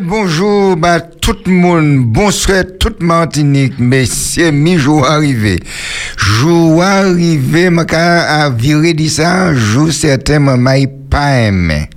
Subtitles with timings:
[0.00, 5.58] bonjour bah, tout le monde, bonsoir toute Martinique, messieurs, mi-jour arrivé.
[6.16, 11.90] Jour arrivé, ma à virer dit ça, jour certain, maman, pas aimé.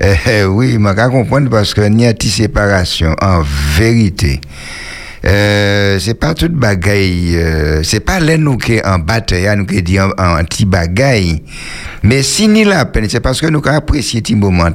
[0.00, 3.42] Eh, eh, oui, je comprendre parce que n'y a séparation, en
[3.76, 4.40] vérité.
[5.28, 9.82] Euh, c'est pas toute bagaille, euh, c'est pas là nous qui en bataille, nous qui
[9.82, 11.42] dit en, en petit bagaille.
[12.02, 14.70] Mais si ni la peine, c'est parce que nous apprécié petit moment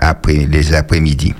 [0.00, 1.34] après les après-midi.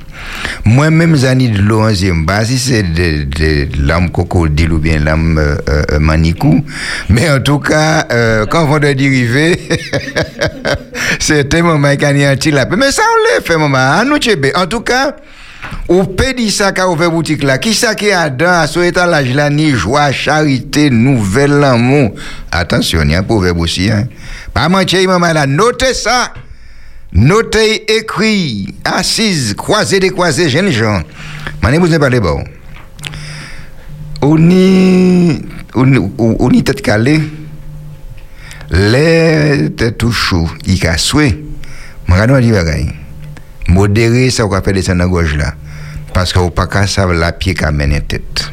[0.65, 5.57] Moi-même, Zani de l'onzième base, si c'est de, de l'âme crocodile ou bien l'âme euh,
[5.69, 6.65] euh, manicou.
[7.09, 9.61] Mais en tout cas, euh, quand on va dériver,
[11.55, 12.77] un moment qui a la paix.
[12.77, 14.03] Mais ça, on l'a fait, maman.
[14.57, 15.15] En tout cas,
[15.89, 17.59] ou peut dire ça qu'a ouvert boutique là.
[17.59, 22.13] Qui ça qui a dans à ce étalage là, ni joie, charité, nouvelle amour.
[22.51, 24.09] Attention, il y a un proverbe aussi, hein.
[24.53, 26.33] Pas mentir, maman là, notez ça.
[27.13, 31.03] Notez, écrit, assise, croisé des croisés, jeunes gens.
[31.63, 32.45] Mané, vous n'avez pas les bons.
[34.23, 35.41] On y,
[35.75, 37.23] on y tête calée.
[38.71, 41.39] Les têtes tout chaud, il a souhait.
[42.09, 42.93] Regardons dit bagaille.
[43.69, 45.05] Modérer ça, on va faire descendre
[45.37, 45.55] la
[46.17, 46.33] gauche là.
[46.33, 48.51] Parce qu'on pas qu'à ça, la pied qu'à mener tête.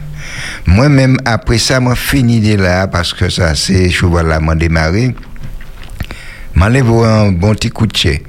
[0.66, 4.56] Moi-même, après ça, moi fini de là, parce que ça, c'est, je vois là, m'a
[4.56, 5.16] démarré.
[6.56, 8.22] M'enlève un bon petit coup de chè.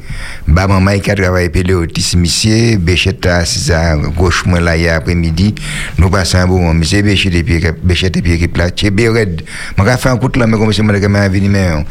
[0.47, 4.77] Maman qui a travaillé pour le autisme, monsieur, Béchette à 6 à gauche, moi, là,
[4.77, 5.55] hier après-midi.
[5.99, 6.75] Nous passons un bon moment.
[6.75, 9.43] Monsieur Béchette et puis, Béchette et puis, équipe là, tché, béred.
[9.77, 11.85] Moi, fait un coup de là, mais comme monsieur, moi, je vais venir,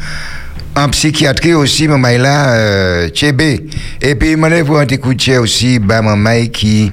[0.76, 3.08] en psychiatrie aussi, maman là, euh.
[4.02, 4.36] Et puis,
[5.38, 6.92] aussi, bah, maman qui,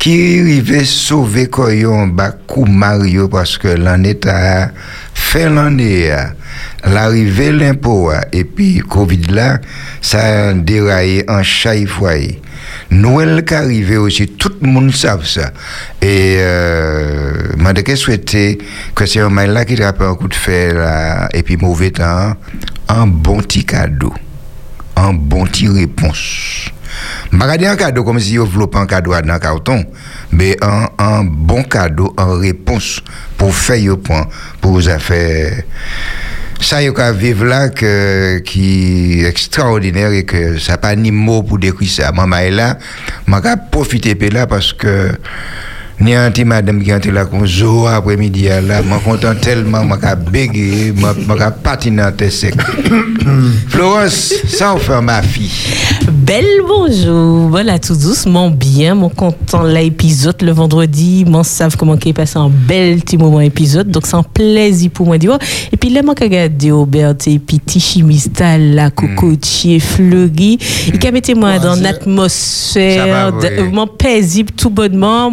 [0.00, 4.70] qui rivait sauver Koyon, bah, coup Mario, parce que l'année a
[5.12, 6.10] fait l'année,
[6.84, 9.58] l'arrivée l'impôt et puis Covid là,
[10.00, 12.40] ça a déraillé en chaque foyer.
[12.90, 15.52] Noël qui arrivé aussi, tout le monde savent ça.
[16.00, 18.56] Et euh, je souhaiter
[18.94, 21.90] que c'est un mal là qui a un coup de fer là, et puis mauvais
[21.90, 22.36] temps,
[22.88, 24.14] un bon petit cadeau,
[24.96, 26.70] un bon petit réponse.
[27.32, 29.84] Ne un cadeau comme si je voulais un cadeau dans carton,
[30.32, 33.02] mais un, un bon cadeau en réponse
[33.36, 34.26] pour faire le point,
[34.60, 35.62] pour vous faire.
[36.60, 41.10] Ça y a vivre là que, qui est extraordinaire et que ça n'a pas ni
[41.10, 42.12] mot pour décrire ça.
[42.12, 42.76] Maman est là,
[43.26, 45.10] je profiter de là parce que
[46.00, 50.06] ni petit madame qui est là comme zo après-midi là, je suis content tellement, je
[50.06, 52.54] suis bégué, je suis patiné sec.
[53.68, 55.50] Florence, ça on fait ma fille.
[56.10, 62.14] Belle bonjour, voilà tout doucement bien, mon content l'épisode le vendredi, m'en savent comment qu'il
[62.14, 65.38] passe un bel petit moment épisode, donc c'est un plaisir pour moi de voir.
[65.70, 71.10] Et puis là, moi qui regarde Aubert et puis Tichimista, la cocotier fleuri, il a
[71.10, 75.30] mis moi dans l'atmosphère, vraiment paisible tout bonnement.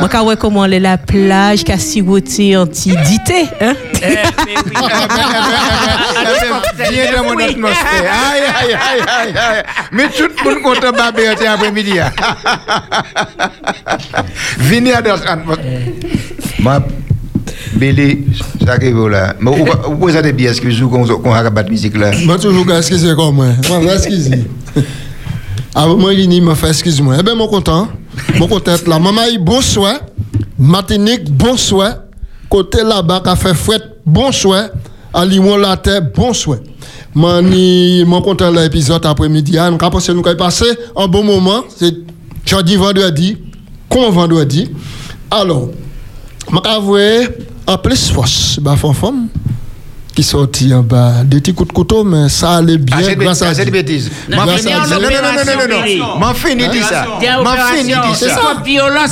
[0.00, 3.74] Moi qui vois comment est la plage, qui a siroté anti-dité, hein?
[6.90, 8.12] Bien dans mon atmosphère.
[8.30, 9.62] Aïe, aïe, aïe, aïe, aïe.
[9.92, 11.94] Mais tout le monde content babé après-midi.
[14.58, 15.64] Venez à l'atmosphère.
[16.60, 16.82] Ma
[17.74, 18.24] Bélé,
[18.64, 19.34] ça qui est là.
[19.40, 22.12] Mais vous pouvez être bien, excusez-vous, qu'on a la musique là.
[22.24, 23.46] Moi, toujours excusez comme moi.
[23.68, 24.44] Moi, excusez.
[25.74, 27.16] Ah, moi, il m'a fait excuse-moi.
[27.18, 27.88] Eh bien, mon content.
[28.38, 28.98] Mon content là.
[28.98, 30.00] Maman, bonsoir.
[30.58, 31.96] Martinique, bonsoir.
[32.48, 34.68] Côté là-bas, qui a fait fouette, bonsoir.
[35.12, 36.58] À la terre, bonsoir.
[37.14, 39.52] Mani, mon content l'épisode après-midi.
[39.52, 40.66] Nous avons passé, nous passé
[40.96, 41.62] un bon moment.
[41.68, 41.94] C'est
[42.44, 43.36] jeudi, vendredi,
[43.88, 44.70] comme vendredi.
[45.30, 45.68] Alors,
[46.50, 48.76] je vais en plus force, bah,
[50.14, 53.42] qui sortit en bas des petits coups de couteau, mais ça allait bien ah, grâce
[53.42, 53.64] à Dieu.
[53.70, 54.10] bêtise.
[54.28, 57.06] Non, non, non, non, non, non, non, M'en fini dit ça.
[57.42, 58.62] M'en fini dit ça.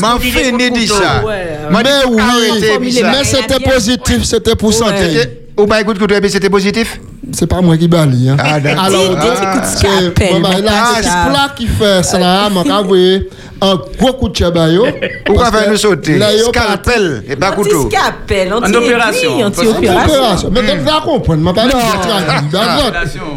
[0.01, 1.23] M'en fini dit ça.
[1.71, 5.42] Mais oui, mais c'était positif, c'était pour santé.
[5.63, 6.99] Ou bah écoute, c'était positif
[7.31, 8.29] c'est pas moi qui balie.
[8.29, 8.37] Hein.
[8.39, 9.17] Ah, Alors,
[9.65, 13.29] c'est la plat qui fait ça, envoyé
[13.61, 14.85] un gros coup de chabayo.
[15.25, 17.89] Pourquoi faire nous sauter Scalpel et pas couteau.
[17.89, 19.39] Scalpel, en opération.
[19.41, 20.51] En opération.
[20.51, 21.67] Mais tu vas comprendre, m'a pas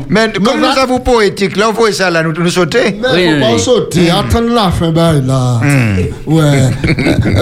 [0.09, 2.99] Mais comme nous avons poétique, là, on voit ça là, nous nous sauter.
[3.13, 5.61] Mais faut pas sauter, attendre la fin, bah là.
[6.25, 6.71] Ouais.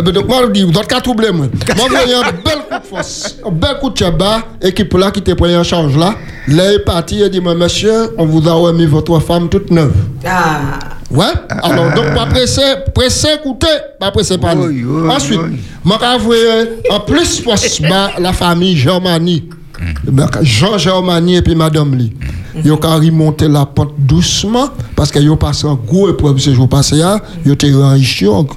[0.02, 1.48] Donc, moi, je dis, d'autres cas troublés, moi.
[1.78, 3.96] Moi, j'ai un bel coup de force, un bel coup de
[4.74, 6.16] équipe là qui te pris en charge là.
[6.48, 9.94] Là, est parti, il dit, monsieur, on vous a remis votre femme toute neuve.
[10.25, 10.80] Ah.
[11.10, 11.25] Ouais.
[11.62, 12.62] Alors, donc, pas pressé,
[12.94, 13.68] pressé, écoutez,
[14.00, 14.84] pas pressé parler.
[15.10, 15.40] Ensuite,
[15.86, 17.44] je vais en plus,
[18.20, 19.48] la famille Germanie.
[20.06, 22.14] ben, Jean Germani et puis Madame Lee.
[22.64, 26.70] Ils ont remonté la pente doucement parce qu'ils ont passé un gros épreuve ce jour
[26.70, 27.02] passé.
[27.46, 28.34] Ils ont été en chaud.
[28.34, 28.48] en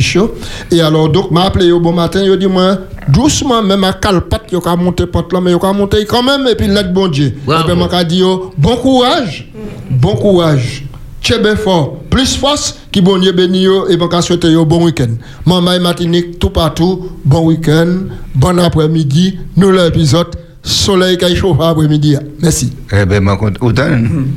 [0.00, 0.34] chaud.
[0.70, 4.42] Et alors, donc, m'a appelé au bon matin, il dit, moi, doucement, même à calpat,
[4.52, 7.08] il a monté pente là, mais il a monté quand même, et puis net bon
[7.08, 7.36] Dieu.
[7.46, 7.68] Bravo.
[7.68, 9.50] Et puis, m'a dit, yo, bon courage,
[9.90, 10.84] bon courage.
[11.20, 15.08] Tchebe fort, plus force qui bon Dieu béni yo et m'a souhaiter yo bon week-end.
[15.44, 18.04] Maman et Martinique tout partout, bon week-end,
[18.36, 20.28] bon après-midi, nous l'épisode
[20.62, 22.16] soleil qui chauffe après-midi.
[22.40, 22.72] Merci.
[22.92, 23.88] Eh ben, moi, compte- autant,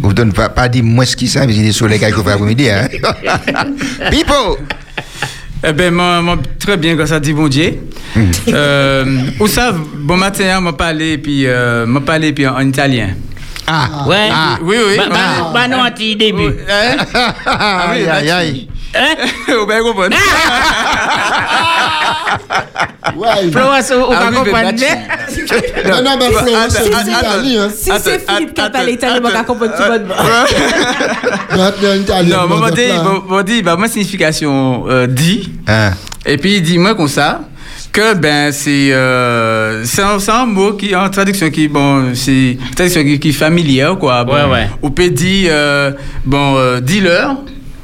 [0.04, 2.68] autant pas, pas dire moins ce qui ça, mais c'est des soleils qui chauffe après-midi,
[2.70, 2.88] hein.
[4.10, 4.58] Pipo!
[5.64, 7.80] Eh ben, moi, moi, très bien, grâce à Dieu, bon Dieu.
[8.48, 9.06] Euh,
[9.40, 13.10] où ça, bon matin, hein, m'a parlé, puis, euh, m'a parlé, puis en, en italien.
[13.68, 14.06] Ah!
[14.08, 14.30] Ouais.
[14.32, 14.58] Ah!
[14.64, 14.98] Oui, oui.
[14.98, 15.52] Bah, bah, Ah.
[15.54, 15.84] bah, non,
[16.16, 16.56] début.
[16.68, 16.98] Hein?
[17.46, 18.68] Aïe, aïe, aïe.
[18.96, 19.16] Hein?
[19.48, 20.10] Vous bien.
[23.18, 23.52] Ouais.
[23.52, 27.58] Florence, Ah vous oui, comprenez mais Non, non, mais Florence, c'est Attends, une attends, Italie,
[27.58, 27.70] hein.
[27.76, 29.30] Si c'est Philippe qui a parlé italien, attends.
[29.30, 29.84] vais comprendre tout
[32.02, 32.82] Italienne, Non, maman dit,
[33.44, 35.92] dit, bah, ma signification euh, dit, Hein?
[36.26, 37.42] et puis il dit, moi, comme ça,
[37.92, 43.20] que, ben, c'est, euh, c'est un, mot qui, en traduction qui, bon, c'est, traduction qui,
[43.20, 44.24] qui est familière, quoi.
[44.24, 44.70] Bon, Ouais, ouais.
[44.82, 45.92] On peut dire, euh,
[46.26, 47.36] bon, euh, dis-leur,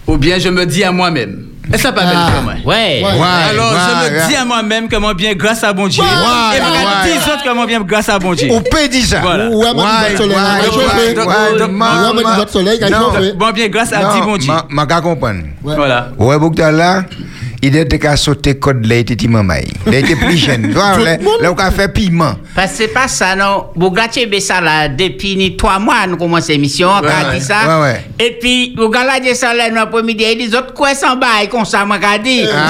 [0.07, 1.47] ou bien je me dis à moi-même.
[1.71, 2.29] Que ça pas belle Ah.
[2.33, 2.53] pour moi?
[2.65, 3.01] Ouais.
[3.03, 3.49] Ouais.
[3.49, 4.27] Alors, je me ouais.
[4.27, 6.03] dis à moi-même comment bien grâce à bon Dieu.
[6.03, 6.09] Ouais,
[6.57, 7.11] et.
[7.11, 8.47] 10 autres comment bien grâce à bon Dieu.
[8.51, 9.19] On peut dire ça.
[9.21, 9.49] Voilà.
[9.49, 9.73] Ouais, Ouais,
[10.11, 10.15] il
[12.79, 13.33] il.
[13.37, 14.51] Bon bien grâce à dit bon Dieu.
[14.69, 15.41] ma- ka comprendre.
[15.63, 15.75] Ouais.
[15.75, 16.09] Voilà.
[16.17, 17.03] Ouais, Boukda là,
[17.61, 19.67] il était qu'à sauter code là, il était mamai.
[19.87, 20.73] Il était plus jeune.
[20.73, 20.95] Là,
[21.51, 22.33] on a fait piment.
[22.55, 23.65] Parce que c'est pas ça, non.
[23.75, 27.81] Vous gâchez ça là, depuis trois mois, nous commençons l'émission, on a dit ça.
[28.19, 31.85] Et puis, vous gâchez ça là, nous après-midi, et les autres, quoi, s'en bail, ça,
[31.85, 32.45] moi, qu'a dit.
[32.53, 32.69] Ah,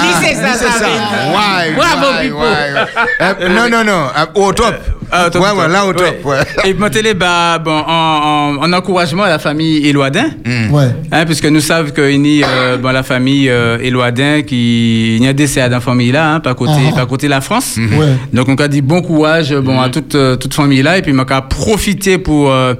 [1.76, 2.40] Bravo, Pipo.
[2.40, 2.74] ouais.
[3.20, 4.06] Euh, non, non, non.
[4.34, 4.76] Au top.
[5.10, 6.06] Ah, top, ouais, ouais, là, au top.
[6.24, 6.32] Ouais.
[6.36, 6.70] ouais.
[6.70, 10.26] Et mon télé, bah, bon, en, en, en encouragement à la famille Éloidin,
[10.70, 10.88] Ouais.
[11.12, 15.22] hein, puisque nous savons qu'il y a euh, bon, la famille euh, Éloidin qui il
[15.24, 16.94] y a des décès dans la famille là, hein, par côté, Ah.
[16.94, 17.76] par côté la France.
[17.78, 18.06] Ouais.
[18.32, 21.12] Donc on a dit bon courage bon à toute euh, toute famille là et puis
[21.14, 22.74] on a profité pour euh,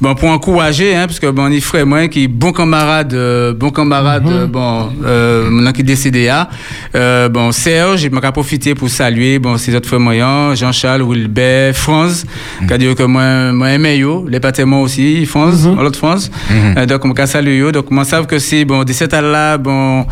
[0.00, 3.52] bon pour encourager hein, parce que bon on est frère moi qui bon camarade euh,
[3.54, 6.48] bon camarade euh, bon euh, maintenant qui est décédé là
[6.94, 11.02] euh, bon Serge et on a profité pour saluer bon ses autres frères moyens Jean-Charles
[11.02, 12.24] Wilbert France.
[12.66, 16.30] Qui a dit que moi moi aimé yo les paternes aussi France l'autre France.
[16.50, 17.72] Euh, donc on a salué yo.
[17.72, 20.06] Donc on savent que c'est bon de cette là bon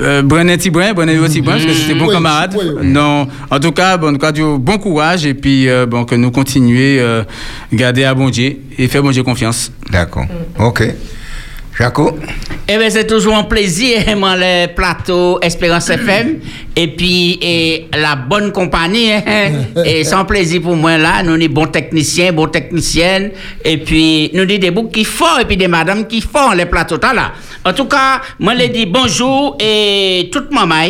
[0.00, 2.56] euh, Brenet Tibrin Brenet parce que c'était bon camarade.
[2.82, 6.76] non, en tout cas, bon, Dieu, bon courage et puis euh, bon, que nous continuions
[6.80, 7.22] euh,
[7.72, 9.70] garder à bon Dieu et faire bon Dieu confiance.
[9.90, 10.26] D'accord.
[10.58, 10.82] Ok.
[11.78, 12.18] Jaco?
[12.68, 16.38] Eh bien, c'est toujours un plaisir, moi, le plateau Espérance FM.
[16.74, 19.12] Et puis, et la bonne compagnie.
[19.12, 19.22] hein.
[19.84, 21.22] et c'est un plaisir pour moi, là.
[21.22, 23.30] Nous, sommes bons techniciens, bons techniciennes.
[23.64, 26.66] Et puis, nous sommes des boucs qui font, et puis des madames qui font les
[26.66, 27.32] plateaux, là, là.
[27.64, 30.86] En tout cas, moi, je dis bonjour et toute maman.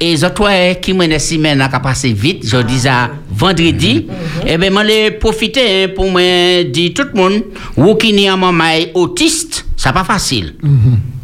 [0.00, 4.06] Et autres ouais, qui m'ont semaine a passé vite, je dis à vendredi.
[4.46, 7.42] Eh bien, je profiter hein, pour me dire tout le monde,
[7.76, 10.54] vous qui en maman autiste, c'est pas facile.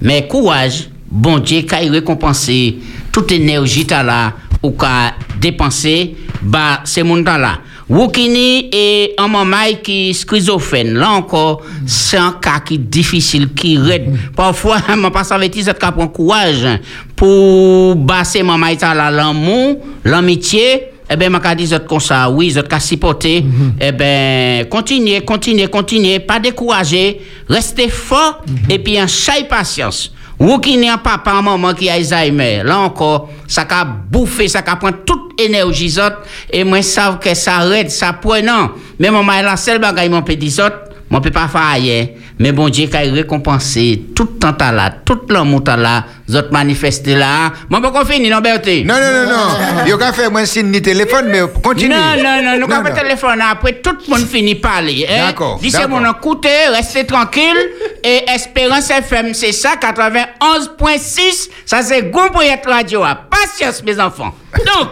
[0.03, 2.77] Mais courage, bon Dieu, qui a récompensé
[3.13, 4.33] toute énergie là,
[4.63, 7.61] ou qu'a dépensé, bah, c'est mon temps là.
[7.89, 13.53] Wokini et un maman qui est schizophrène, là encore, c'est un cas qui est difficile,
[13.53, 14.17] qui raide.
[14.35, 16.67] Parfois, je passe avec ça, qui prend courage
[17.15, 22.81] pour basser maman là, l'amour, l'amitié, eh bien, je dis comme ça, oui, je qu'à
[22.81, 23.45] supporter.
[23.79, 30.13] Eh bien, continuez, continuez, continuez, pas décourager, restez fort et puis en chaque patience.
[30.39, 34.49] Ou qui n'est un papa, un maman qui a Alzheimer, là encore, ça a bouffé,
[34.49, 36.03] ça a prendre toute énergie zot,
[36.51, 38.73] et moi, savent que ça aide, ça prenant.
[38.99, 40.63] Mais maman, la seule bagaille, mon petit zot,
[41.11, 42.09] moi, je peux pas faire.
[42.39, 47.15] Mais bon Dieu, qui a récompensé tout le temps là, tout l'amour là, zot manifesté
[47.15, 47.53] là.
[47.71, 48.85] Moi, je peux finir, non, Bertie?
[48.85, 49.85] Non, non, non, non.
[49.87, 51.95] Il a fait moins signe ni téléphone, mais continue.
[51.95, 52.95] Non, non, non, nous avons non.
[52.95, 55.07] téléphone après, tout le monde finit par parler.
[55.09, 55.27] Hein?
[55.29, 55.89] D'accord, Dis d'accord.
[56.01, 57.57] mon écoutez, restez tranquille.
[58.03, 61.51] et Espérance FM, c'est ça, 91.6.
[61.65, 63.03] Ça, c'est Gomboyette Radio.
[63.05, 63.17] hein.
[63.31, 64.35] Patience, mes enfants.
[64.57, 64.89] Donc,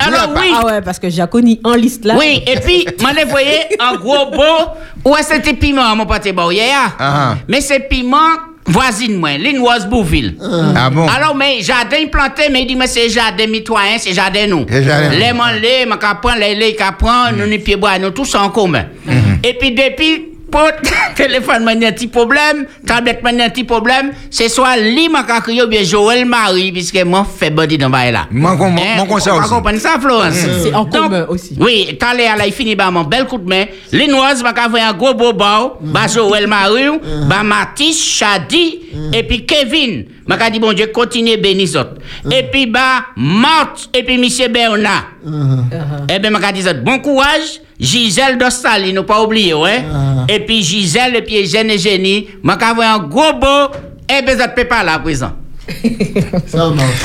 [0.00, 0.52] alors oui.
[0.54, 2.16] Ah ouais, parce que Jaconi en liste là.
[2.18, 4.72] Oui, et puis, vous voyez, un gros beau,
[5.04, 6.92] où est-ce que c'était piment, mon pâté bon, yeah?
[6.98, 7.36] Ah.
[7.48, 8.18] Mais c'est piment
[8.66, 10.36] voisine, moi, Linoise Bouville.
[10.76, 11.06] Ah bon?
[11.08, 14.66] Alors, mais jardin planté, mais il dit, mais c'est jardin mitoyen, c'est jardin nous.
[14.68, 15.10] C'est jardin.
[15.10, 18.50] Les man, les, ma prendre les, les, prendre, nous, les pieds bois, nous, tous en
[18.50, 18.84] commun.
[19.42, 20.29] Et puis, depuis
[21.16, 25.62] Téléphone, man, un petit problème, tablette, man, un petit problème, c'est soit lui, ma crié
[25.62, 28.26] ou bien Joël Marie, puisque moi, fait body dans bail là.
[28.30, 29.50] Moi, con- moi, Hein, moi, con ça on va aussi.
[29.54, 30.34] comprendre ça, Florence.
[30.62, 31.56] C'est en Donc, commun aussi.
[31.58, 33.64] Oui, t'allais à la, il finit par mon bel coup de main.
[33.92, 38.80] Linoise, m'a envoyé un gros beau bao, bah Joël Marie, bah Mathis, Chadi,
[39.12, 40.04] et puis Kevin.
[40.26, 41.94] M'a dit, bon Dieu, continuez béni autres.
[42.30, 45.06] Et puis, bah, Marthe, et puis Monsieur Bernard.
[46.08, 47.60] Eh bien, m'a dit, bon courage.
[47.80, 49.82] Gisèle Dostali, nous pas oublier, ouais.
[50.28, 53.74] Et puis Gisèle, et puis Eugène et Génie, m'a envoyé un gros beau,
[54.08, 55.32] et bien, ça te peut pas là, à présent.
[56.46, 57.04] Ça marche.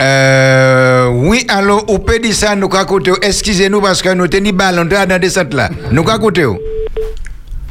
[0.00, 4.84] Euh, oui, alors, on peut dire ça, nous, côté, excusez-nous parce que nous tenons ballon
[4.84, 5.68] dans la descente là.
[5.92, 6.44] Nous, côté.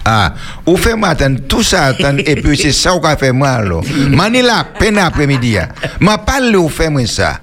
[0.04, 0.34] Ah,
[0.66, 3.84] ou fait attendre tout ça attendre et puis c'est ça qu'on fait moi alors.
[4.10, 5.58] Mani la peine après-midi.
[6.00, 7.40] M'a parlé ou fait moi ça.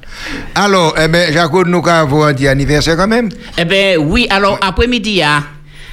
[0.55, 3.29] Alors, eh ben, Jacob, nous avons un anniversaire quand même.
[3.57, 5.45] Eh bien, oui, alors après-midi, ah,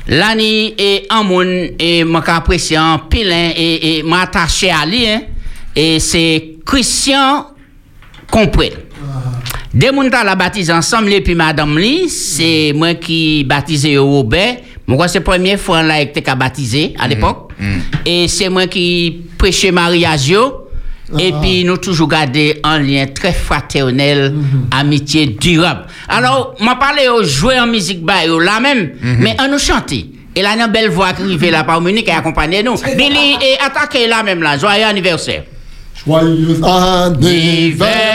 [0.07, 5.21] l'année et en moun et en pile hein, et, et m'a attaché à lui, hein,
[5.75, 7.47] et c'est Christian
[8.31, 8.73] Compré.
[9.71, 13.97] Des moun ta la baptisé ensemble et puis madame li, c'est moi qui baptisé
[15.07, 17.51] c'est la première fois que t'es baptisé à l'époque.
[18.05, 20.61] Et c'est moi qui prêchais mariage yo.
[21.19, 24.33] Et puis, nous toujours gardé un lien très fraternel,
[24.71, 25.85] amitié durable.
[26.07, 30.07] Alors, m'a parlé au jouer en musique bah, yo, là même, mais on nous chanter.
[30.35, 32.75] Et là, une belle voix qui arrive là par Monique et accompagner nous.
[32.97, 35.43] Billy, et attaquez là même là, joyeux anniversaire.
[36.05, 38.09] Joyeux Anniversaire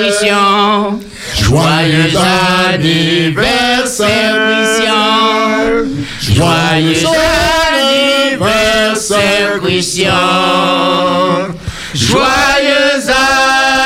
[0.00, 0.98] Christian.
[1.40, 2.12] Joyeux
[2.74, 5.85] anniversaire Christian.
[6.20, 7.06] Joyeux
[8.38, 10.10] anniversaire Christian.
[11.94, 13.10] Joyeux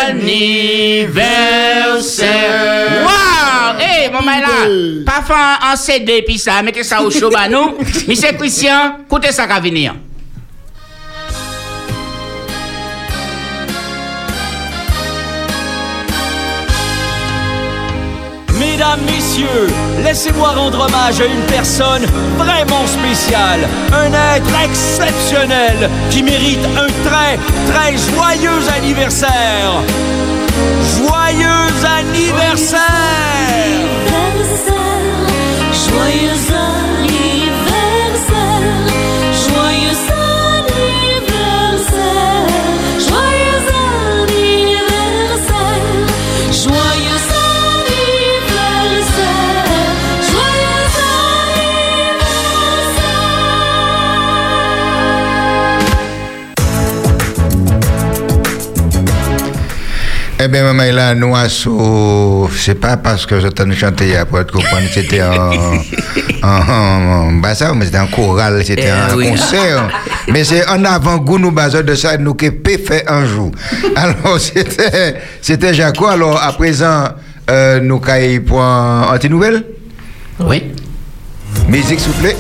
[0.09, 3.05] anniversaire.
[3.05, 3.79] Wow!
[3.79, 4.49] Hey, maman là,
[5.07, 7.77] pas faire un CD puis ça, mettez ça au chaud, bah nous.
[8.09, 9.95] Monsieur Christian, écoutez ça qui venir.
[18.59, 19.01] Mesdames,
[19.31, 19.69] Messieurs,
[20.03, 22.05] laissez-moi rendre hommage à une personne
[22.37, 23.61] vraiment spéciale,
[23.93, 27.39] un être exceptionnel qui mérite un très,
[27.71, 29.85] très joyeux anniversaire.
[30.99, 32.81] Joyeux anniversaire
[60.51, 64.87] bien, maman, là, nous, à so- c'est pas parce que j'entends chanter après pour comprendre
[64.89, 65.51] que c'était en,
[66.43, 69.31] en, en, bah, ça, mais c'était en chorale, c'était Eh, un oui.
[69.31, 69.89] concert.
[70.29, 71.53] mais c'est en avant-goût, nous,
[71.83, 73.51] de ça, nous, peut faire un jour.
[73.97, 76.07] Alors, c'était, c'était Jaco.
[76.07, 77.05] Alors, à présent,
[77.51, 79.65] euh, nous, caille pour un anti-nouvelle.
[80.41, 80.65] Oui.
[81.69, 82.37] Musique, s'il vous plaît.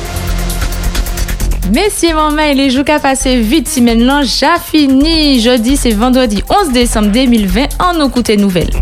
[1.72, 5.38] Messieurs, maman, et les jours qu'a passé vite, si maintenant j'ai fini.
[5.38, 8.72] Jeudi, c'est vendredi 11 décembre 2020, en nous coûte nouvelles.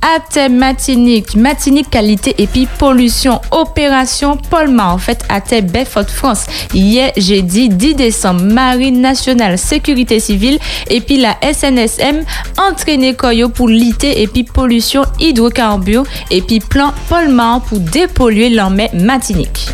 [0.00, 6.46] À thème matinique, matinique qualité et puis pollution, opération Polma, en fait, à Belfort France.
[6.72, 12.24] Hier, jeudi 10 décembre, Marine nationale, sécurité civile et puis la SNSM
[12.58, 18.90] entraîné Koyo pour lutter et puis pollution hydrocarbures et puis plan Polma pour dépolluer l'armée
[18.94, 19.68] matinique.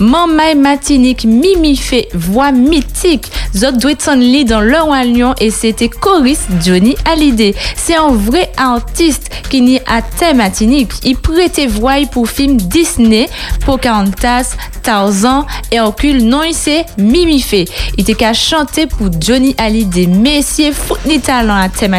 [0.00, 3.30] Mamay Matinique, Mimifé, voix mythique.
[3.54, 7.54] Zot doit lit dans le roi lion et c'était choriste Johnny Hallyday.
[7.76, 10.92] C'est un vrai artiste qui n'y a thème matinique.
[11.04, 13.28] Il prêtait voix pour film Disney,
[13.64, 16.24] Pocahontas, Tarzan et Hercule.
[16.24, 17.64] Non, il c'est Mimifé.
[17.96, 20.06] Il était qu'à chanter pour Johnny Hallyday.
[20.06, 21.94] Messieurs, fout ni talent à thème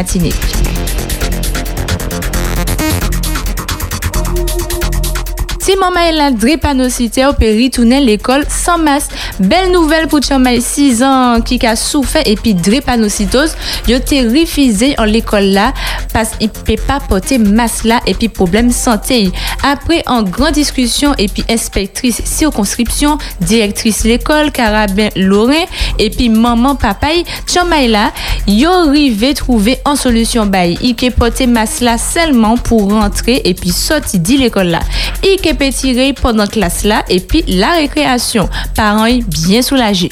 [5.79, 9.11] maman la drépanocyté, on peut retourner l'école sans masque.
[9.39, 13.55] Belle nouvelle pour Chamaï 6 ans qui a souffert et puis drépanocytose.
[13.87, 15.73] Il été refusé en l'école là
[16.13, 19.31] parce qu'il peut pas porter masque là et puis problème santé.
[19.63, 25.65] Après en grande discussion et puis inspectrice circonscription, directrice l'école Carabin Lorrain
[25.97, 28.11] et puis maman papaye Chamaï là,
[28.47, 30.77] yo arrivé trouver en solution bail.
[30.81, 34.79] Il peut porter masque là seulement pour rentrer et puis sortir de l'école là.
[35.23, 38.49] Il peut tirer pendant classe là et puis la récréation.
[38.75, 40.09] Parents bien soulagés.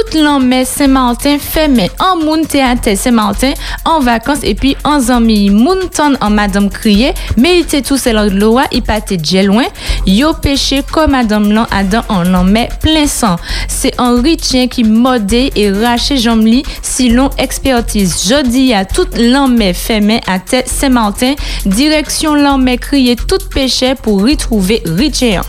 [0.00, 3.52] Tout l'an Saint-Martin fait mais en moun théâtre Saint-Martin
[3.84, 8.38] en vacances et puis en zami moun ton en madame crié mais il tout de
[8.38, 9.64] loi il pâté déjà loin.
[10.06, 12.46] Yo péché comme madame lan adam en l'an
[12.80, 13.36] plein sang.
[13.68, 18.28] C'est Henri Tien qui modé et raché jambli si long expertise.
[18.28, 21.34] Jodi à tout l'an fait mais à tête Saint-Martin
[21.66, 25.44] direction l'an crié tout péché pour retrouver Richard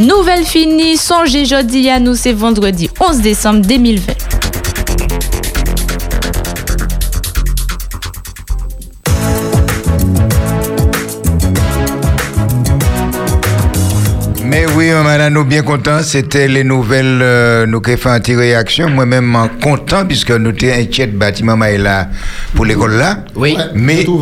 [0.00, 4.23] Nouvelle finie, songez jeudi à nous, c'est vendredi 11 décembre 2020.
[14.92, 16.02] Oui, madame, nous bien contents.
[16.02, 18.88] C'était les nouvelles, euh, nous qui fait anti-réaction.
[18.90, 22.08] Moi-même, en content, puisque nous étions inquiets de bâtiment là
[22.54, 23.18] pour l'école là.
[23.34, 23.56] Oui.
[23.74, 24.20] Mais, une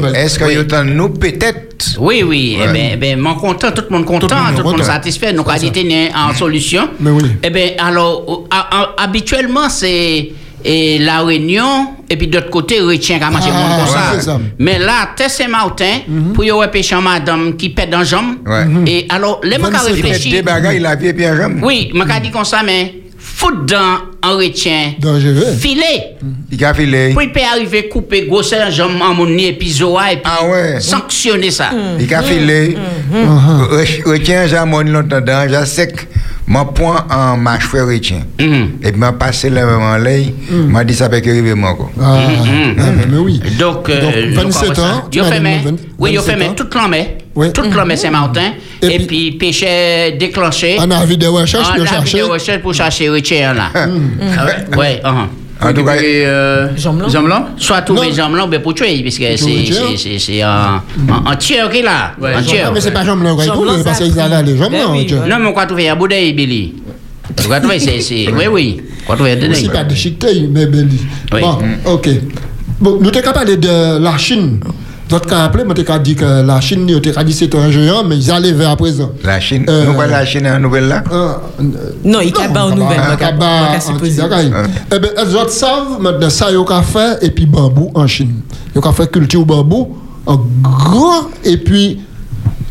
[0.00, 0.14] ben.
[0.14, 0.56] est-ce que Oui.
[0.84, 1.96] nous peut-être?
[1.98, 2.56] Oui, oui.
[2.58, 2.72] Eh Ouais.
[2.72, 5.32] bien, ben, mon content, tout le monde content, Tout le monde monde satisfait.
[5.32, 5.82] Nous, qualité
[6.14, 6.88] en solution.
[7.00, 7.22] Mais oui.
[7.42, 8.68] Eh bien, alors, a-
[8.98, 10.30] a- habituellement, c'est
[10.64, 14.20] et la Réunion, et puis d'autre côté, retient qu'à manger Ah, monde comme ça.
[14.20, 14.40] ça.
[14.58, 16.00] Mais là, Tess Saint-Martin,
[16.34, 18.36] pour y avoir pêché madame qui pète dans la jambe.
[18.46, 18.66] Ouais.
[18.86, 20.32] Et alors, les gens 27 Peut-être réfléchir.
[20.32, 21.60] des bagailles, la vie et puis un jambe.
[21.62, 23.01] Oui, je dit comme ça, mais
[23.42, 24.92] fout dans un retien.
[25.00, 25.52] Dangereux.
[25.58, 26.16] Filet.
[26.50, 27.10] Il a filé.
[27.12, 30.24] Pour il peut arriver couper grosse jambe en mon nez, et puis zoa, et puis
[30.26, 30.80] Ah ouais.
[30.80, 31.70] sanctionner ça.
[31.98, 32.76] Il a filé.
[34.06, 36.08] Retiens, j'ai mon longtemps dedans, j'ai sec.
[36.46, 38.22] Mon point en marche fait retien.
[38.38, 40.10] Et puis, m'a passé le moment là,
[40.50, 41.74] m'a dit ça peut arriver moi.
[41.74, 41.90] quoi.
[42.02, 42.18] Ah,
[42.76, 43.40] mais, mais oui.
[43.58, 45.04] Donc, euh, Donc, je 27 crois ans, ça.
[45.10, 47.52] tu Yo m'as fait dit mais, 20 oui, yo 27 fait mais toute l'année, Oui.
[47.52, 50.76] toute l'année Saint-Martin, Et et, puis- puis péché déclenché.
[50.80, 52.16] On a envie de recherche On pour a chercher.
[52.18, 53.70] des recherches pour chercher Richard là.
[54.76, 55.28] Ouais, uh-huh.
[55.64, 56.68] En tout cas, Et, euh,
[57.56, 60.82] Soit trouver là, mais pour tuer, parce que c'est un
[61.26, 62.64] un tir qui est là, un tir.
[62.66, 63.14] Ah, mais c'est pas là,
[63.84, 65.28] parce qu'ils a allaient les oui, ouais.
[65.28, 66.74] Non, mais on va trouver à Bouddha Billy.
[67.44, 70.66] On va trouver c'est oui oui, on va trouver à C'est pas déchiqueté, mais.
[70.66, 71.40] Oui.
[71.40, 72.08] Bon, ok.
[72.80, 74.58] Bon, nous t'es parler de la Chine.
[75.12, 78.02] D'autres cas appelé, moi t'es dit que la Chine, nous t'es dit c'est un géant,
[78.02, 79.10] mais ils allaient vers à présent.
[79.22, 81.04] la Chine, Euh, nous voilà la Chine en nouvelle là?
[81.12, 81.38] Ah,
[82.02, 82.78] Non, il y a pas donc,
[83.18, 84.22] cabas donc, à supposer.
[84.22, 84.50] anti-dagaï.
[84.90, 88.36] Eh bien, les autres savent maintenant ça, ils ont fait et puis bambou en Chine.
[88.74, 92.00] Ils ont fait culture bambou en grand et puis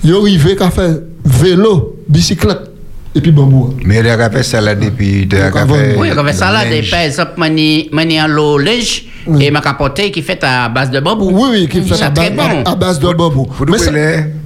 [0.03, 2.71] ils ont arrivé qu'à faire vélo, bicyclette
[3.13, 3.75] et puis bambou.
[3.85, 5.27] Mais il a fait ça là depuis.
[5.31, 5.95] Il a Donc, fait.
[5.95, 9.45] Oui, on fait ça là, des par exemple, mani mani en l'eau linge Oui.
[9.45, 11.29] et ma capote qui fait à base de bambou.
[11.31, 12.63] Oui, oui, qui fait à base, bon.
[12.65, 13.47] à base de bambou.
[13.67, 13.91] Mais ça,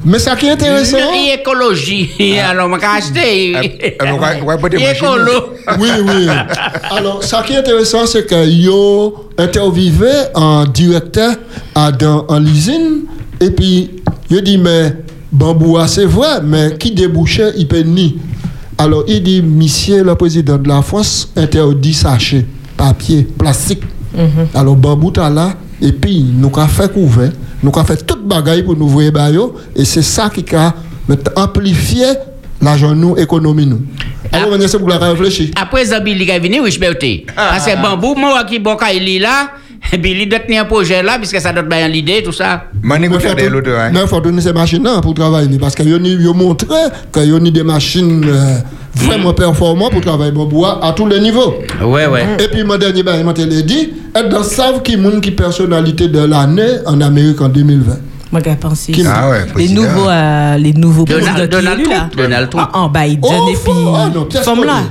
[0.03, 0.97] mais ça qui est intéressant.
[0.97, 2.11] Est écologie.
[2.49, 3.55] Alors, on va acheter.
[3.55, 3.61] Ah,
[3.99, 4.95] ah, on va- machines.
[4.95, 5.31] écolo.
[5.79, 6.27] oui, oui.
[6.91, 11.35] Alors, ça qui est intéressant, c'est que yo interviewé un directeur
[11.73, 13.03] à dans en l'usine
[13.41, 13.91] et puis
[14.29, 14.93] il dit mais
[15.31, 18.17] bambou ah, c'est vrai, mais qui débouchait il peut ni.
[18.77, 23.83] Alors il dit monsieur le président de la France interdit sachet, papier, plastique.
[24.53, 28.63] Alors bambou t'as là et puis nous avons fait couvert, nous avons fait toute bagaille
[28.63, 30.73] pour nous voir bayo et c'est ça qui a
[31.35, 32.05] amplifié
[32.61, 33.81] l'argent nous économie nous.
[34.31, 35.49] Alors on essaie pour la réfléchir.
[35.55, 36.95] Après, ça, Billy est venu, oui, je peux
[37.35, 39.51] Parce que bambou, moi, qui bon, quand il est là,
[39.99, 42.65] Billy doit tenir un projet là, puisque ça doit bien l'idée, tout ça.
[42.81, 42.95] Mais
[44.01, 45.57] il faut donner ces machines-là pour travailler.
[45.57, 45.93] Parce qu'ils
[46.29, 46.75] ont montré
[47.13, 48.25] qu'il y a des machines
[48.95, 51.55] vraiment performantes pour travailler bon bois à tous les niveaux.
[51.83, 52.25] Ouais, ouais.
[52.39, 56.07] Et puis, mon dernier bail, je l'ai dit, être dans savent qui monde qui personnalité
[56.07, 57.93] de l'année en Amérique en 2020.
[58.31, 58.93] Moi, j'ai pensé.
[59.07, 61.49] Ah ouais, Les nouveaux, euh, les nouveaux Donald-.
[61.83, 62.69] Trump, Donald Trump.
[62.73, 63.71] Ah, En Biden Oh, et puis.
[63.75, 64.81] oh non, pièce Femme là.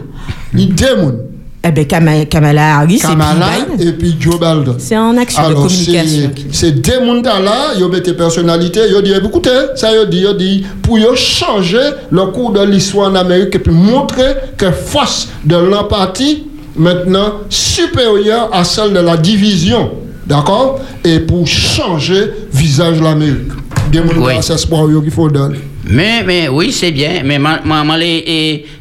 [0.55, 1.24] deux mondes.
[1.66, 3.88] Eh ben, Kamala, Harris Kamala et puis Biden.
[3.88, 4.74] et puis Joe Biden.
[4.79, 6.31] C'est en action de Alors, communication.
[6.37, 9.88] c'est- c'est deux mondes là, ils ont mis des personnalités, ils ont dit, écoutez, ça,
[9.94, 11.79] ils ont dit, ils ont dit, pour changer
[12.11, 16.44] le cours de l'histoire en Amérique et puis montrer que force de l'empathie,
[16.77, 19.90] maintenant, supérieure à celle de la division,
[20.27, 20.81] d'accord?
[21.03, 23.53] Et pour changer visage de l'Amérique.
[23.90, 24.35] Des mondes Oui.
[24.35, 25.61] là, c'est espoir qu'il faut donner.
[25.88, 27.22] Mais, mais oui, c'est bien.
[27.24, 27.59] Mais moi,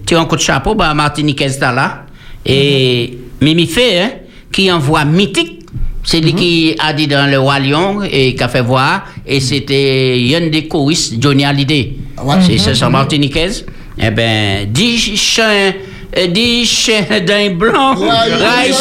[0.05, 2.02] tu as un coup de chapeau, bah, Martiniquez là.
[2.45, 4.11] Et Mimi fait, hein,
[4.51, 5.59] qui envoie mythique.
[6.03, 9.05] C'est lui qui a dit dans le Roi Lion et qui a fait voir.
[9.25, 11.93] Et c'était Yann des choristes, Johnny Hallyday.
[12.21, 12.35] Ouais.
[12.57, 13.65] C'est son Martiniquez.
[13.97, 15.71] Eh ben, dix chiens,
[16.17, 17.95] euh, dix chiens d'un blanc.
[17.95, 18.03] Dix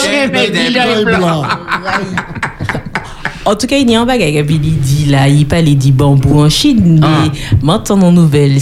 [0.09, 1.45] ouais, d'un blanc.
[3.45, 5.91] En tout cas, il y a un bagage que Billy dit là, il parle dit
[5.91, 7.57] bambou en Chine, mais Ah.
[7.61, 8.53] maintenant en nouvelle,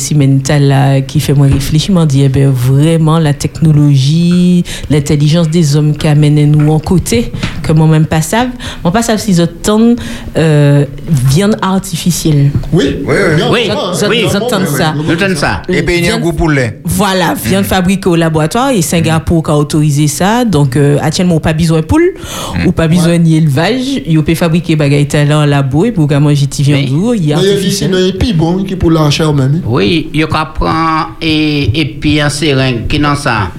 [0.43, 5.95] Tala qui fait moi réfléchir, m'a dit, eh ben, vraiment, la technologie, l'intelligence des hommes
[5.95, 7.31] qui amène nous en côté,
[7.63, 8.49] que moi-même pas savent.
[8.83, 10.01] Moi pas savent si ils attendent
[10.39, 10.87] euh,
[11.29, 12.51] viande artificielle.
[12.73, 13.43] Oui, Oui, oui.
[13.53, 14.11] Oui, ça, hein.
[14.15, 14.25] Ils oui.
[14.35, 14.95] attendent ça.
[15.19, 15.61] Donne ça.
[15.69, 16.81] Et puis il y a un Viande- goût pour lait.
[16.87, 20.45] Voilà, viande fabriquée au laboratoire et Singapour qui a autorisé ça.
[20.47, 22.15] Donc, euh, actuellement, on pas besoin de poule,
[22.67, 24.01] ou pas besoin d'élevage.
[24.07, 26.91] Il peut fabriquer bagaille talent en labo et pour qu'on mange petit viande Oui.
[26.91, 27.91] lourd, il y a Mais il y a ici, artificiel.
[27.95, 29.63] il y a plus bon qui pour la chair même.
[29.65, 33.51] Oui, il prend et, et puis un seringue qui dans ça.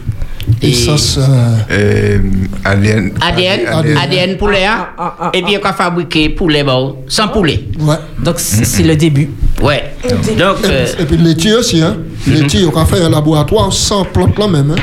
[0.61, 1.27] Et ça, ça.
[1.71, 2.17] Euh,
[2.63, 3.11] ADN.
[3.21, 4.87] ADN, poulet, hein?
[4.97, 7.63] ah, ah, et puis il a fabriqué poulet bon, sans poulet.
[7.79, 7.95] Ouais.
[8.23, 9.29] Donc, c'est le début.
[9.61, 9.93] Ouais.
[10.37, 11.97] Donc, euh, Et puis le laitier aussi, hein?
[12.27, 14.81] Le laitier, on a fait un laboratoire sans plante là même, hein?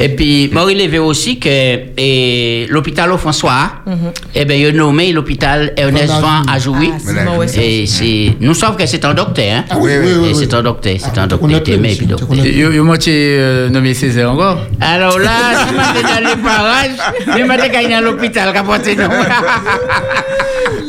[0.00, 3.72] Et puis, moi, relevé aussi que l'hôpital au François,
[4.34, 6.90] eh ben, il a nommé l'hôpital Ernest Van à jouer.
[7.08, 9.64] Ah, Et c'est, nous savons que c'est un docteur, hein.
[9.70, 12.34] Ah oui, Oui, oui, c'est un docteur, c'est Ah, un docteur, plus, et puis docteur.
[12.44, 14.58] yo moitié euh, nommé Césaire encore.
[14.80, 19.08] Alors là, si moi j'étais dans les parages, je m'étais gagné à l'hôpital, capoté non.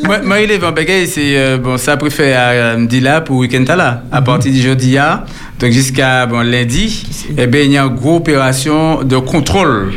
[0.05, 3.37] Moi, moi, il est en c'est euh, bon, ça préfère à me dire là pour
[3.37, 4.03] week-end là.
[4.11, 5.25] À partir du jeudi là,
[5.59, 7.05] donc jusqu'à bon lundi,
[7.37, 9.93] eh ben il y a une grosse opération de contrôle.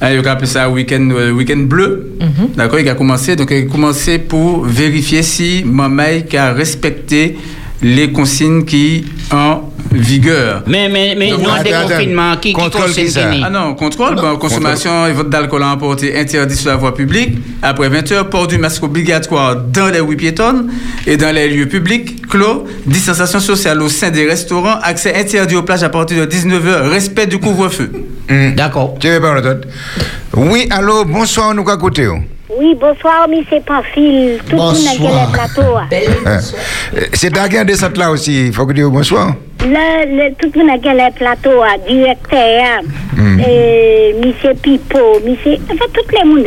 [0.00, 2.12] Hein, il appelle ça week-end euh, week-end bleu.
[2.54, 3.34] D'accord, il a commencé.
[3.36, 6.02] Donc il a commencé pour vérifier si maman
[6.36, 7.36] a respecté
[7.82, 10.62] les consignes qui en vigueur.
[10.66, 13.30] Mais, mais, mais, Donc, nous, en attends, déconfinement, qui, qui Contrôle qui ça?
[13.42, 17.38] Ah non, contrôle, bon, consommation et vote d'alcool à emporter interdit sur la voie publique.
[17.62, 20.70] Après 20 heures, port du masque obligatoire dans les rues piétonnes
[21.06, 22.64] et dans les lieux publics clos.
[22.86, 24.78] Distanciation sociale au sein des restaurants.
[24.82, 26.90] Accès interdit aux plages à partir de 19 heures.
[26.90, 27.90] Respect du couvre-feu.
[28.56, 28.94] D'accord.
[29.00, 29.68] Tu veux parler d'autre
[30.34, 32.06] Oui, allô, bonsoir, nous qu'à côté.
[32.08, 32.18] oh?
[32.58, 34.38] Oui, bonsoir, monsieur Pamphile.
[34.48, 35.30] Tout le monde a Bonsoir.
[35.32, 35.76] quel plateau.
[35.76, 35.88] hein.
[36.24, 36.38] Hein.
[37.12, 39.34] C'est d'ailleurs descente là aussi, il faut que tu dises bonsoir.
[39.60, 42.82] Le, le, tout le monde a quel plateau, hein, directeur,
[43.16, 43.40] Mm.
[44.24, 45.56] monsieur Pipo, monsieur.
[45.70, 46.46] Enfin, tout le monde.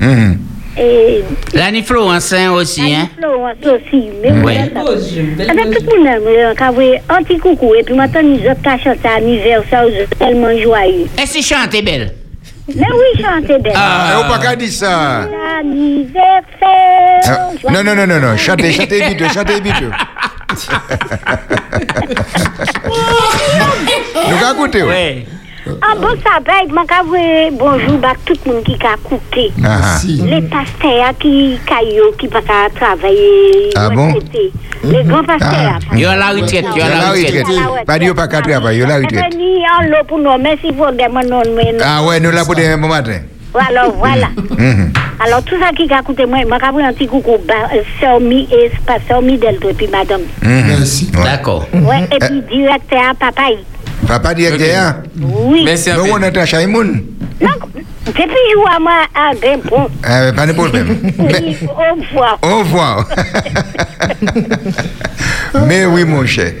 [0.00, 0.34] hein.
[0.76, 0.82] Mhm.
[0.82, 1.24] Et.
[1.54, 3.08] L'influence hein, aussi, hein?
[3.16, 4.10] Influence aussi.
[4.42, 4.80] Voilà, ça.
[4.82, 7.74] Enfin, tout le monde euh, a vu un petit coucou.
[7.74, 11.06] Et puis maintenant, nous autres, qui chanté anniversaire, nous sommes tellement joyeux.
[11.20, 12.12] Est-ce que chante belle?
[12.68, 13.72] Mais oui, chantez bien.
[13.74, 15.28] Ah, on pas qu'à dire ça.
[15.60, 17.20] Anniversaire.
[17.26, 19.74] Ah, Non, non, non, non, non, chantez, chantez vite, chantez vite.
[24.28, 24.88] Nous oh.
[24.88, 25.26] Oui.
[25.66, 26.84] Ah bon, ça va, je m'en
[27.52, 29.50] bonjour à tout le monde qui a coupé.
[29.64, 29.78] Ah, ah.
[29.80, 30.22] Merci.
[30.22, 33.70] Les pasteurs qui caillou qui pas qu'à travailler.
[33.74, 34.12] Ah bon?
[34.12, 34.52] retraités.
[34.84, 35.78] Les grands pasteurs.
[35.92, 37.46] Il y a la retraite, il y Il y a a la la retraite.
[37.46, 37.86] retraite.
[37.86, 39.34] Pas dire pas qu'à travailler, il y a la retraite.
[39.36, 41.78] Ni en l'eau pour nous, mais s'il faut des non, mais non.
[41.82, 43.20] Ah ouais, nous là pour des bon matin.
[43.54, 44.28] Alors voilà.
[44.58, 44.92] Mhm.
[45.24, 46.38] Alors tout ça qui a coûté moi,
[46.84, 47.54] un petit coucou, bah,
[48.52, 48.98] et pas
[49.72, 50.22] puis madame.
[50.42, 50.64] Mhm.
[50.66, 51.10] Merci.
[51.24, 51.66] D'accord.
[51.72, 53.42] Ouais, et puis directeur papa.
[54.06, 54.96] Papa directeur, hein?
[55.20, 55.66] Oui.
[55.68, 57.02] Un nous on est à Chaimoun.
[57.40, 57.48] Non,
[58.06, 59.88] depuis jour à moi à Grimpon.
[60.08, 60.96] Euh, Pas de problème.
[61.18, 62.38] Oui, au revoir.
[62.42, 63.08] Au revoir.
[65.66, 66.52] Mais oui, mon cher.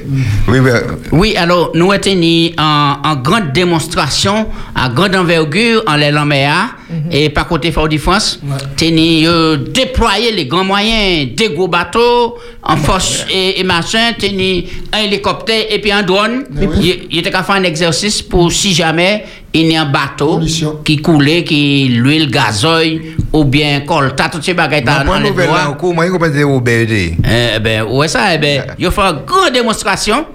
[0.48, 6.10] Oui, ben, Oui, alors, nous avons en, en grande démonstration, à grande envergure, en les
[6.10, 6.70] Laméa,
[7.10, 8.40] et par côté Fort de France,
[8.76, 14.64] tenu euh, déployer les grands moyens, des gros bateaux, en force et, et machin, tenu
[14.92, 16.44] un hélicoptère et puis un drone.
[16.80, 19.24] Il, il était qu'à faire un exercice pour si jamais
[19.54, 20.80] il y a un bateau Pollution.
[20.84, 23.00] qui coulait, qui l'huile gazoil,
[23.32, 26.28] ou bien colta, toutes ces ma dans les nouvelle là, au cours, moi, je pense
[26.28, 27.16] que c'est au BD.
[27.24, 30.26] Eh ben, ouais, ça, eh ben, il a fait une grande démonstration.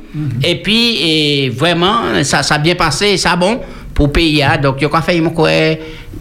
[0.43, 3.59] Et puis, et vraiment, ça, ça a bien passé, ça bon
[3.93, 4.43] pour payer.
[4.43, 4.57] hein.
[4.57, 5.21] Donc, il a fait,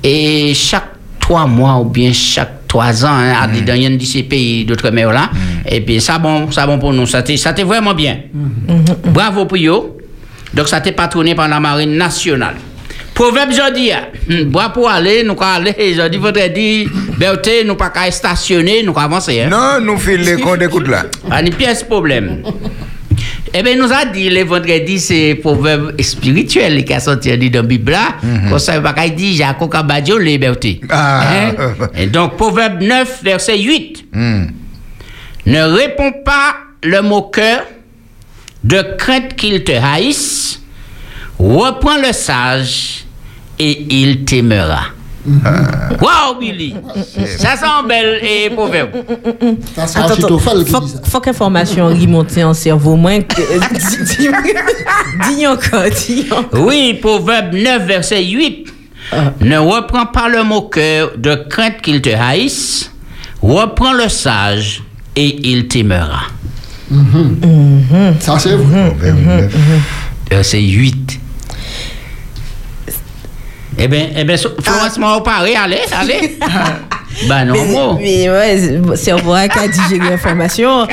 [0.03, 4.05] et chaque trois mois ou bien chaque trois ans, hein, à des dans un de
[4.05, 5.31] ces pays d'outre-mer là.
[5.71, 7.07] Et puis, ça bon, ça bon pour nous.
[7.07, 8.19] Ça c'était vraiment bien.
[9.05, 9.97] Bravo pour eux.
[10.53, 12.57] Donc, ça a été patronné par la marine nationale.
[13.19, 14.13] Proverbe jodi, hein.
[14.29, 16.21] Hmm, bois pour aller, nous allons aller, jodi,
[16.55, 19.43] dire, Berthe, nous pas qu'à stationner, nous avancer.
[19.43, 19.49] Hein.
[19.51, 21.05] Non, nous filons comptes d'écoute là.
[21.29, 22.45] Pas ni pièce problème.
[23.53, 27.63] Eh bien, nous a dit le vendredi, c'est proverbe spirituel qui a sorti dans la
[27.63, 28.19] Bible là.
[28.49, 30.81] Comme ça, pas qu'il dit, Jacob Kabadjo, liberté.
[30.89, 31.51] Ah.
[31.97, 34.05] Et donc, proverbe 9, verset 8.
[34.13, 34.45] Hmm.
[35.45, 36.55] Ne réponds pas
[36.85, 37.65] le moqueur
[38.63, 40.63] de crainte qu'il te haïsse.
[41.37, 43.08] Reprends le sage
[43.59, 44.81] et il t'aimera.
[46.01, 46.75] Wow, Billy!
[47.39, 48.91] Ça sent bel et proverbe.
[49.87, 50.71] Ça, Achitophel qui
[51.05, 53.43] faut, qu'information remonte en cerveau moins que...
[55.29, 56.65] dis- encore, dis encore.
[56.67, 58.67] Oui, Proverbe 9, verset 8.
[59.43, 62.91] Ne reprends pas le moqueur de crainte qu'il te haïsse.
[63.43, 64.83] Reprends le sage
[65.15, 66.23] et il t'aimera.
[68.21, 68.97] Ça, c'est vrai.
[70.31, 71.21] Verset 8.
[73.81, 76.37] Eh bien, eh ben, Florence m'a parlé, allez, allez.
[77.29, 77.99] bah non, moi.
[78.01, 80.87] Mais ouais, c'est on voit qu'à digérer l'information.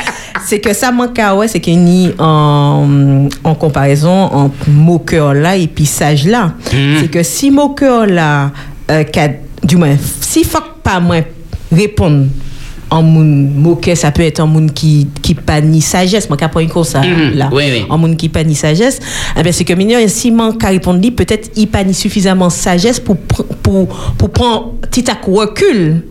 [0.45, 5.33] C'est que ça manque à ouais, c'est qu'il y a en, en comparaison entre moqueur
[5.33, 6.53] là et puis sage là.
[6.69, 8.51] C'est que si moqueur là,
[8.91, 9.03] euh,
[9.63, 11.23] du moins, si fuck pas moins
[11.71, 12.27] répondre
[12.95, 16.65] en moun moqueur, ça peut être un moun qui qui pas ni sagesse, moi qu'après
[16.67, 17.33] comme ça Mhm.
[17.35, 17.49] là.
[17.51, 17.85] Oui, oui.
[17.89, 18.99] En moun qui pas ni sagesse,
[19.37, 23.17] eh c'est que mignon si manque à répondre peut-être il pas ni suffisamment sagesse pour
[23.17, 26.03] pour pour prendre petit recul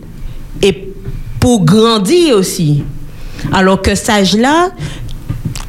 [0.61, 0.89] et
[1.39, 2.83] pour grandir aussi.
[3.51, 4.69] Alors que sage là,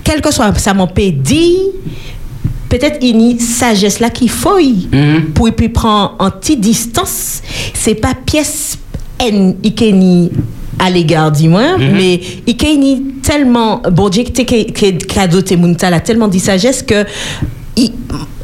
[0.05, 1.61] quel que soit ça m'en dire,
[2.69, 4.89] peut-être il y a une sagesse là qui fouille
[5.35, 7.43] pour puis prendre en petite distance.
[7.75, 8.79] C'est pas pièce
[9.19, 10.31] N ikeni
[10.79, 14.25] à l'égard du moins, mais ikeni tellement bon Dieu
[15.77, 17.05] ta, là, tellement de sagesse que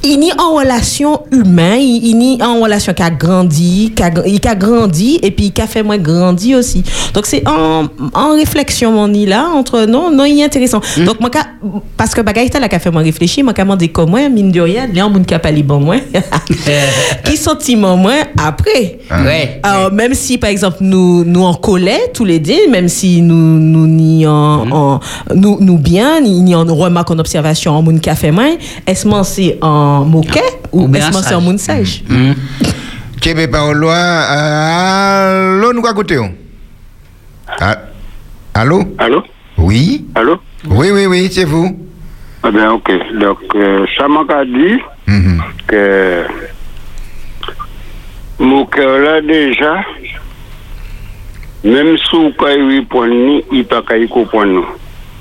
[0.05, 4.11] il, n'y en relation humaine, il, il n'y en relation qui a grandi, qui a,
[4.11, 6.83] qui a grandi et puis qui a fait moins grandi aussi.
[7.15, 10.81] Donc c'est en, en réflexion mon ni là entre non non il est intéressant.
[11.07, 11.47] Donc moi ka-
[11.97, 14.87] parce que bagaille là qui a fait moi réfléchir, moi demandé comment mine de rien,
[14.87, 16.01] les gens qui a pas bon moins.
[17.25, 18.99] qui sentiment moins après.
[19.11, 19.61] Ouais.
[19.63, 23.35] Alors, même si, par exemple, nous, nous en colère tous les deux, même si nous,
[23.59, 24.73] nous, ni en, Mhm.
[24.73, 25.01] en-
[25.35, 28.55] nous, nous bien, ni, ni en remarque, en observation, en moun café main,
[28.87, 31.33] est-ce que c'est en moquet ou bien sage.
[31.37, 32.03] en moun sage?
[32.09, 32.35] Mhm.
[33.21, 36.19] Québec parole allô nous écoutez
[37.61, 37.77] Ah,
[38.55, 39.23] Allô Allô
[39.59, 40.05] Oui?
[40.15, 41.79] Allô Oui oui oui, c'est vous.
[42.43, 42.91] Ah ben ok.
[43.21, 45.43] Donc, euh, ça m'a qu'à dit Mhm.
[45.67, 46.25] que
[48.39, 49.77] mon cœur là déjà,
[51.65, 54.53] même si vous pouvez répondre, il pas y comprendre.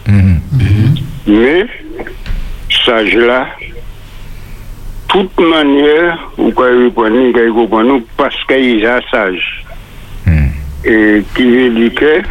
[0.08, 0.14] nous.
[0.14, 0.40] Mhm.
[1.28, 1.68] Mais,
[2.86, 3.48] sage là,
[5.12, 9.66] toute manière, vous pouvez répondre, parce qu'il est sage.
[10.84, 12.22] Et qui veut dire que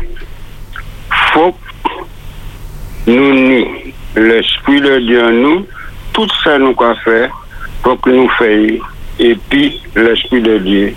[1.32, 1.52] faut
[1.84, 3.64] que nous ni
[4.16, 5.66] l'esprit de Dieu en nous,
[6.12, 7.30] tout ça nous quoi faire,
[7.84, 8.84] faut que nous fassions
[9.20, 10.94] et puis l'esprit de Dieu.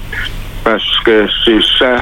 [0.64, 1.98] Parce que c'est ça,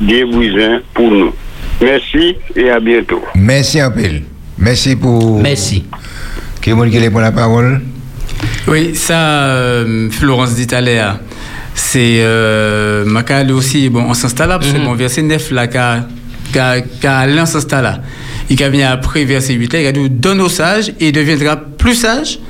[0.00, 1.32] Dieu besoin pour nous.
[1.80, 3.22] Merci et à bientôt.
[3.34, 4.02] Merci un peu.
[4.58, 5.40] Merci pour.
[5.40, 5.86] Merci.
[6.60, 7.80] Qui est-ce qui prend la parole
[8.68, 10.66] Oui, ça, euh, Florence dit
[11.74, 12.18] c'est.
[12.20, 18.02] Euh, Macal aussi, bon, on s'installe parce que bon, verset 9 là, qu'a l'un s'installe.
[18.48, 21.12] Il a vient après verset 8 là, il a dit Donne au sage et il
[21.12, 22.40] deviendra plus sage,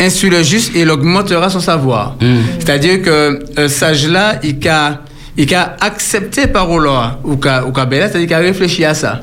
[0.00, 2.16] instruit le juste et il augmentera son savoir.
[2.58, 5.02] C'est-à-dire que euh, sage là, il a.
[5.40, 6.88] Il a accepté parole
[7.22, 9.22] ou qu'a, c'est-à-dire qu'il a réfléchi à ça.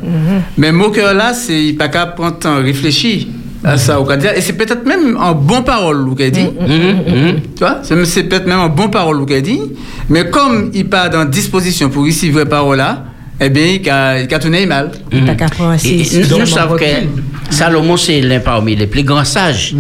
[0.58, 3.26] Mais moqueur là, c'est, il n'a pas prendre temps réfléchir
[3.66, 6.48] à ça, dire, et c'est peut-être même en bon parole, ou qu'a dit.
[7.56, 9.60] Tu vois, c'est, peut-être même en bon parole, ou qu'a dit.
[10.10, 13.04] Mais comme il pas dans disposition pour ici vraie parole là,
[13.42, 14.92] eh bien, il a, il a tourné mal.
[15.12, 16.86] Il pas qu'à prendre assez Et- et nous suffisamment savons que
[17.50, 19.76] Salomon, c'est l'un parmi les plus grands sages.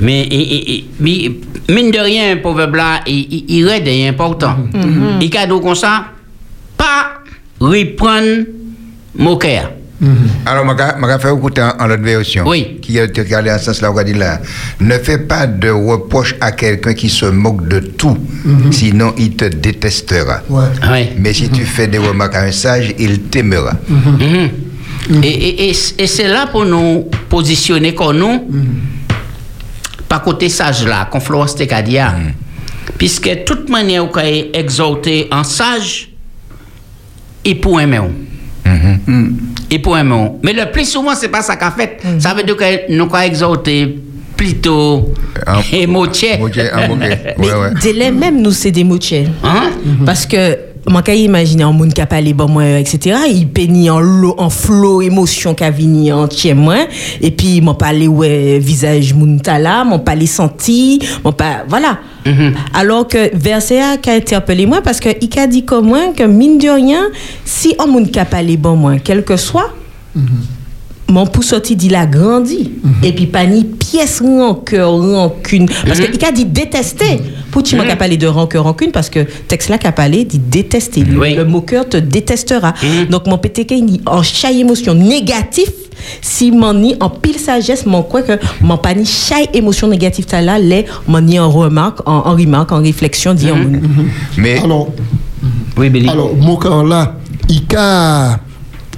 [0.00, 1.32] Mais, et- et- et- mais,
[1.74, 3.44] mine de rien, proverbe là, il,
[3.88, 4.54] est important.
[5.20, 6.04] Il a dit comme ça,
[6.76, 7.22] pas
[7.58, 8.44] reprendre
[10.00, 10.08] cœur.
[10.46, 12.44] Alors, je vais faire écouter en, en l'autre version.
[12.46, 12.78] Oui.
[12.80, 14.40] Qui allé en ce sens là, on va dire là.
[14.80, 18.16] Ne fais pas de reproche à quelqu'un qui se moque de tout,
[18.70, 20.42] sinon il te détestera.
[20.48, 20.64] Ouais.
[20.90, 21.12] Ouais.
[21.18, 23.72] Mais si tu fais des remarques à un sage, il t'aimera.
[23.88, 24.50] Mhm.
[25.22, 25.28] Et,
[25.70, 28.46] et- et c'est là pour nous positionner comme nous,
[30.08, 32.14] par côté sage là, comme Florence te qu'a dit, ah.
[32.98, 36.10] Puisque toute manière où qu'on est exalté en sage,
[37.44, 38.00] il pour aimer.
[38.64, 39.36] Mhm.
[39.70, 40.32] Il pour aimer.
[40.42, 41.98] Mais le plus souvent, c'est pas ça qu'a fait.
[42.18, 43.98] Ça veut dire que nous avons exalté
[44.36, 45.12] plutôt
[45.46, 46.38] en moquet.
[46.98, 47.70] Mais Ouais, ouais.
[47.82, 49.28] délai même nous c'est des moutiers.
[49.44, 49.70] Hein?
[50.04, 50.56] Parce que
[50.88, 53.18] moi quand imaginer un monde qui a parlé bon moi etc.
[53.28, 56.86] Il pénit en lot en flot émotion qui a vini entier moi.
[57.20, 61.98] Et puis m'en parler ouais visage moun ta là, m'en parler senti, m'en pas voilà.
[62.74, 66.12] Alors que verset a qui a interpellé moi parce que il a dit comme moi
[66.16, 67.02] que mine de rien
[67.44, 69.72] si un monde qui a parlé bon moi quel que soit
[71.08, 72.72] mon pouce sorti dit la grandi.
[73.02, 77.16] Et puis pas ni pièce rancœur rancune parce que il a dit détester.
[77.16, 81.18] Pour tu m'as parlé de rancœur rancune parce que texte là parlé dit détester le,
[81.18, 81.34] Oui.
[81.34, 82.74] le moqueur te détestera
[83.10, 85.70] donc mon PTK il en chaque émotion négative
[86.22, 90.24] si mon ni en pile sagesse mon quoi que mon pas ni chaque émotion négative
[90.26, 93.56] ta là les mon ni en remarque en, en remarque en réflexion dit en
[94.38, 94.88] Mais Alors,
[95.76, 96.08] Oui, Billy.
[96.08, 97.16] alors mon cœur là,
[97.48, 98.38] il a,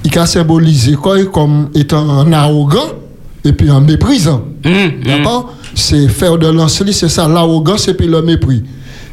[0.05, 2.87] il a symbolisé quoi comme étant un arrogant
[3.45, 4.41] et puis un méprisant.
[4.63, 5.03] Mhm, mhm.
[5.05, 8.63] D'accord C'est faire de l'enseignement, c'est ça, l'arrogance et puis le mépris.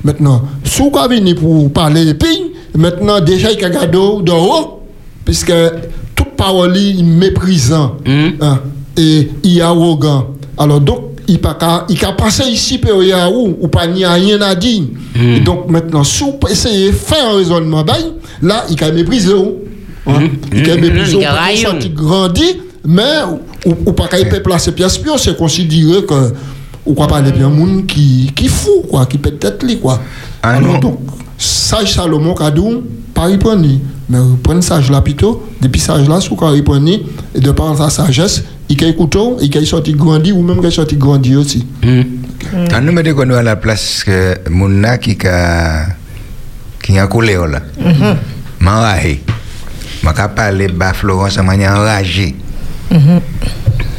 [0.04, 4.82] Maintenant, si vous venez pour parler puis, maintenant, déjà, il y a cadeau de haut,
[5.24, 5.52] puisque
[6.14, 8.58] toute parole est méprisant hein,
[8.96, 10.28] et il est arrogant.
[10.58, 11.38] Alors, donc, il
[11.88, 14.40] il a passé ici, puis il y a où, ou pas, il n'y a rien
[14.42, 14.82] à dire.
[15.18, 17.94] Et donc, maintenant, si vous essayez de faire un raisonnement, ben,
[18.42, 19.32] là, il a méprisé.
[20.06, 20.28] hein.
[20.52, 21.20] Il a méprisé, Mhm.
[21.20, 21.64] Il a il a raillé.
[21.64, 22.44] senti grandi,
[22.86, 23.02] mais
[23.66, 26.32] ou, ou pas qu'il peut placer pièce pion, c'est considéré que
[26.86, 30.00] ou quoi parler bien monde qui qui fou quoi, qui peut être lui quoi.
[30.42, 30.78] Ah Alors non.
[30.78, 30.98] donc
[31.36, 32.82] sage Salomon Kadou
[33.14, 33.66] pas répondre,
[34.08, 36.88] mais prendre sage là plutôt, depuis sage là sous quoi répondre
[37.34, 40.66] et de par sa sagesse, il a écouté, il a sorti grandi ou même qu'il
[40.66, 41.66] a sorti grandi aussi.
[42.72, 45.86] Ah, nous mettons qu'on à la place que Mouna qui a
[46.82, 47.60] qui a coulé là.
[48.60, 49.22] M'enragé.
[50.02, 52.34] M'a parler bas Florence à manière enragée.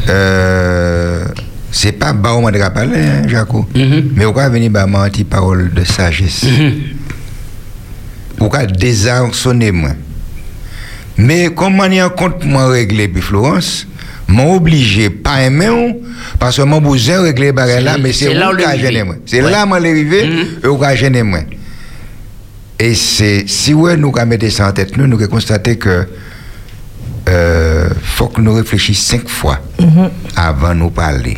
[0.10, 1.26] Euh,
[1.72, 3.68] c'est pas bas on m'a parler, hein, Jaco.
[4.16, 6.46] Mais on va venir ma petite parole de sagesse.
[8.40, 9.92] Ou qu'à désarçonner moi.
[11.18, 13.88] Mais comme on y a compte moi régler puis Florence,
[14.28, 16.00] m'ont obligé pas aimer
[16.40, 19.16] parce que mon besoin régler bagarre là mais c'est là où gêné moi.
[19.26, 20.30] C'est là moi l'arrivée
[20.64, 21.42] et où qui a gêné moi.
[22.80, 26.08] Et c'est si ouais nous avons mettre ça en tête nous nous constaté que
[27.30, 29.60] euh, faut que nous réfléchissions cinq fois
[30.36, 31.38] avant de nous parler.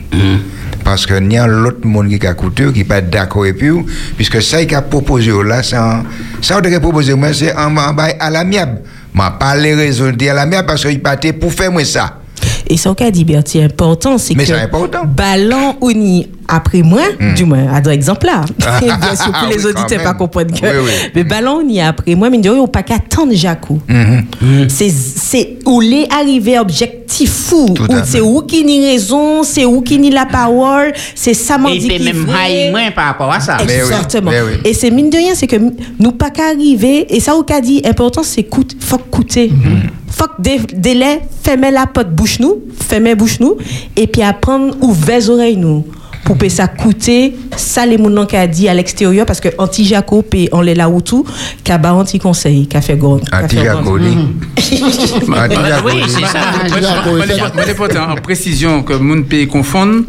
[0.84, 3.63] Parce que il y a l'autre monde qui a écouté, qui n'est pas d'accord avec
[3.63, 3.86] vous,
[4.17, 6.04] puisque ça qu'il a proposé là, ça,
[6.41, 8.82] ça qu'il a proposé, moi, c'est en, en à l'amiable.
[9.15, 12.19] Je pas les dire à l'amiable parce qu'il partait pour faire moi ça.
[12.67, 15.06] Et ça qu'a dit Bertie, important, c'est que important.
[15.06, 17.02] ballon ou ni après moi,
[17.36, 18.41] du moins, à d'autres exemples là.
[18.82, 20.65] Bien sûr, pour Oui, les quand auditeurs pas comprendre que.
[20.65, 20.91] Oui, oui.
[21.15, 23.82] Mais ballon ou ni après moi, mais il n'y a pas qu'à attendre Jacou.
[23.88, 24.69] Mhm.
[24.69, 26.58] C'est c'est où les arrivé
[27.13, 27.73] objectif fou.
[28.06, 31.78] C'est où qui ni raison, c'est où qui ni la parole, c'est ça m'a Et
[31.78, 32.26] dit qui même
[32.71, 33.58] moins par rapport à ça.
[33.65, 34.32] Mais oui, Exactement.
[34.32, 34.54] mais oui.
[34.65, 35.58] Et c'est mine de rien, c'est que
[35.99, 39.52] nous pas qu'à arriver, et ça ou qu'a dit, important c'est coûte, faut coûter.
[40.10, 43.56] Faut que dé- délai, fermer la porte bouche nous, fermer bouche nous,
[43.95, 45.86] et puis apprendre ouvrir les oreilles nous.
[46.26, 49.86] Pour que ça coûter, ça les gens qui a dit à l'extérieur, parce que anti
[49.86, 51.26] Jacob et on les là où tout,
[51.64, 53.20] qui a ba anti conseil, qui a fait grand.
[53.32, 53.58] Anti.
[53.68, 55.56] Anti
[55.86, 56.40] Oui, c'est ça.
[58.10, 60.04] En précision que moun peut confondre,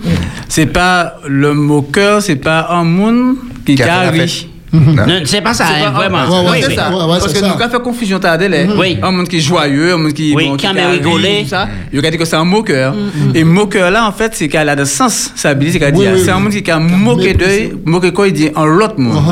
[0.48, 3.82] c'est pas le moqueur, c'est pas un moun qui Qui
[4.74, 6.24] Non, c'est pas ça, C'est hein, pas- vraiment.
[6.24, 6.90] Ouais, ouais, Oui, ça.
[6.90, 7.48] Ouais, ouais, Parce c'est que ça.
[7.48, 8.98] nous, quand on fait confusion, t'as des Oui.
[9.02, 10.34] Un monde qui est joyeux, un monde qui.
[10.34, 11.44] Oui, bon, qui aime a rigoler.
[11.48, 11.68] ça.
[11.92, 12.94] Il a dit que c'est un moqueur.
[13.34, 15.30] Et moqueur, là, en fait, c'est qu'elle a de sens.
[15.34, 15.78] Ça c'est dit,
[16.30, 19.22] un monde qui a moqué d'eux, moqué quoi, il dit en l'autre monde.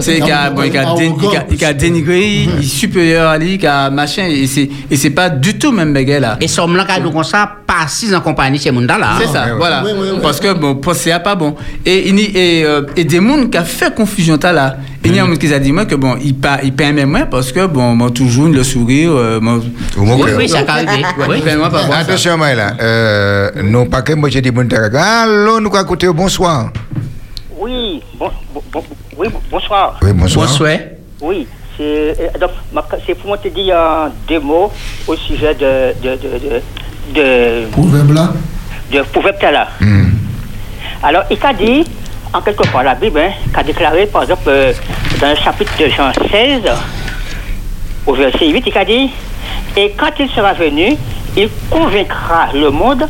[0.00, 4.96] C'est qu'il a, dénigré, il est supérieur à lui, il a machin, et c'est, et
[4.96, 6.36] c'est pas du tout même baguette là.
[6.40, 9.10] Et somme là, quand nous comme ça, pas assis en compagnie chez Munda là.
[9.20, 9.84] C'est ça, voilà.
[10.22, 11.54] Parce que bon, pour c'est pas bon.
[11.84, 14.76] Et il y- et, euh, et des gens qui a fait confusion t'as là.
[15.04, 16.92] Il y a un monde qui a dit moi que bon, il pas il paie
[16.92, 19.58] même moi parce que bon, moi toujours le sourire, euh, moi.
[19.96, 20.88] Oui, oui, ça arrive.
[21.18, 21.52] Ouais, Oui.
[21.94, 22.72] Attention, moi là.
[22.80, 26.70] Euh, non, pas que moi j'ai dit bon Allô, nous avons écouté bonsoir.
[27.58, 28.30] Oui, bon,
[28.72, 28.84] bon,
[29.16, 29.98] oui, bonsoir.
[30.02, 30.46] Oui, bonsoir.
[30.46, 30.70] Bonsoir.
[31.20, 31.46] Oui,
[31.76, 31.82] c'est
[32.20, 32.46] euh,
[33.06, 34.70] c'est pour moi te dire euh, deux mots
[35.06, 36.60] au sujet de de de de,
[37.14, 38.32] de, Proverbe là.
[38.92, 39.68] de proverbe là.
[39.80, 40.10] Hmm.
[41.02, 41.84] Alors, il a dit
[42.32, 44.72] en quelque part la Bible, hein, qu'a déclaré par exemple euh,
[45.20, 46.62] dans le chapitre de Jean 16
[48.06, 49.10] au verset 8, il a dit
[49.76, 50.96] et quand il sera venu,
[51.36, 53.06] il convaincra le monde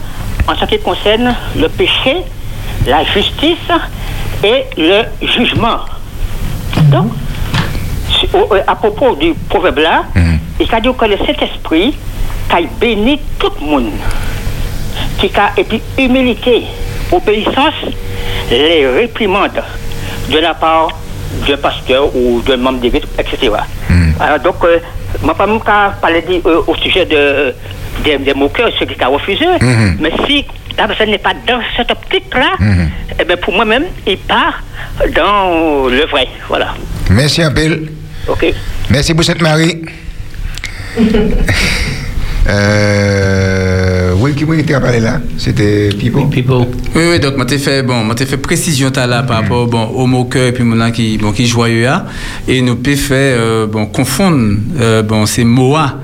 [0.46, 2.16] en ce qui concerne le péché,
[2.87, 3.57] la justice
[4.42, 5.81] et le jugement.
[6.90, 7.12] Donc,
[8.35, 10.04] euh, à propos du proverbe là,
[10.61, 11.94] il a dit que le Saint-Esprit
[12.50, 13.90] a béni tout le monde,
[15.18, 16.64] qui a, et puis humilité,
[17.12, 17.75] obéissance,
[18.51, 19.62] les réprimandes
[20.31, 20.88] de la part
[21.47, 23.51] d'un pasteur ou d'un membre d'église, etc.
[24.21, 24.79] Alors donc, euh,
[25.23, 27.55] moi, pas même qu'à parler euh, au sujet de,
[28.05, 29.44] des, des moqueurs, ceux qui ont refusé,
[30.01, 30.44] mais si
[30.77, 32.57] la personne n'est pas dans cette optique-là,
[33.21, 34.62] eh bien, pour moi-même, il part
[35.14, 36.29] dans le vrai.
[36.49, 36.75] Voilà.
[37.11, 37.87] Merci un peu.
[38.29, 38.47] OK
[38.90, 39.83] Merci pour cette Marie.
[42.49, 45.20] euh, oui, qui qui a parlé là?
[45.37, 46.24] C'était Pipo.
[46.26, 46.66] Pipo.
[46.94, 49.85] Oui, oui, donc, moi, t'ai fait, bon, moi, t'ai fait précision, là, par rapport, bon,
[49.85, 52.07] au moqueur, et puis, mon qui, bon, qui joyeux, là.
[52.46, 55.98] Et nous, peut fait, euh, bon, confondre, euh, bon, c'est Moa.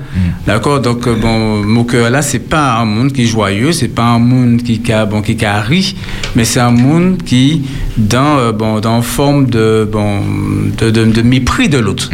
[0.47, 0.79] D'accord?
[0.81, 4.61] Donc, euh, bon, là, c'est pas un monde qui est joyeux, c'est pas un monde
[4.61, 5.45] qui, qui a, bon, qui, qui
[6.35, 7.63] mais c'est un monde qui,
[7.97, 10.21] dans, euh, bon, dans forme de, bon,
[10.77, 12.09] de, de, de mépris de l'autre.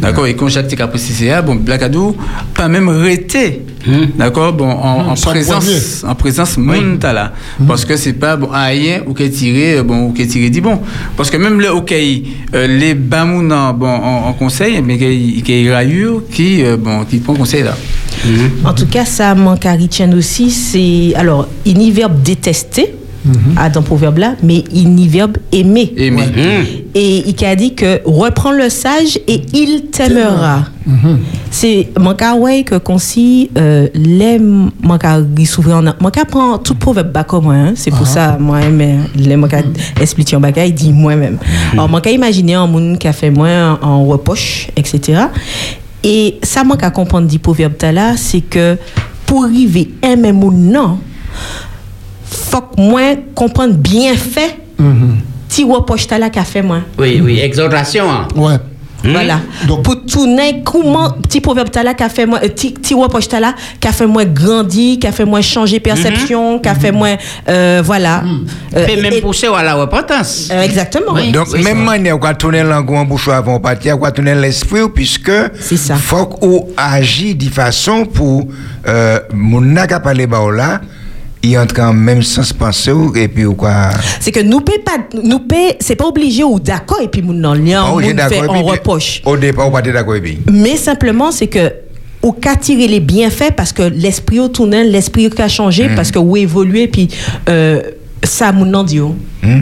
[0.00, 0.26] D'accord?
[0.26, 2.16] Et quand Jacques précisé, ah, bon, Blacadou,
[2.54, 3.62] pas même arrêté
[4.16, 6.56] D'accord Bon, en, présence, en présence,
[7.12, 7.32] là.
[7.66, 10.80] Parce que c'est pas bon, rien ou qu'est tiré, bon, ou qu'est tiré dit bon.
[11.16, 14.96] Parce que même le OK, euh, les bamounan, bon, en, conseil, mais
[15.70, 17.74] rayure qui, euh, bon, qui conseil là.
[18.64, 21.12] En tout cas, ça manque à Richard aussi, c'est.
[21.14, 22.94] Alors, il y a verbe détester,
[23.56, 25.92] à dans le proverbe là, mais il y a verbe aimer.
[25.96, 26.24] Aimer.
[26.94, 30.64] Et il a dit que reprends le sage et il t'aimera.
[31.50, 37.24] C'est manka ouais que consi euh, les manka souvent en manka prend tout proverbe bas
[37.24, 37.72] comme moi hein.
[37.74, 39.58] c'est pour ça moi mais les manka
[40.00, 41.36] expliquer en bagay dit moi même
[41.74, 45.24] alors manka imaginer un monde qui a fait moins en reproche etc
[46.04, 48.76] et ça manque à comprendre du proverbe là c'est que
[49.26, 50.98] pour arriver aimer moun non
[52.24, 54.56] faut que moi comprendre bien fait
[55.48, 58.10] ti reproche là qu'a fait moi Oui, oui, exhortation.
[58.10, 58.28] hein.
[58.36, 58.56] Ouais.
[59.04, 59.40] Voilà.
[59.84, 63.28] pour tourner, comment, petit proverbe t'as là, qui a fait moi, euh, petit, petit reproche
[63.28, 66.74] t'as là, qui a fait moi grandir, qui a fait moi changer perception, qui a
[66.74, 67.10] fait moi,
[67.48, 68.22] euh, voilà.
[68.76, 70.48] Euh, Peut même et- pousser à la repentance.
[70.52, 71.12] euh, exactement.
[71.14, 71.30] Oui.
[71.30, 74.00] Donc, Oui, même manière, on va tourner la langue en bouche avant de partir, on
[74.00, 75.30] va tourner l'esprit, puisque
[75.60, 75.94] ça.
[75.96, 78.46] faut qu'on agit de façon pour,
[78.86, 80.80] euh, mon n'a qu'à parler là,
[81.42, 83.90] il entre en même sens pensée, et puis, ou quoi?
[84.20, 87.32] C'est que nous paie pas, nous paie, c'est pas obligé ou d'accord, et puis mon
[87.32, 89.22] non, lien, on fait reproche.
[89.24, 90.38] Au départ, on être d'accord, et puis?
[90.50, 91.72] Mais simplement, c'est que,
[92.22, 95.94] au cas tirer les bienfaits, parce que l'esprit au tourner, l'esprit qui a changé, Mm.
[95.94, 97.08] parce que ou évolué, puis,
[97.48, 97.80] euh,
[98.24, 99.16] ça, mon dit, oh.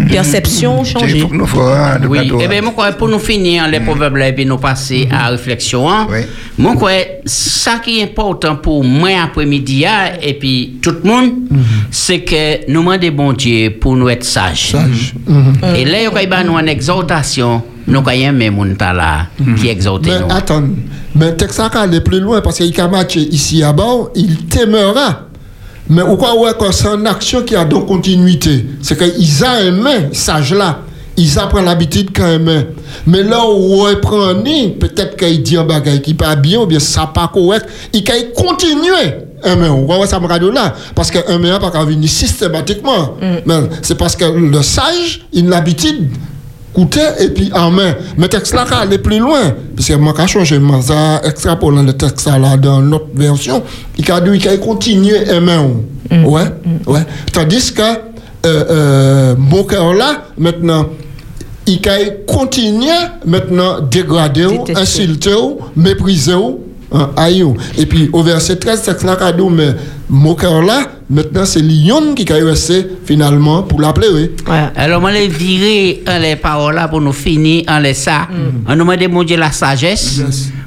[0.08, 1.22] perception Il changée.
[1.22, 2.62] de Oui, plateau, eh bien, hein.
[2.62, 6.06] moi, crois, pour nous finir les proverbes là, et puis nous passer à réflexion, hein,
[6.58, 6.92] moi, crois,
[7.24, 11.32] ça qui est important pour moi après-midi, hein, et puis tout le monde,
[11.90, 14.74] c'est que nous demandons bon Dieu pour nous être sages.
[15.76, 19.26] Et là, il y a nous une exhortation, nous avons même mon là
[19.58, 20.64] qui exhorte Mais attends,
[21.14, 25.26] mais Texas va aller plus loin parce qu'il a matché ici à bas, il t'aimera.
[25.88, 29.58] Mais ou quoi, ouais, quand c'est une action qui a donc continuité, c'est qu'ils ont
[29.66, 30.80] aimé, sage là.
[31.18, 32.66] Ils apprennent l'habitude quand même.
[33.06, 34.34] Mais là où on prend
[34.78, 38.12] peut-être qu'il dit un bagage qui pas bien ou bien ça pas correct, il peut
[38.36, 39.14] continuer.
[39.42, 40.74] Aimer, on voit ça me radio là.
[40.94, 43.16] Parce que aimer pas qu'à venir systématiquement.
[43.46, 46.10] Mais c'est parce que le sage, il a l'habitude
[46.76, 47.94] coûter et puis en main.
[48.18, 49.54] Mais texte là, aller plus loin.
[49.74, 53.62] Parce que moi, quand je change, moi, ça, extrapolant le texte là dans notre version,
[53.96, 55.70] il a dit qu'il a continué à main.
[56.10, 56.42] Ouais,
[56.86, 57.00] ouais.
[57.32, 57.96] Tandis que, euh,
[58.44, 60.86] euh, mon cœur là, maintenant,
[61.66, 62.92] il a continué
[63.24, 66.60] maintenant dégrader, ou, insulter, ou, mépriser, ou,
[66.92, 67.08] hein.
[67.78, 69.16] Et puis au verset 13, texte là,
[69.50, 69.74] mais
[70.10, 74.08] mon cœur là, maintenant c'est Lyon qui a resté finalement pour l'appeler.
[74.14, 74.30] Oui.
[74.76, 78.28] Alors, moi, les virer en les paroles là pour nous finir en les ça.
[78.66, 80.20] On nous demande mon Dieu la sagesse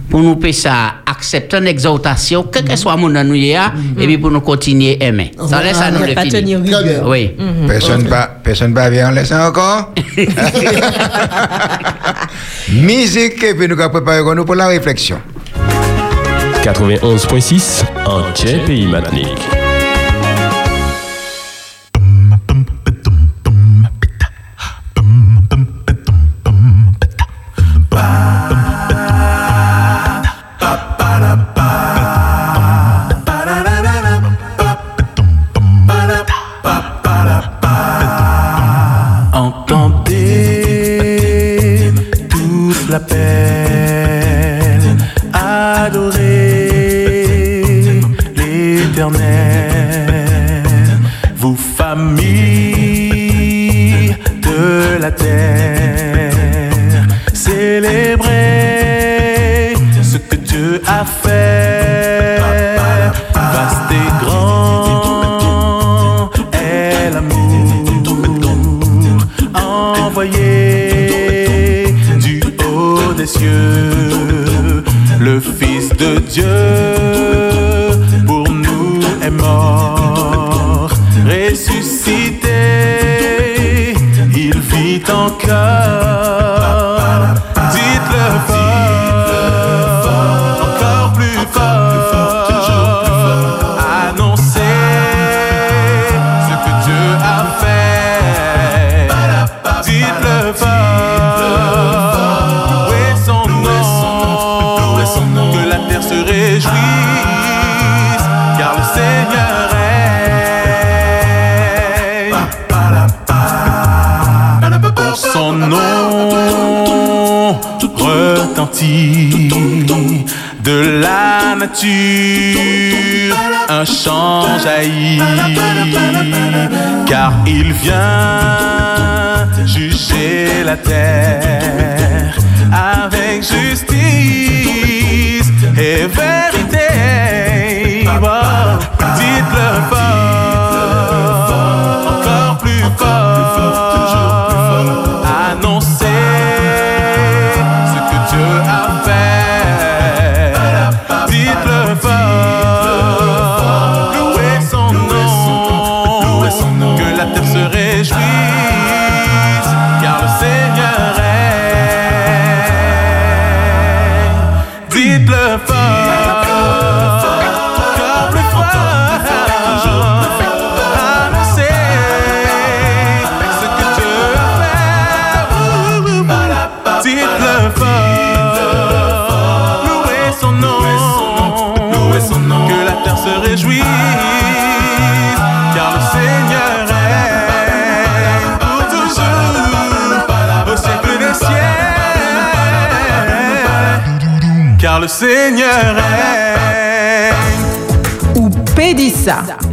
[0.10, 4.08] pour nous payer ça, accepter une exhortation, quel que soit mon nous y a, et
[4.08, 5.32] puis pour nous continuer à aimer.
[5.48, 6.60] Ça laisse à nous le Pas finir.
[7.06, 7.32] Oui.
[7.68, 9.94] Personne pas, personne pas vient en laisser encore?
[12.72, 15.20] Musique, et puis nous allons préparer nous pour la réflexion.
[16.64, 18.22] 91.6 en
[18.66, 19.59] Pays Matinique.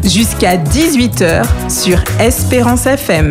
[0.07, 3.31] Jusqu'à 18h sur Espérance FM.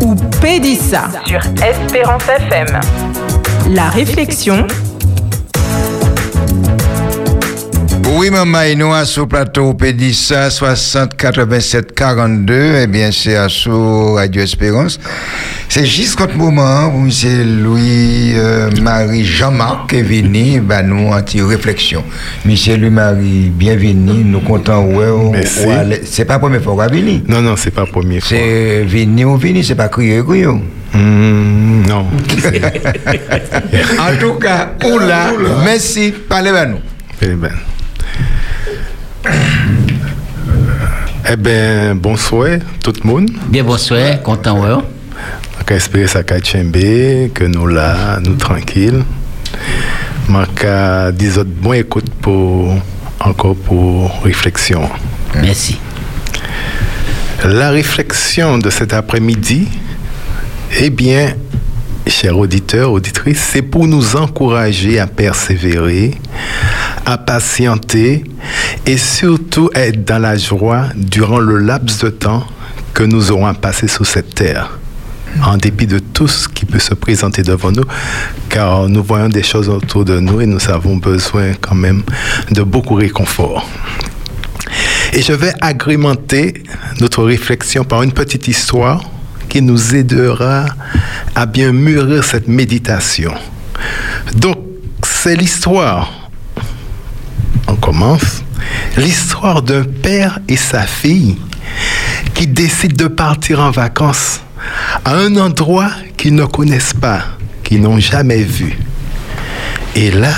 [0.00, 2.80] Ou Pédissa sur Espérance FM.
[3.70, 4.66] La réflexion,
[8.14, 13.48] Oui, maman, et nous, à ce plateau Pédissa 60 87 42, eh bien, c'est à
[13.48, 15.00] sous Radio Espérance.
[15.74, 21.08] C'est juste contre moment où c'est Louis, euh, Marie, Jean-Marc qui est venu, bah, nous,
[21.10, 22.04] en petite réflexion.
[22.44, 25.60] Monsieur Louis-Marie, bienvenue, nous comptons, ouais, ou- Merci.
[26.04, 27.22] c'est pas la première fois qu'on venir.
[27.26, 28.28] Non, non, c'est pas la première fois.
[28.36, 30.44] C'est venir ou venir, c'est pas crier, crier.
[30.44, 32.00] Hmm, non.
[33.98, 35.32] en tout cas, oula,
[35.64, 36.80] merci, parlez à nous.
[37.22, 37.48] Eh ben.
[41.32, 43.30] Eh ben, bonsoir tout le monde.
[43.48, 44.82] Bien bonsoir, content, ouais.
[45.78, 46.72] Ça qu'à Tchembe,
[47.32, 49.04] que nous là, nous tranquilles.
[50.28, 52.74] Je dis autres bon écoute pour
[53.18, 54.82] encore pour réflexion.
[55.34, 55.78] Merci.
[57.44, 59.66] La réflexion de cet après-midi,
[60.78, 61.34] eh bien,
[62.06, 66.10] chers auditeurs, auditrices, c'est pour nous encourager à persévérer,
[67.06, 68.24] à patienter
[68.84, 72.44] et surtout être dans la joie durant le laps de temps
[72.92, 74.78] que nous aurons à passer sur cette terre.
[75.44, 77.84] En dépit de tout ce qui peut se présenter devant nous,
[78.48, 82.02] car nous voyons des choses autour de nous et nous avons besoin quand même
[82.50, 83.66] de beaucoup de réconfort.
[85.12, 86.62] Et je vais agrémenter
[87.00, 89.02] notre réflexion par une petite histoire
[89.48, 90.66] qui nous aidera
[91.34, 93.34] à bien mûrir cette méditation.
[94.36, 94.58] Donc,
[95.02, 96.30] c'est l'histoire.
[97.66, 98.42] On commence.
[98.96, 101.36] L'histoire d'un père et sa fille
[102.34, 104.40] qui décident de partir en vacances
[105.04, 107.22] à un endroit qu'ils ne connaissent pas,
[107.62, 108.78] qu'ils n'ont jamais vu.
[109.94, 110.34] Et là,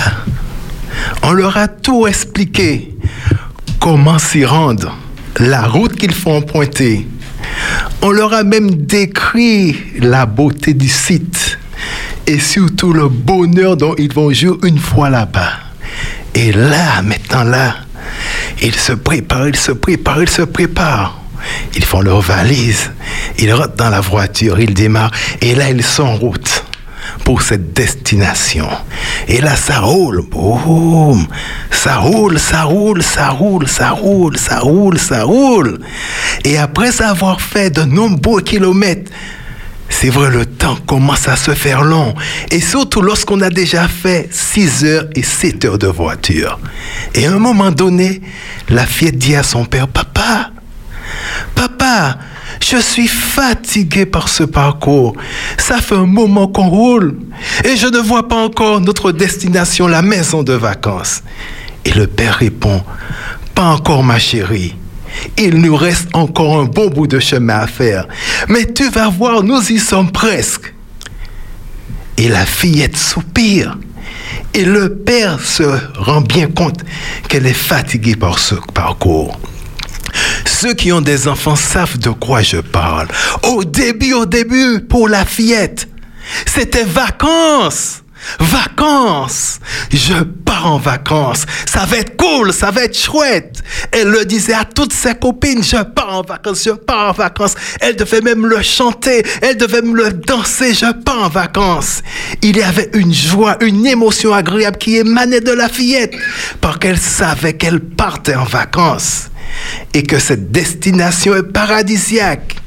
[1.23, 2.93] on leur a tout expliqué
[3.79, 4.97] comment s'y rendre,
[5.39, 7.07] la route qu'il faut emprunter.
[8.01, 11.57] On leur a même décrit la beauté du site
[12.27, 15.53] et surtout le bonheur dont ils vont jouir une fois là-bas.
[16.33, 17.75] Et là, maintenant là,
[18.61, 21.21] ils se préparent, ils se préparent, ils se préparent.
[21.75, 22.91] Ils font leur valise,
[23.39, 26.65] ils rentrent dans la voiture, ils démarrent et là ils sont en route
[27.23, 28.67] pour cette destination.
[29.27, 31.25] Et là, ça roule, boum,
[31.71, 35.79] ça roule, ça roule, ça roule, ça roule, ça roule, ça roule.
[36.43, 39.11] Et après avoir fait de nombreux kilomètres,
[39.89, 42.15] c'est vrai, le temps commence à se faire long.
[42.51, 46.59] Et surtout lorsqu'on a déjà fait 6 heures et 7 heures de voiture.
[47.13, 48.21] Et à un moment donné,
[48.69, 50.51] la fillette dit à son père, Papa,
[51.55, 52.17] Papa,
[52.59, 55.15] je suis fatigué par ce parcours.
[55.57, 57.17] Ça fait un moment qu'on roule
[57.63, 61.21] et je ne vois pas encore notre destination, la maison de vacances.
[61.83, 62.83] Et le père répond,
[63.53, 64.75] Pas encore ma chérie.
[65.37, 68.07] Il nous reste encore un bon bout de chemin à faire.
[68.49, 70.73] Mais tu vas voir, nous y sommes presque.
[72.17, 73.77] Et la fillette soupire.
[74.53, 75.63] Et le père se
[75.97, 76.83] rend bien compte
[77.27, 79.39] qu'elle est fatiguée par ce parcours.
[80.61, 83.09] Ceux qui ont des enfants savent de quoi je parle.
[83.43, 85.89] Au début, au début, pour la fillette,
[86.45, 88.03] c'était vacances.
[88.39, 89.59] Vacances.
[89.91, 91.45] je pars en vacances.
[91.65, 93.61] Ça va être cool, ça va être chouette.
[93.91, 97.55] Elle le disait à toutes ses copines, je pars en vacances, je pars en vacances.
[97.81, 102.01] Elle devait même le chanter, elle devait me le danser, je pars en vacances.
[102.41, 106.15] Il y avait une joie, une émotion agréable qui émanait de la fillette,
[106.61, 109.29] parce qu'elle savait qu'elle partait en vacances
[109.93, 112.57] et que cette destination est paradisiaque.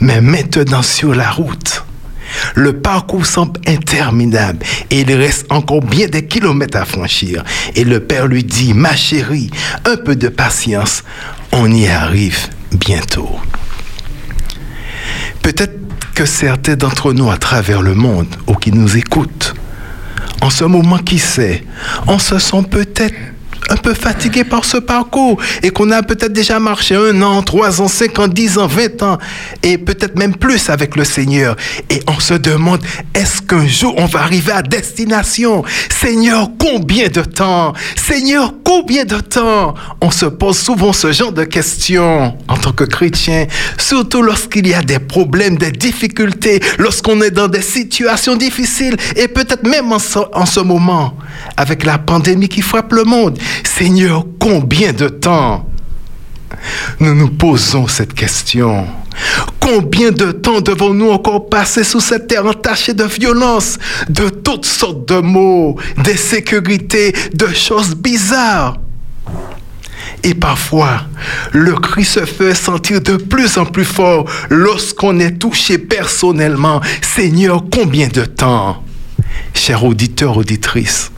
[0.00, 1.84] Mais maintenant sur la route,
[2.54, 7.44] le parcours semble interminable et il reste encore bien des kilomètres à franchir.
[7.74, 9.50] Et le père lui dit, ma chérie,
[9.84, 11.04] un peu de patience,
[11.52, 13.38] on y arrive bientôt.
[15.42, 15.78] Peut-être
[16.14, 19.54] que certains d'entre nous à travers le monde ou qui nous écoutent,
[20.40, 21.64] en ce moment, qui sait,
[22.08, 23.14] on se sent peut-être
[23.70, 27.80] un peu fatigué par ce parcours et qu'on a peut-être déjà marché un an, trois
[27.80, 29.18] ans, cinq ans, dix ans, vingt ans
[29.62, 31.56] et peut-être même plus avec le Seigneur.
[31.90, 32.80] Et on se demande,
[33.14, 35.64] est-ce qu'un jour on va arriver à destination?
[35.90, 37.72] Seigneur, combien de temps?
[37.96, 39.74] Seigneur, combien de temps?
[40.00, 43.46] On se pose souvent ce genre de questions en tant que chrétien,
[43.78, 49.28] surtout lorsqu'il y a des problèmes, des difficultés, lorsqu'on est dans des situations difficiles et
[49.28, 51.16] peut-être même en ce, en ce moment
[51.56, 53.38] avec la pandémie qui frappe le monde.
[53.64, 55.68] Seigneur, combien de temps
[57.00, 58.86] nous nous posons cette question?
[59.60, 63.78] Combien de temps devons-nous encore passer sous cette terre entachée de violence,
[64.08, 68.76] de toutes sortes de maux, d'insécurité, de choses bizarres?
[70.24, 71.02] Et parfois,
[71.52, 76.80] le cri se fait sentir de plus en plus fort lorsqu'on est touché personnellement.
[77.00, 78.82] Seigneur, combien de temps?
[79.54, 81.10] Chers auditeurs, auditrices,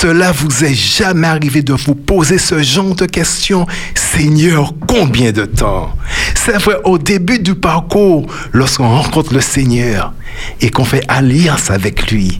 [0.00, 3.66] cela vous est jamais arrivé de vous poser ce genre de questions?
[3.96, 5.92] Seigneur, combien de temps?
[6.36, 10.12] C'est vrai, au début du parcours, lorsqu'on rencontre le Seigneur
[10.60, 12.38] et qu'on fait alliance avec lui.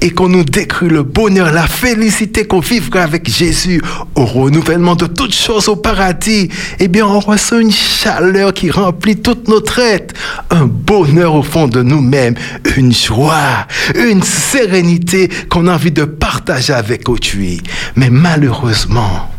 [0.00, 3.82] Et qu'on nous décrit le bonheur, la félicité qu'on vivra avec Jésus
[4.14, 9.16] au renouvellement de toutes choses au paradis, eh bien, on ressent une chaleur qui remplit
[9.16, 10.14] toute notre être,
[10.50, 12.34] un bonheur au fond de nous-mêmes,
[12.76, 17.60] une joie, une sérénité qu'on a envie de partager avec autrui.
[17.96, 19.30] Mais malheureusement,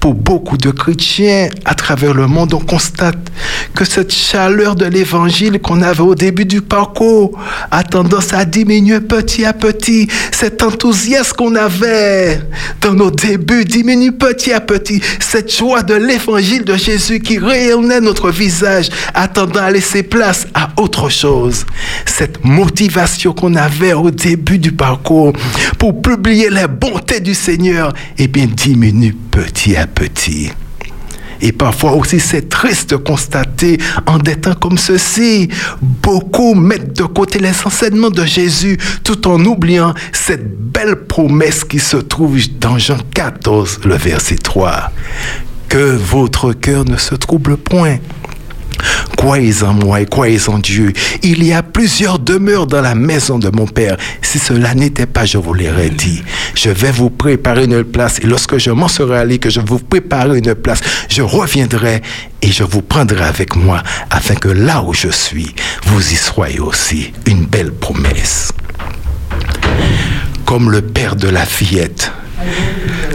[0.00, 3.18] pour beaucoup de chrétiens à travers le monde, on constate
[3.74, 7.38] que cette chaleur de l'évangile qu'on avait au début du parcours
[7.70, 10.08] a tendance à diminuer petit à petit.
[10.32, 12.40] Cet enthousiasme qu'on avait
[12.80, 15.00] dans nos débuts diminue petit à petit.
[15.20, 20.70] Cette joie de l'évangile de Jésus qui rayonnait notre visage, attendant à laisser place à
[20.76, 21.66] autre chose.
[22.06, 25.32] Cette motivation qu'on avait au début du parcours
[25.78, 30.50] pour publier les bontés du Seigneur, eh bien, diminue petit à petit.
[31.40, 35.48] Et parfois aussi, c'est triste de constater en des temps comme ceci,
[35.80, 41.78] beaucoup mettent de côté les enseignements de Jésus tout en oubliant cette belle promesse qui
[41.78, 44.90] se trouve dans Jean 14, le verset 3.
[45.68, 47.98] Que votre cœur ne se trouble point.
[49.16, 50.92] Croyez en moi et croyez en Dieu?
[51.22, 53.96] Il y a plusieurs demeures dans la maison de mon Père.
[54.22, 56.22] Si cela n'était pas, je vous l'aurais dit.
[56.54, 59.78] Je vais vous préparer une place et lorsque je m'en serai allé, que je vous
[59.78, 62.02] préparerai une place, je reviendrai
[62.42, 65.54] et je vous prendrai avec moi afin que là où je suis,
[65.86, 67.12] vous y soyez aussi.
[67.26, 68.52] Une belle promesse.
[70.48, 72.10] Comme le Père de la fillette,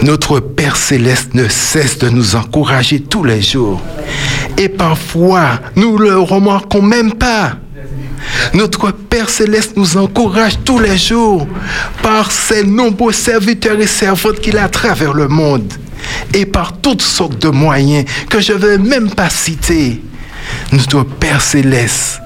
[0.04, 3.82] notre Père céleste ne cesse de nous encourager tous les jours.
[4.60, 7.54] Et parfois, nous le remarquons même pas.
[8.54, 11.48] Notre Père céleste nous encourage tous les jours
[12.04, 15.74] par ses nombreux serviteurs et servantes qu'il a à travers le monde
[16.36, 20.04] et par toutes sortes de moyens que je ne vais même pas citer.
[20.72, 22.20] Notre Père céleste,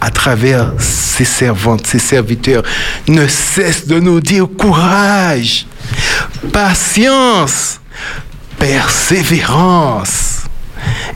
[0.00, 2.62] à travers ses servantes, ses serviteurs,
[3.08, 5.66] ne cesse de nous dire courage,
[6.52, 7.80] patience,
[8.58, 10.34] persévérance.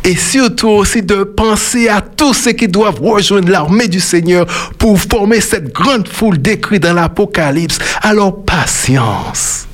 [0.05, 5.01] Et surtout aussi de penser à tous ceux qui doivent rejoindre l'armée du Seigneur pour
[5.01, 7.79] former cette grande foule décrite dans l'Apocalypse.
[8.03, 9.69] Alors patience.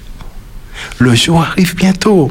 [0.98, 2.30] Le jour arrive bientôt.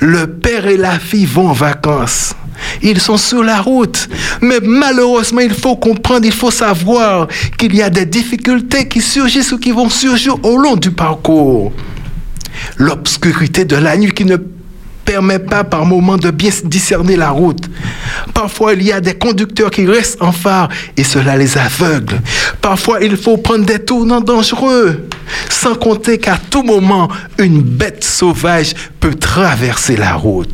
[0.00, 2.34] Le père et la fille vont en vacances.
[2.82, 4.08] Ils sont sur la route.
[4.40, 7.28] Mais malheureusement, il faut comprendre, il faut savoir
[7.58, 11.72] qu'il y a des difficultés qui surgissent ou qui vont surgir au long du parcours.
[12.76, 14.36] L'obscurité de la nuit qui ne
[15.08, 17.64] permet pas par moments de bien discerner la route.
[18.34, 22.20] Parfois, il y a des conducteurs qui restent en phare et cela les aveugle.
[22.60, 25.08] Parfois, il faut prendre des tournants dangereux.
[25.48, 30.50] Sans compter qu'à tout moment, une bête sauvage peut traverser la route.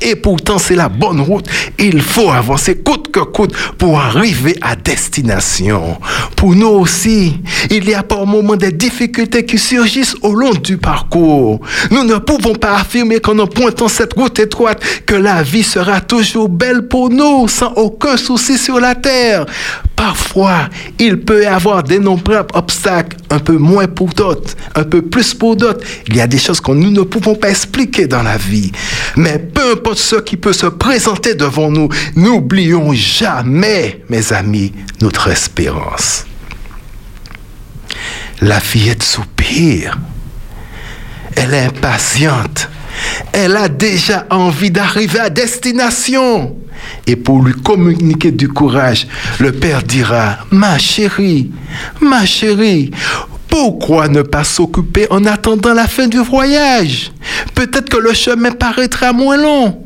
[0.00, 1.46] Et pourtant, c'est la bonne route.
[1.78, 2.76] Il faut avancer
[3.10, 5.98] que coûte pour arriver à destination.
[6.36, 7.40] Pour nous aussi,
[7.70, 11.60] il y a par moments des difficultés qui surgissent au long du parcours.
[11.90, 16.48] Nous ne pouvons pas affirmer qu'en empruntant cette route étroite que la vie sera toujours
[16.48, 19.46] belle pour nous sans aucun souci sur la terre.
[20.00, 25.34] Parfois, il peut y avoir d'innombrables obstacles, un peu moins pour d'autres, un peu plus
[25.34, 25.84] pour d'autres.
[26.08, 28.72] Il y a des choses que nous ne pouvons pas expliquer dans la vie.
[29.16, 35.28] Mais peu importe ce qui peut se présenter devant nous, n'oublions jamais, mes amis, notre
[35.28, 36.26] espérance.
[38.40, 39.98] La fillette soupire.
[41.36, 42.68] Elle est impatiente.
[43.32, 46.56] Elle a déjà envie d'arriver à destination.
[47.06, 49.06] Et pour lui communiquer du courage,
[49.38, 51.50] le père dira, ma chérie,
[52.00, 52.90] ma chérie,
[53.48, 57.12] pourquoi ne pas s'occuper en attendant la fin du voyage?
[57.54, 59.82] Peut-être que le chemin paraîtra moins long.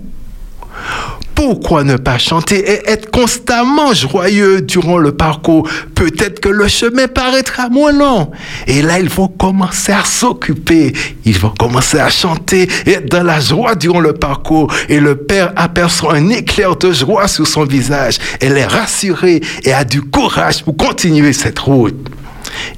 [1.35, 5.69] Pourquoi ne pas chanter et être constamment joyeux durant le parcours?
[5.95, 8.31] Peut-être que le chemin paraîtra moins long.
[8.67, 10.93] Et là, il faut commencer à s'occuper.
[11.25, 14.73] Il faut commencer à chanter et être dans la joie durant le parcours.
[14.89, 18.19] Et le Père aperçoit un éclair de joie sur son visage.
[18.41, 22.11] Elle est rassurée et a du courage pour continuer cette route.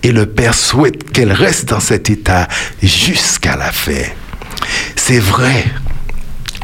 [0.03, 2.49] Et le Père souhaite qu'elle reste dans cet état
[2.83, 4.05] jusqu'à la fin.
[4.95, 5.65] C'est vrai,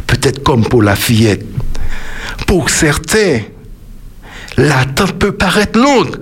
[0.07, 1.45] peut-être comme pour la fillette.
[2.47, 3.41] Pour certains,
[4.57, 6.17] l'attente peut paraître longue.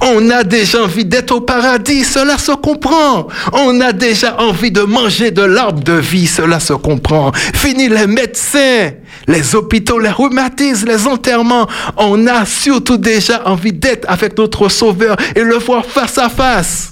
[0.00, 3.28] On a déjà envie d'être au paradis, cela se comprend.
[3.52, 7.32] On a déjà envie de manger de l'arbre de vie, cela se comprend.
[7.32, 8.92] Fini les médecins,
[9.26, 11.68] les hôpitaux, les rhumatismes, les enterrements.
[11.96, 16.90] On a surtout déjà envie d'être avec notre Sauveur et le voir face à face.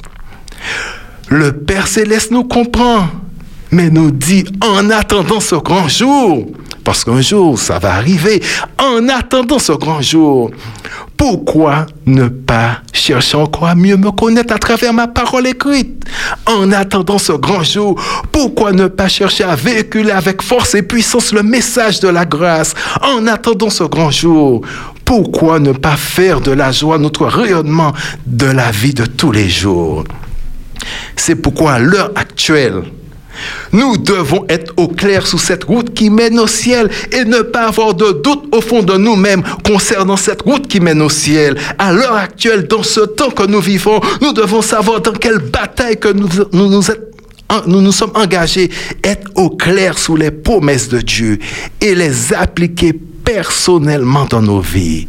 [1.29, 3.09] Le Père céleste nous comprend,
[3.71, 6.47] mais nous dit en attendant ce grand jour,
[6.85, 8.43] parce qu'un jour ça va arriver,
[8.79, 10.51] en attendant ce grand jour,
[11.17, 16.05] pourquoi ne pas chercher encore à mieux me connaître à travers ma parole écrite?
[16.47, 21.33] En attendant ce grand jour, pourquoi ne pas chercher à véhiculer avec force et puissance
[21.33, 22.75] le message de la grâce?
[23.03, 24.63] En attendant ce grand jour,
[25.05, 27.93] pourquoi ne pas faire de la joie notre rayonnement
[28.27, 30.05] de la vie de tous les jours?
[31.17, 32.83] C'est pourquoi à l'heure actuelle,
[33.73, 37.69] nous devons être au clair sous cette route qui mène au ciel et ne pas
[37.69, 41.57] avoir de doute au fond de nous-mêmes concernant cette route qui mène au ciel.
[41.79, 45.99] À l'heure actuelle, dans ce temps que nous vivons, nous devons savoir dans quelle bataille
[45.99, 46.83] que nous nous, nous
[47.67, 48.71] nous nous sommes engagés,
[49.03, 51.39] être au clair sous les promesses de Dieu
[51.81, 55.09] et les appliquer personnellement dans nos vies.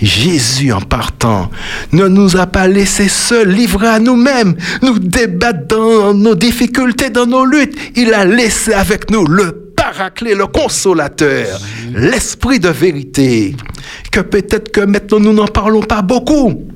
[0.00, 1.50] Jésus, en partant,
[1.92, 7.26] ne nous a pas laissé seuls, livrés à nous-mêmes, nous débattre dans nos difficultés, dans
[7.26, 7.76] nos luttes.
[7.96, 11.60] Il a laissé avec nous le paraclet, le consolateur,
[11.94, 13.54] l'esprit de vérité,
[14.10, 16.66] que peut-être que maintenant nous n'en parlons pas beaucoup.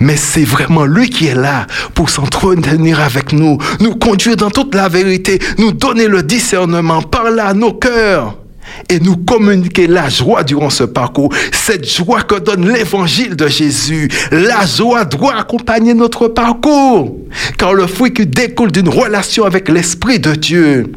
[0.00, 4.74] Mais c'est vraiment lui qui est là pour s'entretenir avec nous, nous conduire dans toute
[4.74, 8.41] la vérité, nous donner le discernement, parler à nos cœurs
[8.88, 14.08] et nous communiquer la joie durant ce parcours, cette joie que donne l'évangile de Jésus.
[14.30, 17.16] La joie doit accompagner notre parcours,
[17.58, 20.92] car le fruit qui découle d'une relation avec l'Esprit de Dieu,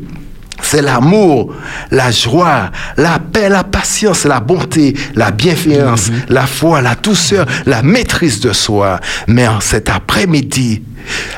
[0.62, 1.54] c'est l'amour,
[1.92, 7.82] la joie, la paix, la patience, la bonté, la bienveillance, la foi, la douceur, la
[7.82, 9.00] maîtrise de soi.
[9.28, 10.82] Mais en cet après-midi,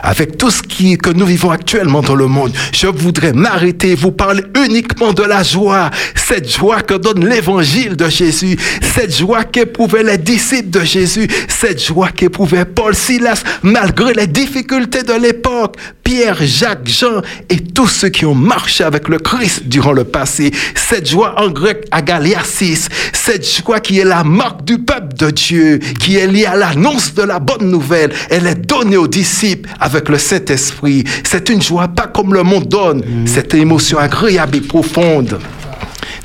[0.03, 3.95] avec tout ce qui, que nous vivons actuellement dans le monde, je voudrais m'arrêter et
[3.95, 5.89] vous parler uniquement de la joie.
[6.15, 8.57] Cette joie que donne l'évangile de Jésus.
[8.95, 11.27] Cette joie qu'éprouvaient les disciples de Jésus.
[11.47, 15.75] Cette joie qu'éprouvaient Paul, Silas, malgré les difficultés de l'époque.
[16.03, 20.51] Pierre, Jacques, Jean et tous ceux qui ont marché avec le Christ durant le passé.
[20.75, 22.89] Cette joie en grec agaliasis.
[23.13, 27.13] Cette joie qui est la marque du peuple de Dieu, qui est liée à l'annonce
[27.13, 28.13] de la bonne nouvelle.
[28.29, 31.03] Elle est donnée aux disciples avec le Saint-Esprit.
[31.23, 33.03] C'est une joie pas comme le monde donne.
[33.25, 35.39] Cette émotion agréable et profonde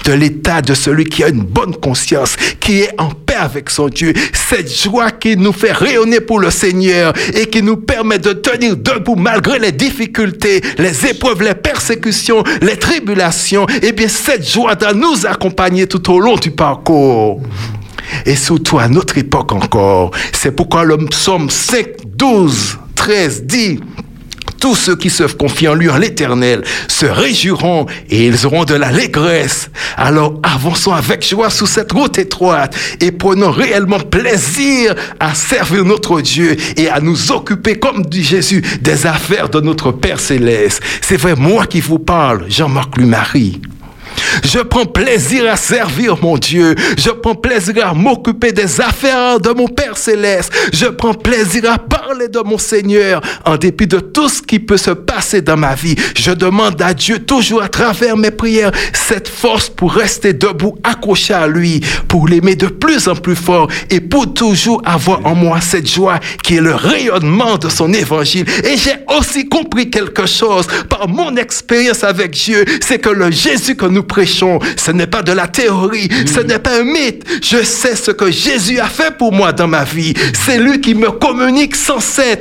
[0.04, 3.88] de l'état de celui qui a une bonne conscience, qui est en paix avec son
[3.88, 4.12] Dieu.
[4.32, 8.76] Cette joie qui nous fait rayonner pour le Seigneur et qui nous permet de tenir
[8.76, 13.66] debout malgré les difficultés, les épreuves, les persécutions, les tribulations.
[13.82, 17.40] Eh bien, cette joie doit nous accompagner tout au long du parcours.
[18.26, 20.10] Et surtout à notre époque encore.
[20.32, 23.80] C'est pourquoi le psaume 5, 12, 13 dit
[24.60, 28.76] tous ceux qui se confient en lui, en l'éternel, se réjouiront et ils auront de
[28.76, 29.70] l'allégresse.
[29.96, 36.20] Alors avançons avec joie sous cette route étroite et prenons réellement plaisir à servir notre
[36.20, 40.80] Dieu et à nous occuper, comme dit Jésus, des affaires de notre Père céleste.
[41.00, 43.60] C'est vrai, moi qui vous parle, Jean-Marc Lumari.
[44.44, 46.74] Je prends plaisir à servir mon Dieu.
[46.96, 50.52] Je prends plaisir à m'occuper des affaires de mon Père céleste.
[50.72, 54.76] Je prends plaisir à parler de mon Seigneur en dépit de tout ce qui peut
[54.76, 55.96] se passer dans ma vie.
[56.16, 61.34] Je demande à Dieu toujours à travers mes prières cette force pour rester debout, accroché
[61.34, 65.60] à lui, pour l'aimer de plus en plus fort et pour toujours avoir en moi
[65.60, 68.46] cette joie qui est le rayonnement de son évangile.
[68.64, 73.76] Et j'ai aussi compris quelque chose par mon expérience avec Dieu, c'est que le Jésus
[73.76, 77.24] que nous prêchons, ce n'est pas de la théorie, ce n'est pas un mythe.
[77.42, 80.12] Je sais ce que Jésus a fait pour moi dans ma vie.
[80.34, 82.38] C'est lui qui me communique sans cesse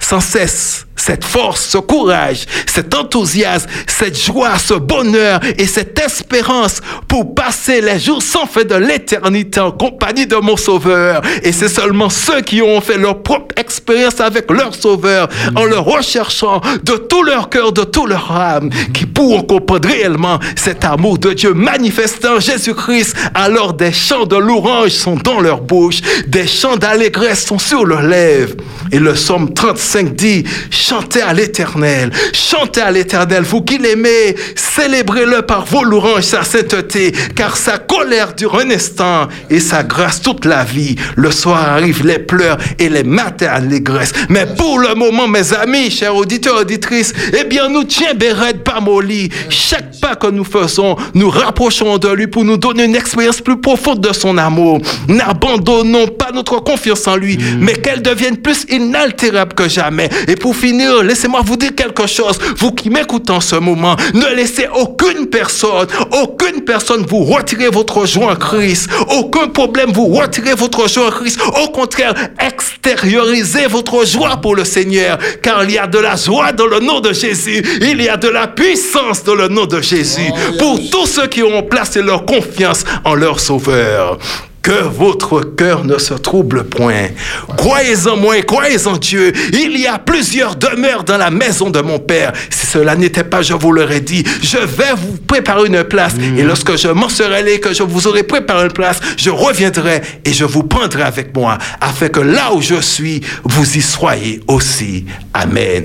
[0.00, 6.80] sans cesse cette force, ce courage, cet enthousiasme, cette joie, ce bonheur et cette espérance
[7.06, 11.22] pour passer les jours sans fin de l'éternité en compagnie de mon Sauveur.
[11.42, 15.78] Et c'est seulement ceux qui ont fait leur propre expérience avec leur Sauveur en le
[15.78, 21.18] recherchant de tout leur cœur, de tout leur âme, qui pourront comprendre réellement cet amour
[21.18, 23.14] de Dieu manifesté en Jésus-Christ.
[23.34, 28.02] Alors des chants de louange sont dans leur bouche, des chants d'allégresse sont sur leurs
[28.02, 28.54] lèvres.
[28.92, 30.44] Et le psaume 35 dit,
[30.86, 37.12] chantez à l'éternel, chantez à l'éternel, vous qui l'aimez, célébrez-le par vos louanges, sa sainteté,
[37.34, 40.94] car sa colère dure un instant et sa grâce toute la vie.
[41.16, 44.12] Le soir arrivent les pleurs et les matins allégresse.
[44.28, 48.80] Mais pour le moment, mes amis, chers auditeurs, auditrices, eh bien, nous tiens Béret pas
[48.80, 49.28] molly.
[49.48, 53.60] Chaque pas que nous faisons, nous rapprochons de lui pour nous donner une expérience plus
[53.60, 54.80] profonde de son amour.
[55.08, 60.08] N'abandonnons pas notre confiance en lui, mais qu'elle devienne plus inaltérable que jamais.
[60.28, 62.38] Et pour finir, laissez-moi vous dire quelque chose.
[62.58, 68.06] Vous qui m'écoutez en ce moment, ne laissez aucune personne, aucune personne vous retirer votre
[68.06, 68.88] joie en Christ.
[69.16, 71.40] Aucun problème vous retirer votre joie en Christ.
[71.62, 76.52] Au contraire, extériorisez votre joie pour le Seigneur, car il y a de la joie
[76.52, 77.64] dans le nom de Jésus.
[77.80, 80.30] Il y a de la puissance dans le nom de Jésus.
[80.58, 84.18] Pour tous ceux qui ont placé leur confiance en leur Sauveur.
[84.66, 87.10] Que votre cœur ne se trouble point.
[87.56, 89.32] Croyez en moi, croyez en Dieu.
[89.52, 92.32] Il y a plusieurs demeures dans la maison de mon Père.
[92.50, 94.24] Si cela n'était pas, je vous l'aurais dit.
[94.42, 96.14] Je vais vous préparer une place.
[96.36, 100.02] Et lorsque je m'en serai allé, que je vous aurai préparé une place, je reviendrai
[100.24, 104.40] et je vous prendrai avec moi, afin que là où je suis, vous y soyez
[104.48, 105.06] aussi.
[105.32, 105.84] Amen.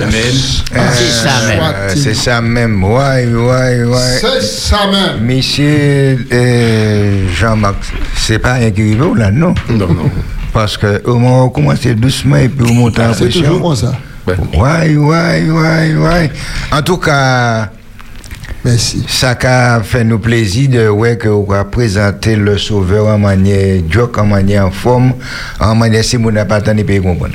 [0.00, 0.12] Amen.
[0.92, 1.62] c'est ça même.
[1.96, 2.84] C'est ça même.
[2.84, 4.18] Ouais, ouais, ouais.
[4.20, 5.24] C'est ça même.
[5.26, 7.76] Monsieur euh, Jean-Marc,
[8.16, 9.54] c'est pas un qui arrive là, non?
[9.68, 10.10] Non, non.
[10.52, 13.42] Parce que au moment où on commence doucement et puis on monte en C'est pression.
[13.42, 13.92] toujours comme ça.
[14.26, 16.30] Ouais, ouais, ouais, ouais.
[16.72, 17.70] En tout cas,
[18.64, 19.04] Merci.
[19.08, 23.82] ça a fait nous plaisir de ouais, que vous avez présenté le sauveur en manière
[23.90, 25.12] joke, en manière en forme,
[25.60, 27.34] en manière si vous n'avez pas attendu de comprendre.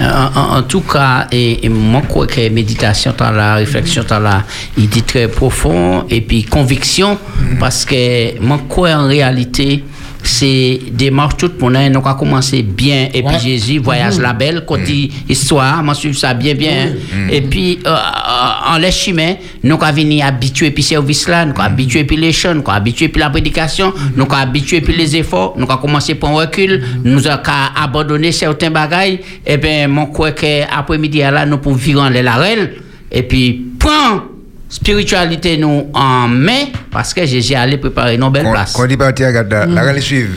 [0.00, 0.04] En,
[0.40, 4.18] en- en tout cas, et, et moi, je crois que méditation, dans la réflexion, dans
[4.20, 4.42] la,
[4.76, 7.18] il dit très profond, et puis conviction,
[7.60, 9.84] parce que moi, je crois en réalité,
[10.22, 13.38] c'est démarche tout le monde, hein, nous avons commencé bien, et puis Ouais.
[13.38, 17.28] Jésus, voyage la belle, côté histoire, moi, suivre ça bien, bien, hein.
[17.30, 21.52] et puis, euh, euh, en les chemin, nous avons venu habituer, puis service là, nous
[21.52, 24.96] avons habitué, puis les chants, nous avons habitué, puis la prédication, nous avons habitué, puis
[24.96, 27.42] les efforts, nous avons commencé par un recul, nous avons
[27.76, 32.22] abandonné certains bagailles, et bien, moi, je crois qu'après-midi, là, nous pouvons vivre en les
[32.22, 32.74] larelles,
[33.10, 34.37] et puis, prends
[34.68, 38.72] spiritualité nous en main, parce que Jésus allé préparer une belle place.
[38.74, 40.34] Quand on dit parti, regarde, la la regarde suivre.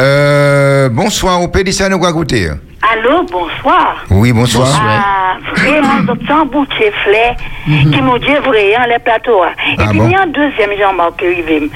[0.00, 2.50] Euh, bonsoir, dire ça, nous quoi goûter?
[2.80, 4.04] Allô, bonsoir.
[4.10, 4.68] Oui, bonsoir.
[4.80, 7.34] Ah, vraiment, docteur Boutier Flay,
[7.66, 9.42] qui m'a dit vrai, hein, les plateaux.
[9.42, 9.50] hein.
[9.72, 11.70] Et Ah puis, il y a un deuxième Jean-Marc qui arrive.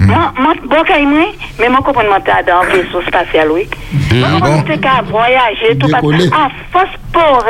[0.00, 1.26] Moi, moi, bon, quand il m'a,
[1.60, 3.68] mais moi, comprends moi, t'as dans le vaisseau spatial, oui?
[4.12, 4.64] Moi, comment bon?
[4.66, 6.02] c'est qu'à voyager, tout parce
[6.72, 7.44] force pour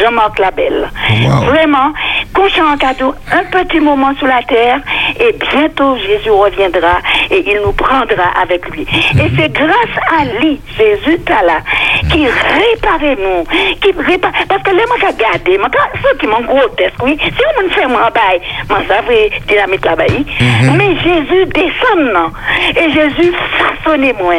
[0.00, 0.90] Jean-Marc Labelle.
[1.22, 1.44] Wow.
[1.44, 1.92] Vraiment,
[2.34, 4.80] conscient en cadeau, un petit moment sur la terre,
[5.18, 6.98] et bientôt Jésus reviendra
[7.30, 8.82] et il nous prendra avec lui.
[8.82, 11.58] Et c'est grâce à lui, Jésus t'as là,
[12.08, 13.44] qui répare nous,
[13.80, 15.68] qui répare, parce que les gens qui regardent, moi,
[16.02, 19.84] ceux qui m'ont grotesque, oui, si on me fait moi bail, moi ça fait dynamite
[19.84, 20.04] là-bas,
[20.76, 22.30] mais Jésus descend, non,
[22.76, 24.34] et Jésus façonne moi,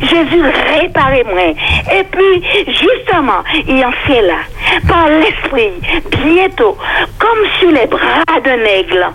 [0.00, 0.42] Jésus
[0.80, 1.54] répare moi,
[1.92, 4.38] et puis, justement, il en fait là,
[4.88, 5.72] par l'esprit,
[6.22, 6.76] bientôt,
[7.18, 9.06] comme sur les bras d'un aigle,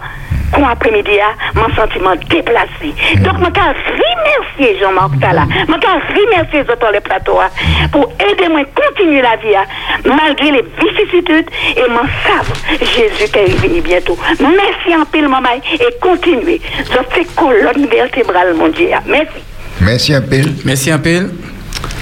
[0.52, 2.94] qu'on après-midi, ah, mon sentiment déplacé.
[3.24, 5.46] Donc, je veux remercier Jean-Marc Tala.
[5.68, 7.50] Je veux remercier les autres les plateaux ah,
[7.92, 9.66] pour aider moi à continuer la vie, ah,
[10.06, 14.18] malgré les vicissitudes, et m'en savent Jésus qui est venu bientôt.
[14.40, 16.62] Merci en pile, maman, et continuez.
[16.78, 18.90] Je fais colonne vertébrale, mon Dieu.
[18.94, 19.02] ah.
[19.06, 19.40] Merci.
[19.82, 20.42] Merci un peu.
[20.66, 21.30] Merci un peu.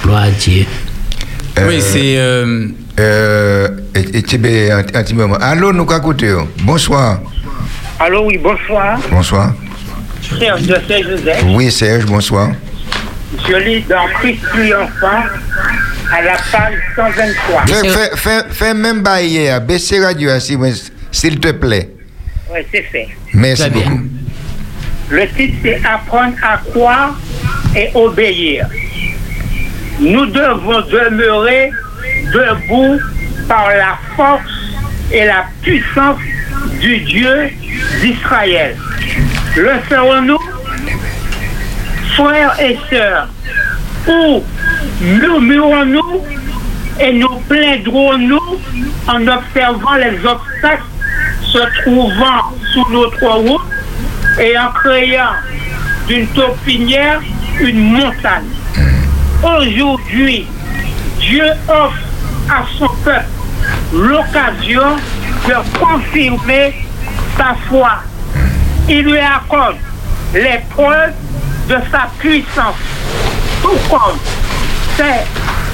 [0.04, 0.66] Gloire à Dieu.
[1.68, 2.18] Oui, c'est.
[2.18, 2.68] euh,
[3.00, 4.22] Euh, et, et,
[5.04, 5.38] petit moment.
[5.40, 5.86] Allô, nous
[6.64, 7.20] Bonsoir.
[8.00, 9.00] Allô, oui, bonsoir.
[9.10, 9.54] Bonsoir.
[10.22, 11.44] Frère de Saint-Joseph.
[11.48, 12.52] Oui, Serge, bonsoir.
[13.48, 15.24] Je lis dans Christ triomphant
[16.14, 17.66] à la page 123.
[17.66, 20.60] Fais, fais, fais, fais même bailler, baissez radio, hein, s'il
[21.12, 21.90] s'il te plaît.
[22.54, 23.08] Oui, c'est fait.
[23.34, 24.02] Merci beaucoup.
[25.10, 27.20] Le titre, c'est Apprendre à croire
[27.76, 28.68] et obéir.
[30.00, 31.72] Nous devons demeurer
[32.32, 33.00] debout
[33.48, 34.67] par la force
[35.12, 36.20] et la puissance
[36.80, 37.50] du Dieu
[38.02, 38.76] d'Israël.
[39.56, 40.40] Le ferons-nous,
[42.16, 43.28] frères et sœurs,
[44.08, 44.44] ou
[45.02, 46.22] murmurons-nous
[47.00, 48.60] et nous plaindrons-nous
[49.08, 50.84] en observant les obstacles
[51.44, 53.62] se trouvant sous notre route
[54.40, 55.34] et en créant
[56.08, 57.22] d'une taupinière
[57.60, 58.46] une montagne?
[59.44, 60.48] Aujourd'hui,
[61.20, 61.98] Dieu offre
[62.50, 63.37] à son peuple
[63.94, 64.96] l'occasion
[65.48, 66.74] de confirmer
[67.38, 67.92] sa foi.
[68.90, 69.78] Il lui accorde
[70.34, 71.14] les preuves
[71.70, 72.76] de sa puissance,
[73.62, 74.18] tout comme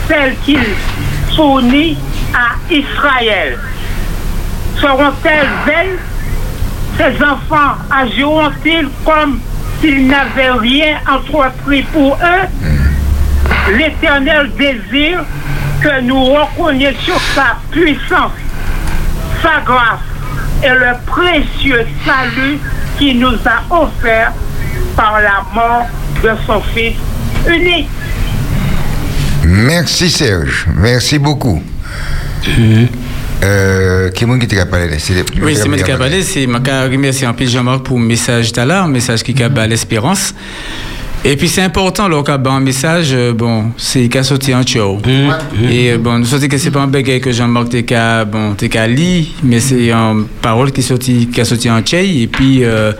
[0.07, 0.65] celle qu'il
[1.36, 1.97] fournit
[2.34, 3.59] à Israël.
[4.79, 5.97] Seront-elles vaines?
[6.97, 9.39] Ces enfants agiront-ils comme
[9.81, 12.72] s'ils n'avaient rien entrepris pour eux?
[13.72, 15.24] L'Éternel désire
[15.82, 18.32] que nous reconnaisions sa puissance,
[19.41, 19.99] sa grâce
[20.64, 22.57] et le précieux salut
[22.97, 24.32] qu'il nous a offert
[24.95, 25.88] par la mort
[26.24, 26.95] de son Fils
[27.49, 27.89] unique.
[29.45, 31.61] Merci Serge, merci beaucoup.
[33.43, 36.22] Euh, qui est-ce qui t'a parlé C'est- Oui, c'est moi qui ai parlé.
[36.24, 39.34] C'est ma remercier en plus Jean-Marc pour le message tout à l'heure, un message qui
[39.43, 40.34] a l'espérance.
[41.26, 44.99] Et puis c'est important, là, quand un message, euh, bon, c'est qu'à sortir en tchao.
[45.71, 48.55] Et euh, bon, nous sortons que c'est pas un bagage que Jean-Marc t'es qu'à, bon,
[48.55, 52.28] t'es qu'à lire, mais c'est une parole qui sorti, qui a sorti en tchèque, et
[52.28, 52.91] puis, euh,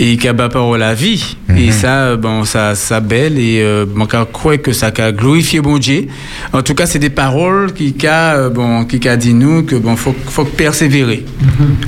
[0.00, 1.36] et qui a la parole à vie.
[1.56, 5.12] Et ça, euh, bon, ça, ça belle, et euh, bon, quand croit que ça a
[5.12, 6.08] glorifié bon Dieu.
[6.52, 9.94] En tout cas, c'est des paroles qui a, bon, qui a dit nous que, bon,
[9.94, 11.24] faut, faut persévérer.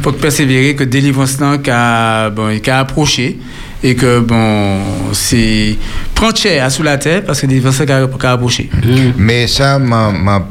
[0.00, 3.36] Faut que persévérer, que délivrance là, qu'a, bon, qu'a approché
[3.82, 4.80] et que bon
[5.12, 5.76] c'est
[6.14, 8.70] prendre cher sous la terre parce que des versets qu'a approché
[9.18, 10.46] Mais ça, ma, ma,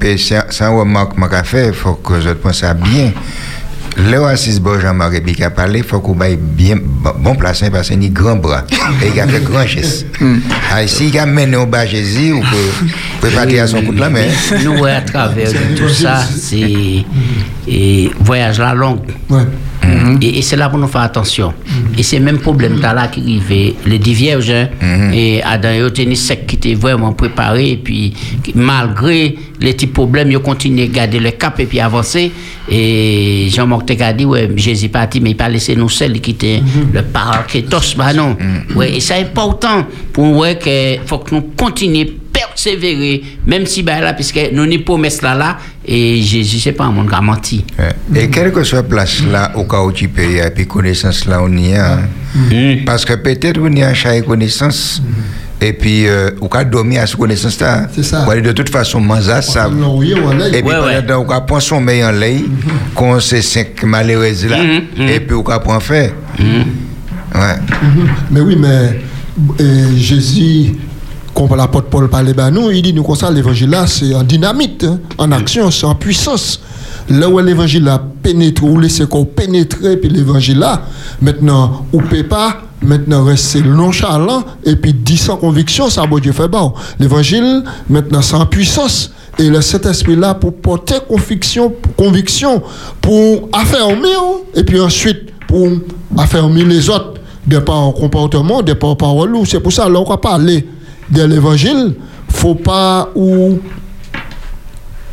[0.49, 3.11] ça, remarque, m'a fait, il faut que je pense ça bien.
[3.97, 7.35] Là où Assis bon Jean-Marie qui a parlé, il faut qu'on ait bien bon bon
[7.35, 8.65] place hein, parce qu'il a grand bras
[9.01, 10.05] et il a fait grand geste.
[10.69, 13.99] Ah, si il a mené au bas Jésus, ou peut préparer à son coup de
[14.01, 14.25] la main.
[14.63, 17.05] Nous, à travers tout ça, c'est
[17.67, 18.59] et voyage
[19.85, 20.17] long.
[20.21, 21.53] Et, et c'est là pour nous faire attention.
[21.97, 26.45] Et c'est même problème là qui arrivait, les dix vierges, hein, et Adam et sec
[26.47, 28.13] qui étaient vraiment préparés, et puis
[28.53, 32.31] malgré les petits problèmes, ils continuent à garder le cap et puis avancer.
[32.69, 36.31] Et Jean-Marc a dit, ouais, Jésus est parti, mais il pas laissé nous seuls qui
[36.31, 36.61] étaient
[36.93, 38.35] le paraclétos, bah non.
[38.75, 42.07] Ouais, et c'est important pour ouais que faut que nous continuions
[42.55, 46.85] persévérer, même si bah là, puisque nous n'y promesses là là, et Jésus, c'est pas
[46.85, 47.65] un monde qui a menti.
[48.15, 51.25] Et quelle que soit place là, au cas où tu peux y aller, puis connaissance
[51.25, 51.99] là, on y a.
[51.99, 52.75] hein.
[52.85, 55.01] Parce que peut-être on y a chaque connaissance.
[55.61, 57.87] Et puis, euh, au cas dormir à ce connaissance là.
[57.93, 58.25] C'est ça.
[58.25, 59.69] de toute façon, manza ça.
[60.53, 60.71] Et puis,
[61.07, 62.43] pendant on va prendre son meilleur lait,
[62.93, 64.57] qu'on se cinq malheureuses là,
[64.97, 66.11] et puis on va prendre faire.
[66.39, 67.55] Ouais.
[68.31, 68.99] Mais oui, mais
[69.59, 70.73] euh, Jésus,
[71.35, 74.23] quand l'apôtre Paul parlait à nous, il dit nous comme ça, l'évangile là, c'est en
[74.23, 76.61] dynamite, hein, en action, c'est en puissance.
[77.09, 80.83] Là où l'évangile a pénétré, ou laissé qu'on pénétrer, puis l'évangile là,
[81.21, 86.31] maintenant, ou peut pas, maintenant rester nonchalant, et puis dit sans conviction, ça, bon Dieu
[86.31, 86.73] fait bon.
[86.99, 89.11] L'évangile, maintenant, c'est en puissance.
[89.37, 92.63] Et le Saint-Esprit là pour porter conviction, conviction
[93.01, 94.21] pour affermir,
[94.55, 95.67] et puis ensuite pour
[96.17, 97.15] affermir les autres
[97.45, 99.35] de par comportement, de par parole.
[99.45, 100.65] C'est pour ça, là, on va parler
[101.09, 101.95] de l'évangile,
[102.29, 103.59] faut pas ou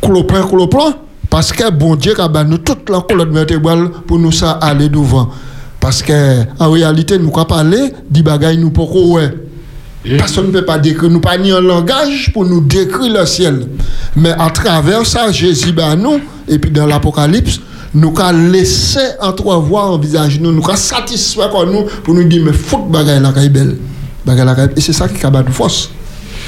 [0.01, 0.95] clopin, clopin,
[1.29, 4.89] parce que bon Dieu a ban nous toute la colonne vertébrale pour nous ça aller
[4.89, 5.29] devant.
[5.79, 9.33] Parce que en réalité, nous pas parler, dit bagaille nous pas ouais.
[10.03, 13.67] Personne ne peut pas décrire, nous pas ni un langage pour nous décrire le ciel.
[14.15, 17.59] Mais à travers ça, Jésus ben nous, et puis dans l'Apocalypse,
[17.93, 22.53] nous avons laissé entrevoir en visage nous, nous avons satisfait nous pour nous dire, mais
[22.53, 23.77] faut bagaille la belle.
[24.75, 25.89] Et c'est ça qui a nous force.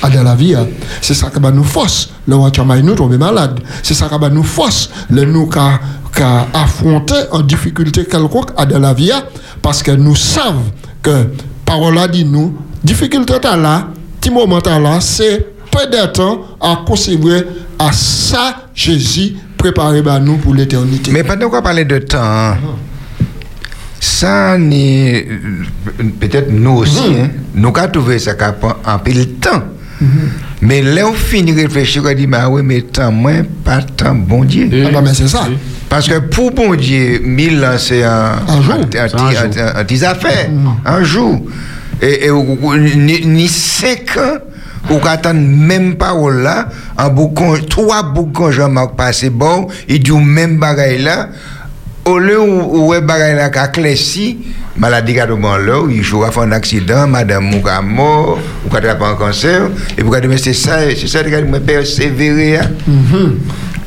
[0.02, 0.68] À dans la vie, hein.
[1.02, 2.10] c'est ça qui a nous force.
[2.28, 2.36] Le
[2.82, 3.60] nous tombe malade.
[3.82, 4.90] C'est ça qui a nous force.
[5.10, 9.24] Le nous qu'a affronté en difficulté quelconque à dans la vie, hein.
[9.62, 10.66] parce que nous savons
[11.02, 11.28] que
[11.66, 13.88] parole a dit nous, difficulté là,
[14.20, 17.46] petit moment là, c'est peu de temps à considérer
[17.78, 21.12] à ça Jésus préparé par nous pour l'éternité.
[21.12, 22.58] Mais pendant qu'on parlait de temps, hein,
[24.00, 25.24] Ça, ni-
[26.20, 28.34] peut-être nous aussi, hein, nous avons trouvé ça
[29.00, 29.64] peu de temps.
[30.62, 34.14] Mais là, on finit de réfléchir, on dit, bah oui, mais tant moins, pas tant
[34.16, 34.70] bon Dieu.
[34.86, 35.48] Ah bah, mais c'est ça.
[35.90, 38.74] Parce que pour bon Dieu, mille ans, c'est un, un, jour.
[39.00, 40.50] un, petit- affaire,
[40.86, 41.42] un jour.
[42.02, 44.38] Et, et ou- ou- ni, ni cinq ans,
[44.94, 46.68] ou qu'attendre même parole là,
[46.98, 51.30] en boucan, trois boucons Jean-Marc passé bon, il dit même bagaille là,
[52.06, 54.38] au lieu où est bagaille là qu'a cléci,
[54.78, 59.04] maladie bon là, il joue à faire un accident, madame Mouka mort, ou qu'a attrapé
[59.06, 62.58] un cancer, et pour mais c'est ça, c'est ça que me persévérer.
[62.60, 62.70] hein.
[62.88, 63.38] Mhm.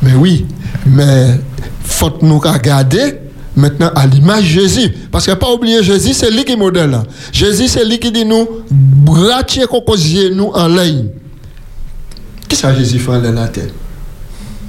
[0.03, 0.47] Mais oui,
[0.87, 1.39] mais
[1.85, 3.14] faut nous regarder
[3.57, 4.91] maintenant à l'image de Jésus.
[5.11, 6.91] Parce que pas oublier Jésus, c'est lui qui est modèle.
[6.91, 7.03] là.
[7.33, 11.07] Jésus, c'est lui qui dit nous, bratier cocosier nous en ligne.
[12.49, 13.64] Qu'est-ce que Jésus fait en l'air la terre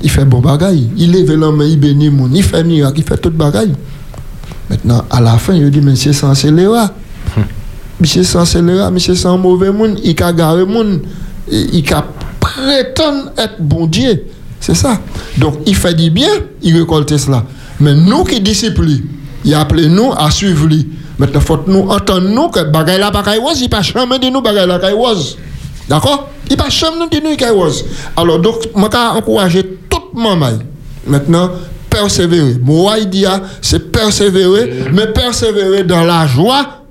[0.02, 0.90] Il fait bon bagaille.
[0.98, 3.74] Il lève la main, il bénit moun, il fait miracle, il fait tout bagaille.
[4.70, 6.94] Maintenant, à la fin, il dit, monsieur sans scélérat.
[8.00, 11.02] Monsieur sans scélérat, monsieur sans mauvais monde, il a garé monde,
[11.52, 12.06] il a
[12.40, 14.26] prétendre être bon Dieu.
[14.62, 15.00] C'est ça.
[15.38, 16.30] Donc, il fait du bien,
[16.62, 17.46] il récolte cela.
[17.80, 18.88] Mais nous qui disciples,
[19.44, 20.88] il a appelé nous à suivre lui.
[21.18, 24.42] Maintenant, faut nous entendre nous que bagaille la bagaille was, il pas jamais dit nous
[24.42, 25.36] bagaille la bagaille was.
[25.88, 26.30] D'accord?
[26.50, 27.84] Il pas jamais nous dit nous bagaille was.
[28.16, 29.79] Alors, donc, je encourager
[30.14, 30.60] maman.
[31.08, 31.52] Maintenant,
[31.90, 32.56] persévérer.
[32.62, 36.84] Moi, il dit, ah, c'est persévérer, mais persévérer dans la joie.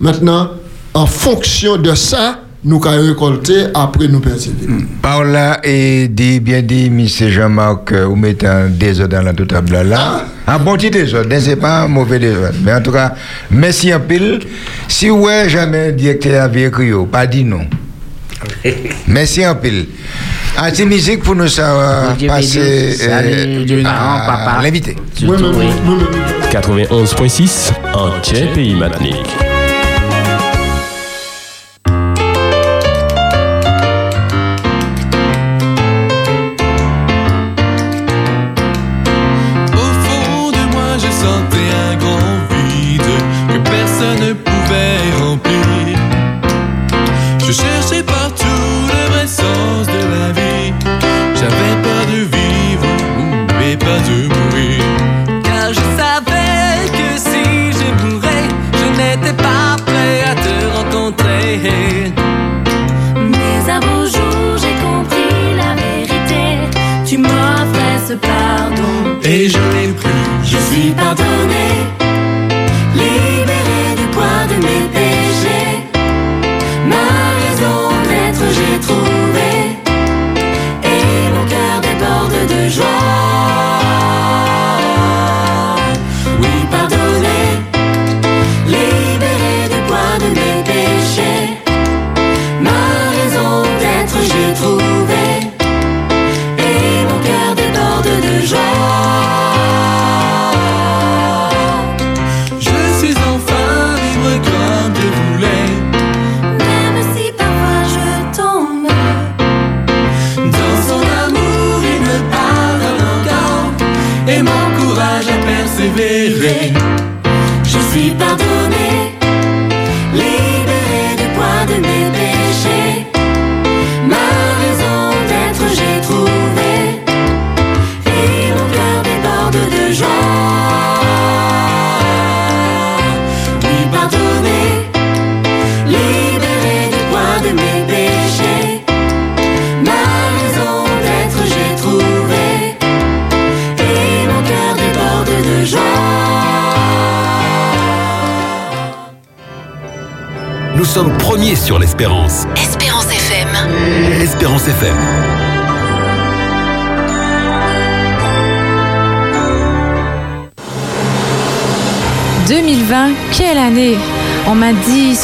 [0.00, 0.50] Maintenant,
[0.94, 4.84] en fonction de ça, nous allons récolter, après nous persévérer.
[5.02, 7.06] Par là, et dit, bien dit, M.
[7.06, 10.24] Jean-Marc, euh, vous mettez un désordre dans la toute table là.
[10.46, 11.82] Un bon petit désordre, hein, c'est pas?
[11.82, 12.58] Un mauvais désordre.
[12.64, 13.14] Mais en tout cas,
[13.50, 14.40] merci un pile.
[14.88, 17.60] Si ouais, jamais directeur avait écrit, pas dit non.
[19.06, 19.86] merci un pile.
[20.56, 24.62] Un petit musique pour nous savoir Dieu passer euh, à papa.
[24.62, 24.96] l'invité.
[25.14, 25.66] Surtout, oui.
[26.50, 29.47] 91.6 en Pays Matinique.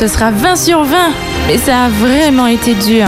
[0.06, 0.96] Ce sera 20 sur 20,
[1.46, 3.06] mais ça a vraiment été dur.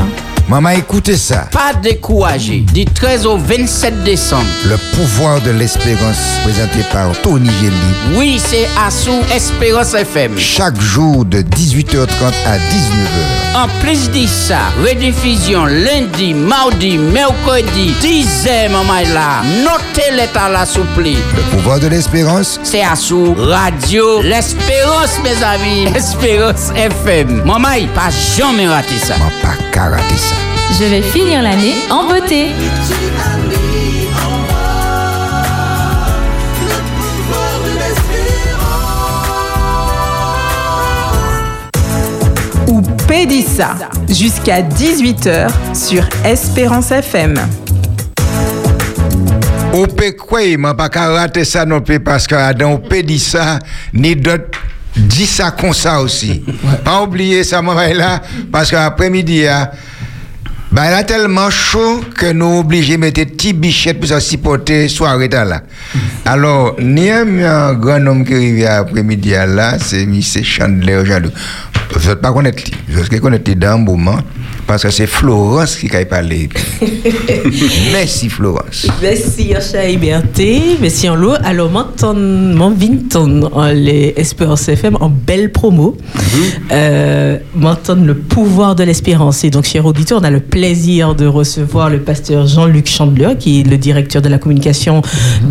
[0.48, 1.46] Maman, écoutez ça.
[1.52, 2.60] Pas découragé.
[2.60, 4.46] Du 13 au 27 décembre.
[4.64, 8.16] Le pouvoir de l'espérance présenté par Tony Gelli.
[8.16, 10.38] Oui, c'est Assou Espérance FM.
[10.38, 13.45] Chaque jour de 18h30 à 19h.
[13.56, 19.40] En plus de ça, rediffusion lundi, mardi, mercredi, 10h, maman là.
[19.64, 21.04] Notez l'état la souple.
[21.04, 22.60] Le pouvoir de l'espérance.
[22.62, 25.86] C'est Assou Radio L'Espérance, mes amis.
[25.96, 27.44] Espérance FM.
[27.46, 29.14] Maman, pas jamais raté ça.
[29.42, 30.36] Pas qu'à rater ça.
[30.78, 32.48] Je vais finir l'année en beauté.
[43.08, 43.76] Pédissa,
[44.08, 47.34] jusqu'à 18h sur Espérance FM.
[49.72, 53.02] Ou peut quoi, m'a pas qu'à rater ça non plus parce que Adam on peut
[53.02, 53.58] dire ça,
[53.92, 54.58] ni d'autres
[54.96, 56.42] dit ça comme ça aussi.
[56.84, 59.68] Pas oublier ça, moi, là, parce qu'après-midi, hein,
[60.72, 65.28] bah, là, tellement chaud que nous obligés de mettre des petits bichettes pour supporter soirée
[65.28, 65.62] là.
[66.24, 70.20] Alors, ni un grand homme qui arrive après-midi là, c'est M.
[70.20, 71.02] Chandler
[71.90, 72.00] Jadou.
[72.00, 72.30] Vous n'êtes pas.
[72.30, 74.18] Vous êtes connaître lui dans un moment,
[74.66, 76.48] parce que c'est Florence qui a parlé.
[77.92, 78.86] Merci Florence.
[79.00, 81.34] Merci Yacha Liberté, merci en l'eau.
[81.44, 85.96] Alors, maintenant, mon Vinton, les Espérance FM, en belle promo?
[86.72, 89.44] Euh, maintenant, le pouvoir de l'espérance?
[89.44, 93.60] Et donc, chers auditeurs, on a le plaisir de recevoir le pasteur Jean-Luc Chandler, qui
[93.60, 95.02] est le directeur de la communication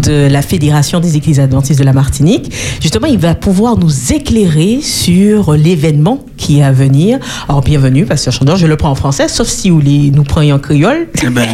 [0.03, 2.51] de la Fédération des Églises Adventistes de la Martinique.
[2.81, 7.19] Justement, il va pouvoir nous éclairer sur l'événement qui est à venir.
[7.47, 8.55] Alors, bienvenue, pasteur Chandler.
[8.57, 11.07] Je le prends en français, sauf si vous nous prendre en créole.
[11.23, 11.47] Eh ben,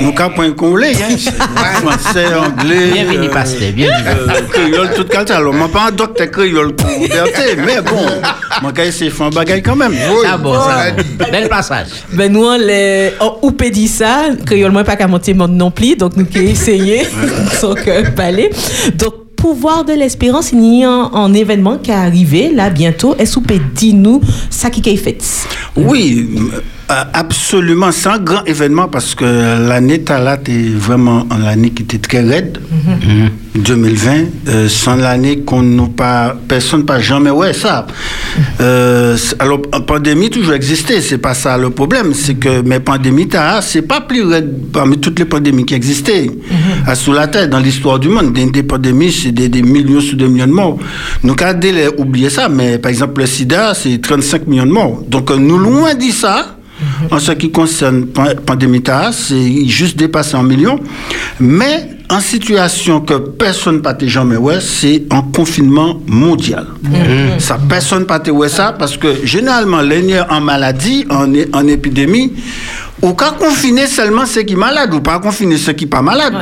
[0.00, 1.16] nous, cas qu'on voulait, hein.
[1.80, 2.90] Français, anglais.
[2.92, 4.08] Bienvenue, pasteur, bienvenue.
[4.08, 5.26] euh, créole, tout calme.
[5.30, 8.06] Alors, moi, pas un docteur créole pour liberté, mais bon,
[8.62, 9.94] moi, quand c'est fait un bagage quand même.
[10.26, 10.92] Ah bon, ça.
[11.30, 11.88] Bel passage.
[12.12, 15.70] Ben nous, on les, on oupé dit ça, créole moins pas qu'à monter monde non
[15.70, 17.02] plus, donc nous qui essayer,
[17.62, 18.50] donc euh, palais.
[18.94, 23.14] Donc pouvoir de l'espérance, il y a un, un événement qui est arrivé là bientôt.
[23.18, 25.18] Est-ce que vous pouvez dire nous ça qui est fait?
[25.76, 27.90] Oui, euh, absolument.
[27.92, 32.58] C'est un grand événement parce que l'année Talat est vraiment l'année qui était très raide.
[33.54, 37.86] 2020, euh, sans l'année qu'on nous pas, personne pas jamais ouais ça.
[38.60, 43.28] Euh, c'est- alors, pandémie toujours existé, c'est pas ça le problème, c'est que mais pandémie
[43.28, 46.30] t'as, c'est pas plus raide parmi toutes les pandémies qui existaient
[46.86, 48.32] à sous la terre dans l'histoire du monde.
[48.32, 50.78] Des, des pandémies, c'est des, des millions sur des millions de morts.
[51.22, 55.02] Nous quand les oublier ça, mais par exemple le SIDA, c'est 35 millions de morts.
[55.08, 56.56] Donc euh, nous loin dit ça.
[57.10, 60.80] En ce qui concerne pan- pandémie TAA, c'est juste dépassé en millions.
[61.40, 66.66] Mais en situation que personne n'a jamais ouais, c'est un confinement mondial.
[67.38, 72.32] Ça, personne n'a ouais ça parce que généralement, les en maladie, en, en épidémie,
[73.02, 76.02] ou qu'à confiner seulement ceux qui sont malades ou pas confiner ceux qui sont pas
[76.02, 76.32] malades.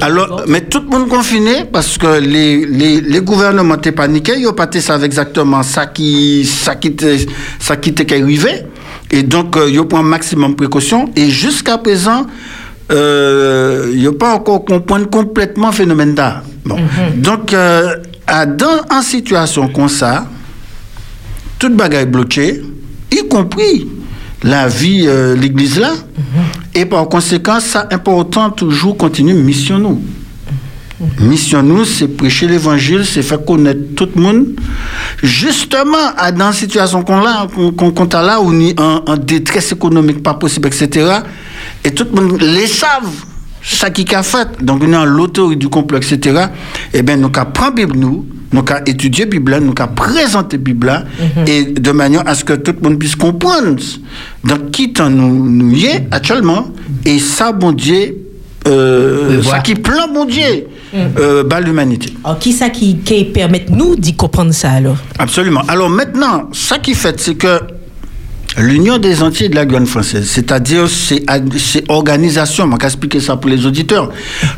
[0.00, 4.46] Alors, mais tout le monde confiné parce que les, les, les gouvernements étaient paniqués, ils
[4.48, 7.18] ont pas savent exactement ça qui, ça qui était,
[7.60, 8.62] ça qui était arrivé.
[9.14, 11.08] Et donc, euh, pris un maximum de précautions.
[11.14, 12.26] Et jusqu'à présent,
[12.90, 16.42] euh, ils n'ont pas encore compris complètement le phénomène d'art.
[16.64, 16.76] Bon.
[17.14, 17.94] Donc, euh,
[18.26, 20.26] à, dans une situation comme ça,
[21.60, 22.60] toute bagaille bloquée,
[23.12, 23.86] y compris
[24.42, 25.92] la vie, euh, l'église là.
[26.74, 30.02] Et par conséquent, ça important toujours continuer mission nous.
[31.20, 34.46] Mission nous, c'est prêcher l'évangile, c'est faire connaître tout le monde.
[35.22, 37.46] Justement, à- dans la situation qu'on a,
[37.76, 41.06] qu'on a là, où on est en, en détresse économique, pas possible, etc.
[41.84, 43.10] Et tout le monde les savent,
[43.62, 44.48] ça qui a fait.
[44.62, 46.46] Donc, on est en l'autorité du complot, etc.
[46.92, 51.06] Eh bien, nous avons pris Bible, nous, nous avons étudié Bible, nous avons présenté Bible,
[51.46, 53.76] et de manière à ce que tout le monde puisse comprendre
[54.44, 56.68] dans qui nous, nous y est actuellement,
[57.04, 58.16] et ça, bon Dieu,
[58.68, 62.12] euh, ça qui plan, bon Dieu, euh, bat l'humanité.
[62.24, 64.96] Alors qui ça qui, qui permet nous d'y comprendre ça alors?
[65.18, 65.62] Absolument.
[65.68, 67.60] Alors maintenant, ça qui fait, c'est que
[68.58, 71.24] l'Union des Antilles de la Guyane française, c'est-à-dire c'est
[71.88, 74.10] organisation, on va expliquer ça pour les auditeurs,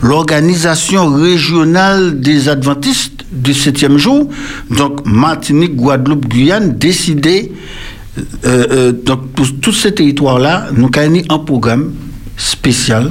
[0.02, 4.28] l'organisation régionale des adventistes du septième jour,
[4.70, 7.52] donc Martinique, Guadeloupe, Guyane, décidé,
[8.44, 11.92] euh, euh, donc pour tous ces territoires-là, nous avons un programme
[12.36, 13.10] spécial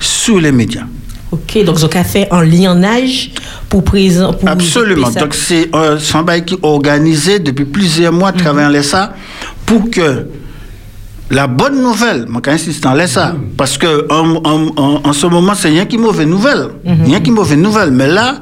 [0.00, 0.86] sur les médias.
[1.34, 3.30] Ok, donc on a fait un lionnage
[3.68, 4.32] pour présent.
[4.32, 5.10] Pour Absolument.
[5.10, 5.20] ça.
[5.20, 9.12] Donc c'est un bail qui est organisé depuis plusieurs mois à travers l'ESA
[9.66, 10.26] pour que
[11.30, 15.54] la bonne nouvelle, moi j'insiste en l'ESA, parce que en, en- en- en ce moment
[15.56, 18.36] c'est rien qui mauvaise nouvelle, rien qui mauvaise nouvelle, mais là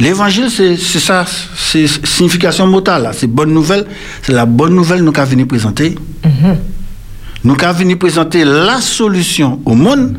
[0.00, 1.24] l'évangile c'est ça,
[1.56, 3.84] c'est signification motale c'est bonne nouvelle,
[4.22, 5.94] c'est la bonne nouvelle nous qu'à venir présenter.
[7.46, 10.16] Nous qu'à venir présenter la solution au monde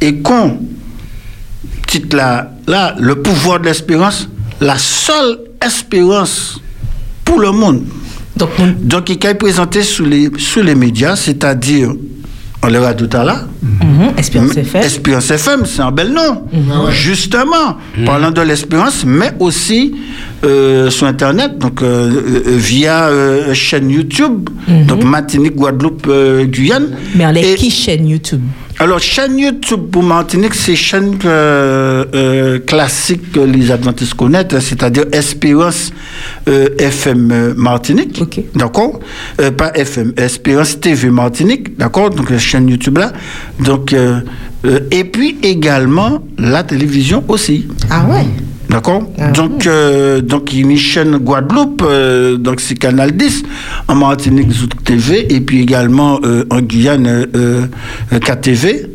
[0.00, 0.58] et qu'on
[2.12, 4.28] là, là, le pouvoir de l'espérance,
[4.60, 6.60] la seule espérance
[7.24, 7.82] pour le monde.
[8.36, 11.92] Donc, il est présenté sur les, sur les médias, c'est-à-dire,
[12.62, 13.46] on le voit tout à l'heure.
[14.16, 14.82] Espérance FM.
[14.82, 16.44] Espérance FM, c'est un bel nom.
[16.90, 19.94] Justement, parlant de l'espérance, mais aussi
[20.44, 22.10] euh, sur Internet, donc euh,
[22.46, 24.48] euh, via euh, chaîne YouTube,
[24.88, 26.08] donc Martinique, Guadeloupe,
[26.46, 26.88] Guyane.
[27.14, 28.40] Mais on est qui chaîne YouTube?
[28.80, 35.04] Alors, chaîne YouTube pour Martinique, c'est chaîne euh, euh, classique que les Adventistes connaissent, c'est-à-dire
[35.12, 35.92] Espérance
[36.48, 38.20] euh, FM Martinique.
[38.56, 38.98] D'accord?
[39.56, 41.76] Pas FM, Espérance TV Martinique.
[41.78, 42.10] D'accord?
[42.10, 43.12] Donc, la chaîne YouTube là.
[43.60, 43.94] Donc,
[44.90, 47.68] et puis également la télévision aussi.
[47.90, 48.24] Ah ouais?
[48.74, 53.44] D'accord donc, euh, donc, il y a une chaîne Guadeloupe, euh, donc c'est Canal 10,
[53.86, 57.24] en Martinique, Zouk TV, et puis également euh, en Guyane,
[58.10, 58.86] KTV,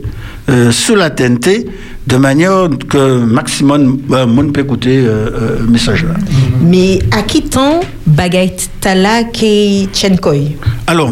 [0.72, 1.68] sur la TNT,
[2.08, 6.16] de manière que maximum euh, monde peut écouter le message là.
[6.62, 10.58] Mais à qui temps bagay tala ke Tchenkoy
[10.88, 11.12] Alors,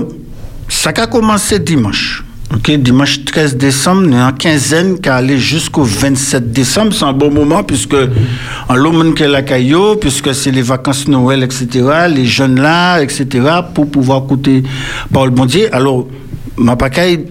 [0.68, 2.27] ça a commencé dimanche.
[2.54, 6.94] Ok, dimanche 13 décembre, il y a une quinzaine qui allait jusqu'au 27 décembre.
[6.94, 7.96] C'est un bon moment puisque
[8.70, 11.68] en l'homme que la caillou, puisque c'est les vacances Noël, etc.,
[12.10, 13.28] les jeunes là, etc.,
[13.74, 14.64] pour pouvoir écouter
[15.12, 15.72] Paul Bondier.
[15.74, 16.08] Alors,
[16.56, 17.26] ma pacaille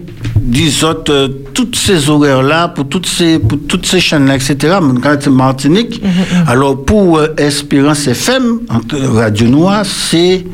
[0.83, 5.17] autres, euh, toutes ces horaires-là, pour toutes ces, pour toutes ces chaînes-là, etc., mon cas,
[5.19, 6.01] c'est Martinique.
[6.45, 8.59] Alors, pour euh, Espérance FM,
[8.91, 10.45] Radio Noire, c'est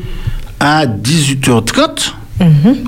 [0.58, 2.14] à 18h30.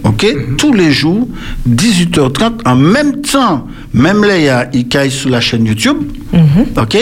[0.04, 0.26] OK?
[0.58, 1.28] Tous les jours,
[1.68, 5.98] 18h30, en même temps, même là, il y a Ikaï sur la chaîne YouTube.
[6.76, 6.96] OK?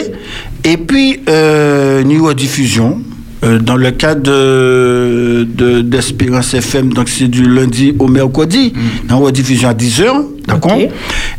[0.65, 3.01] Et puis, euh, niveau diffusion,
[3.45, 8.73] euh, dans le cas de, de- d'Espérance FM, donc c'est du lundi au mercredi,
[9.11, 10.05] en rediffusion à 10h,
[10.47, 10.73] d'accord?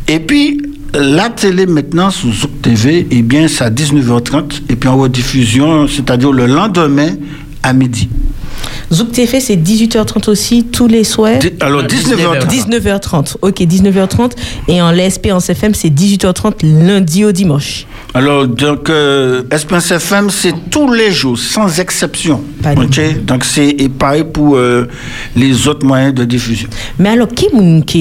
[0.08, 0.60] Et puis,
[0.94, 5.86] la télé maintenant sous Zouk TV, eh bien, c'est à 19h30, et puis en rediffusion,
[5.88, 7.10] c'est-à-dire le lendemain
[7.62, 8.08] à midi.
[8.92, 11.38] Zouk TV, c'est 18h30 aussi, tous les soirs.
[11.60, 12.46] Alors, 19h30.
[12.46, 13.36] 19h30.
[13.42, 14.32] Ok, 19h30.
[14.68, 17.86] Et en l'Espérance FM, c'est 18h30 lundi au dimanche.
[18.16, 22.40] Alors, donc, euh, Espérance FM, c'est tous les jours, sans exception.
[22.64, 23.24] OK?
[23.26, 24.86] Donc, c'est pareil pour euh,
[25.36, 26.66] les autres moyens de diffusion.
[26.98, 27.48] Mais alors, qui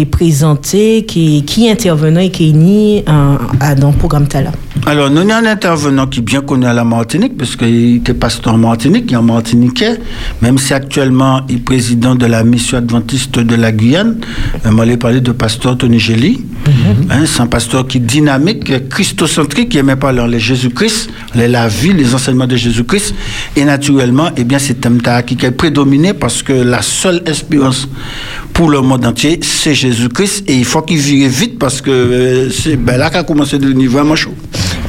[0.01, 4.27] est présenté, qui, qui est intervenant et qui est ni euh, à- dans le programme
[4.29, 4.51] Tala?
[4.85, 8.13] Alors, nous avons un intervenant qui est bien connu à la Martinique, parce qu'il était
[8.13, 9.97] pasteur en Martinique, il est en Martiniquais,
[10.41, 14.17] même si actuellement il est président de la mission adventiste de la Guyane.
[14.65, 16.39] Euh, j'ai parlé de pasteur Tony Gély.
[17.09, 21.67] Hein, c'est un pasteur qui est dynamique, christocentrique, qui aimait parler en les Jésus-Christ, la
[21.67, 23.13] vie, les enseignements de Jésus-Christ.
[23.55, 27.87] Et naturellement, eh bien, c'est thème qui est prédominé parce que la seule espérance
[28.53, 30.43] pour le monde entier, c'est Jésus-Christ.
[30.47, 33.65] Et il faut qu'il vire vite parce que euh, c'est ben, là qu'a commencé de
[33.65, 34.35] devenir vraiment chaud.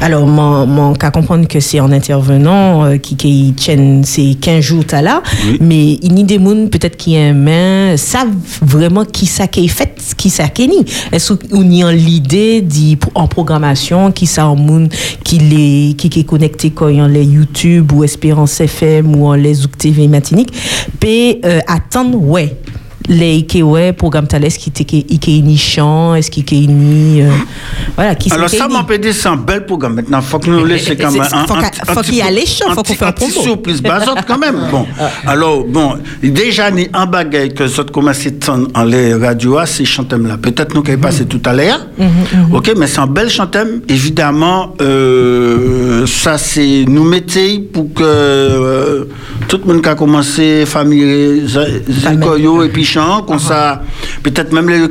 [0.01, 4.85] Alors, mon, qu'à comprendre que c'est en intervenant euh, qui, qui tienne ces 15 jours
[4.85, 5.23] Tala,
[5.60, 8.28] mais il y a des gens peut-être qui aiment, savent
[8.62, 10.85] vraiment qui ça qui est fait, qui ça qui est ni.
[11.12, 12.64] Est-ce qu'on y a l'idée
[13.14, 14.93] en programmation, qui ça en monde
[15.24, 19.16] qui les qui qui est connecté quand il y a les YouTube ou Espérance FM
[19.16, 20.52] ou en les Zouk TV Matinique,
[21.01, 22.56] peut euh, attendre, ouais.
[23.09, 27.23] Les ouais programme est-ce qui était qui qui est ni chant est-ce qui est ni
[27.23, 27.31] euh,
[27.95, 29.95] voilà qui Alors ça m'a dit c'est un bel programme.
[29.95, 31.23] Maintenant, faut que nous laissions quand même
[31.87, 33.33] faut qu'il y ait les champs, un faut qu'on fasse un promo.
[33.33, 34.57] surprise basotte quand même.
[34.70, 34.87] Bon,
[35.27, 38.27] alors bon, déjà ni un bagage que ça commence
[38.74, 40.37] en les radios, c'est chantem là.
[40.37, 41.87] Peut-être nous qui passé tout à l'heure.
[42.53, 43.81] Ok, mais c'est un bel chantem.
[43.89, 49.05] Évidemment, euh, ça c'est nous mettez pour que euh,
[49.49, 53.82] tout le monde qui a commencé famille, et puis chant, comme ça,
[54.23, 54.89] peut-être même les ont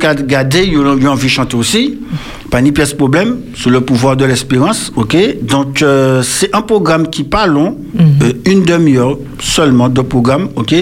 [0.68, 1.98] ils ont envie de chanter aussi.
[2.50, 5.16] Pas ni pièce problème sur le pouvoir de l'espérance, ok?
[5.42, 10.74] Donc euh, c'est un programme qui pas long, euh, une demi-heure seulement de programme, ok?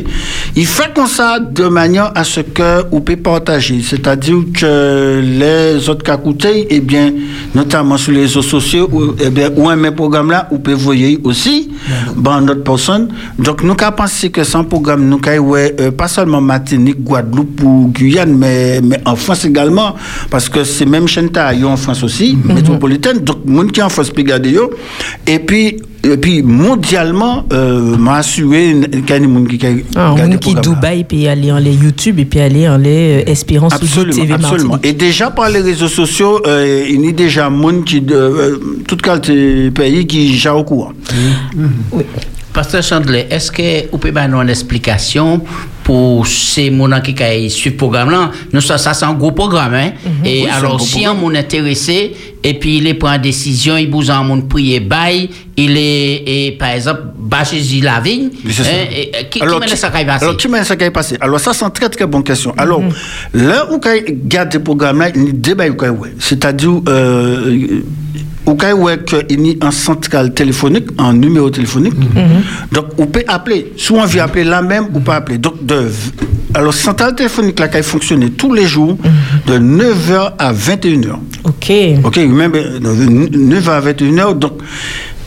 [0.56, 5.88] Il fait comme ça de manière à ce que vous pouvez partager, c'est-à-dire que les
[5.88, 7.12] autres écoutent, eh bien,
[7.54, 10.76] notamment sur les réseaux sociaux, ou, eh bien, ou un même programme là, vous pouvez
[10.76, 11.70] voyer aussi,
[12.16, 13.08] ben, notre personne.
[13.38, 17.62] Donc nous avons pensé que un programme, nous avons ouais, euh, pas seulement Martinique, Guadeloupe
[17.62, 19.94] ou Guyane, mais, mais en France également,
[20.30, 21.30] parce que c'est même chaîne
[21.62, 23.18] en France aussi, métropolitaine.
[23.20, 24.70] Donc, monde qui est en France peut yo.
[25.26, 30.10] Et puis, et puis mondialement, euh, m'a assuré qu'il y a des gens qui Ah,
[30.10, 30.54] regardent le qui.
[30.54, 34.34] Dubaï, puis aller en les YouTube, et puis aller en les euh, Espérance Absolument, TV
[34.34, 34.68] absolument.
[34.72, 34.86] Martinique.
[34.86, 38.56] Et déjà par les réseaux sociaux, euh, il y a déjà monde qui, de euh,
[38.86, 40.92] tout qualité pays qui déjà au courant.
[42.54, 45.40] Pasteur Chandler, est-ce que vous pouvez nous donner une explication
[45.82, 48.30] pour ces gens qui ont suivi le programme là?
[48.52, 49.74] Nous, ça, ça c'est un gros programme.
[49.74, 49.90] Hein?
[50.24, 52.14] Et Oui, c'est un alors, si un monde intéressé,
[52.44, 56.52] et puis il prend une décision, il bouge un monde prier bail, il est, et,
[56.52, 58.70] par exemple, bas chez la vigne, Oui, c'est ça.
[58.70, 60.24] hein, et, et, qui, Alors, qui mène ça qui passer?
[60.24, 62.54] Alors, qui mène ça qui est passé Alors, ça, c'est une très, très bonne question.
[62.56, 62.80] Alors,
[63.32, 65.64] là où on regarde ce programme-là, il y a des débats,
[66.20, 67.80] c'est-à-dire, euh,
[68.46, 68.88] au cas où
[69.28, 71.94] il y a un central téléphonique, un numéro téléphonique,
[72.72, 75.38] donc on peut appeler, soit on veut appeler là même ou pas appeler.
[75.38, 75.88] Donc, de,
[76.54, 78.96] alors, centrale téléphonique là, qui fonctionne tous les jours,
[79.46, 81.14] de 9h à 21h.
[81.42, 81.72] Ok.
[82.04, 84.38] Ok, même euh, de 9h à 21h.
[84.38, 84.52] Donc,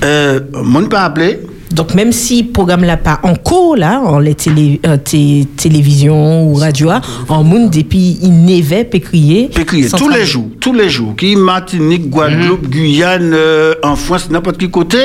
[0.04, 1.40] euh, mon peut appeler.
[1.72, 5.46] Donc même si le programme là pas en cours là, en les télé, euh, té-
[5.58, 6.90] télévision ou radio,
[7.30, 9.50] en monde depuis il nevait peut crier.
[9.54, 11.16] Peut crier sans tous les jours, tous les jours.
[11.16, 14.98] Qui Martinique, Guadeloupe, Guyane, euh, en France, n'importe qui côté,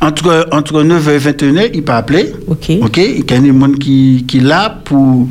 [0.00, 2.32] entre, entre 9h et 21h, il peut appeler.
[2.48, 2.70] Ok.
[2.82, 5.28] Ok, il y a des gens qui, qui là pour.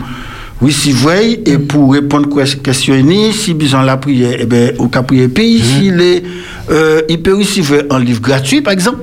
[0.62, 2.94] Oui, si vous voyez, et pour répondre aux questions,
[3.34, 6.22] si besoin la prière, eh bien, au cas prier pays, s'il est,
[6.70, 9.00] euh, il peut recevoir un livre gratuit, par exemple.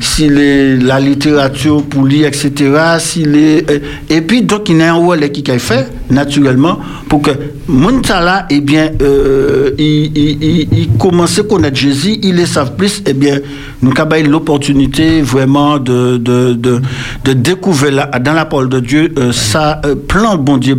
[0.00, 2.50] S'il est la littérature pour lire, etc.
[2.96, 3.78] Est, euh,
[4.08, 6.78] et puis, donc, il y a un rôle qui a fait, naturellement,
[7.08, 7.30] pour que
[7.66, 13.02] mon là, eh bien, euh, il, il, commence à connaître Jésus, il le savent plus,
[13.06, 13.40] eh bien,
[13.82, 16.80] nous avons l'opportunité vraiment de, de, de,
[17.24, 20.76] de découvrir dans la parole de Dieu ça, euh, de bon Dieu.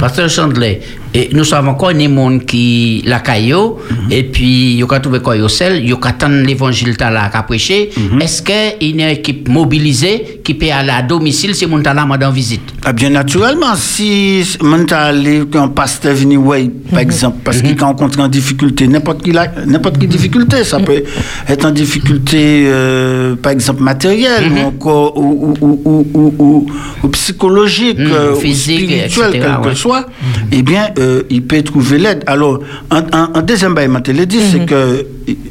[0.00, 0.80] Pasteur Chandler,
[1.14, 3.76] et nous savons encore des gens qui la caillou,
[4.10, 7.90] et puis ils ont trouvé quoi au sel, ils ont attendu l'évangile là à prêcher.
[8.20, 12.04] Est-ce qu'il y a une équipe mobilisée qui peut aller à domicile si mon là
[12.18, 12.62] dans visite?
[12.84, 18.18] Ah, bien naturellement, si mon allé un pasteur venu ouais, par exemple, parce qu'il rencontre
[18.20, 19.32] en difficulté, n'importe qui
[19.66, 21.04] n'importe quelle difficulté, ça peut
[21.48, 26.66] être en difficulté, euh, par exemple matérielle, ou encore ou, ou, ou, ou,
[27.04, 30.06] ou- ou psychologique, Mhm, euh, ou physique, spirituel, etc., quel que soit.
[30.52, 32.24] Eh bien, euh, il peut trouver l'aide.
[32.26, 32.60] Alors,
[32.90, 35.06] un, deuxième bail, l'ai dit, c'est que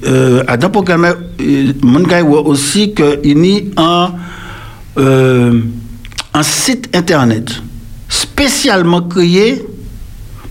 [0.08, 1.08] euh, à dans le programme,
[1.82, 4.12] mon gars voit aussi qu'il y a un
[6.36, 7.62] un site internet
[8.10, 9.64] spécialement créé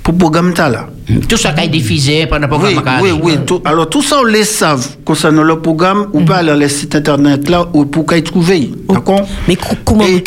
[0.03, 0.89] pour le programme Tala.
[1.29, 3.01] Tout ça qui est diffusé pendant le Oui, programme.
[3.03, 3.33] oui, oui.
[3.47, 6.69] tout- alors, tout ça, on les savent concernant le programme, ou pas aller sur le
[6.69, 8.53] site internet là, ou pour qu'ils trouvent.
[8.89, 9.27] D'accord?
[9.47, 10.21] Mais comment vous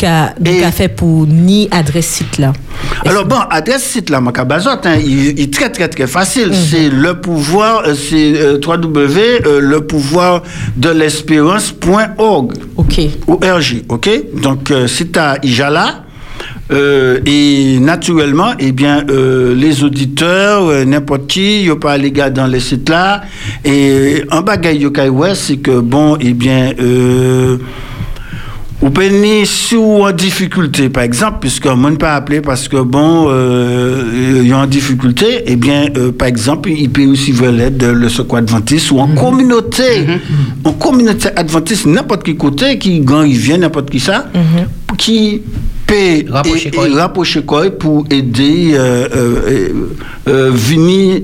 [0.46, 2.52] avez fait pour ni adresse site là?
[3.04, 6.52] Alors bon, adresse site là, Macabazot, hein, il, est très très très facile.
[6.54, 10.42] C'est le pouvoir, euh, c'est euh, www, euh, le pouvoir
[10.76, 12.52] de l'espérance.org.
[12.76, 13.00] Ok.
[13.26, 14.08] ORG, ok.
[14.42, 16.04] Donc euh, c'est à Ijala.
[16.72, 22.30] Euh, et naturellement, eh bien, euh, les auditeurs, euh, n'importe qui, il pas les gars
[22.30, 23.22] dans les sites là.
[23.64, 24.78] Et un bagage
[25.34, 26.72] c'est que bon, eh bien,
[28.82, 33.26] ou penny sous en difficulté, par exemple, puisque on ne pas appeler parce que bon,
[33.30, 34.02] euh,
[34.42, 37.78] il y a en difficulté, eh bien, euh, par exemple, il peut aussi voir l'aide
[37.78, 40.06] de le secours adventiste ou en communauté,
[40.64, 44.26] en communauté adventiste, n'importe qui côté, qui quand il vient, n'importe qui ça,
[44.98, 45.40] qui
[45.86, 46.88] peut Rapprocher et- quoi.
[46.88, 49.68] et rapprocher quoi pour aider euh, euh, euh,
[50.28, 51.20] euh, venir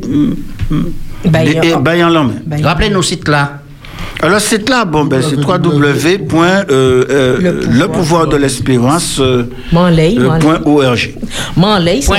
[1.25, 2.33] Baillant- et- et baillant la main.
[2.63, 3.62] Rappelez-nous site là.
[4.21, 11.15] Alors, c'est là, bon, ben, c'est www.lepouvoir de l'espérance euh, Manley, euh, .org.
[11.57, 12.13] Manley, c'est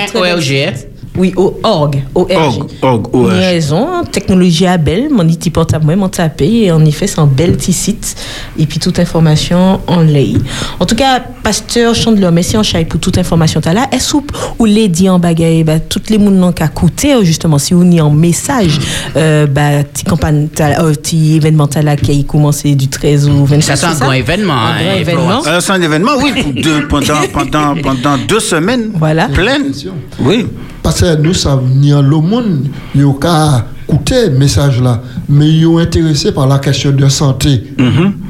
[1.16, 2.02] Oui, au org.
[2.16, 2.66] ORG.
[2.82, 6.72] Org, org, avez raison, hein, technologie à belle, mon petit portable, moi, mon tapé, et
[6.72, 8.16] en effet, c'est un bel petit site,
[8.58, 10.40] et puis toute information en ligne.
[10.80, 13.88] En tout cas, pasteur Chandler, merci en chai pour toute information t'as là.
[13.92, 14.26] Est-ce ou,
[14.58, 17.84] ou les dit en bagaille, bah, toutes les moun qui a coûté, justement, si vous
[17.84, 18.80] n'y en message,
[19.16, 23.30] euh, bah, petit campagne, t'as- euh, petit événement t'as là qui a commencé du 13
[23.30, 23.68] au 26.
[23.68, 25.26] Ça, c'est un grand événement, Un hein, événement.
[25.28, 25.48] Florence.
[25.48, 29.28] Alors, c'est un événement, oui, pendant, pendant, pendant deux semaines Voilà.
[29.28, 29.72] pleines.
[30.20, 30.48] Oui.
[30.84, 35.78] Parce que nous savons, le monde, il a écouté le message là, mais ils sont
[35.78, 37.64] intéressés par la question de santé.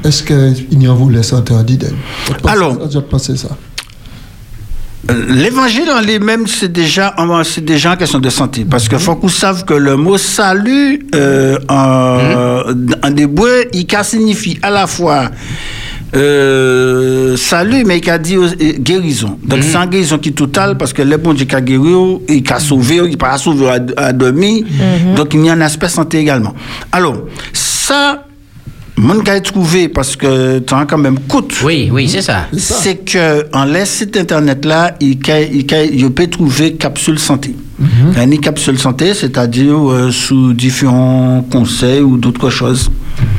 [0.04, 1.64] Est-ce qu'il y a vous les santé en
[2.48, 3.48] Alors, je pensais ça?
[5.10, 7.14] Euh, L'évangile en lui-même, c'est déjà,
[7.44, 8.64] c'est déjà en question de santé.
[8.64, 12.72] Parce que faut qu'on sache que le mot salut, euh, en,
[13.02, 15.30] en hébreu, il signifie à la fois
[16.16, 19.38] euh, salut, mais il a dit euh, guérison.
[19.44, 21.92] Donc, c'est une guérison qui est totale parce que le bon Dieu qui a guéri,
[22.28, 24.64] il a sauvé, il pas sauvé à, à demi.
[25.16, 26.54] Donc, il y a un aspect santé également.
[26.92, 27.16] Alors,
[27.52, 28.24] ça,
[28.96, 31.54] mon gars trouvé parce que tu as quand même coûte.
[31.64, 32.46] Oui, oui, c'est ça.
[32.56, 35.18] C'est que en les sites internet là, il,
[35.52, 37.54] il, il peut trouver capsule santé.
[37.80, 42.90] Une capsule santé, c'est-à-dire euh, sous différents conseils ou d'autres choses.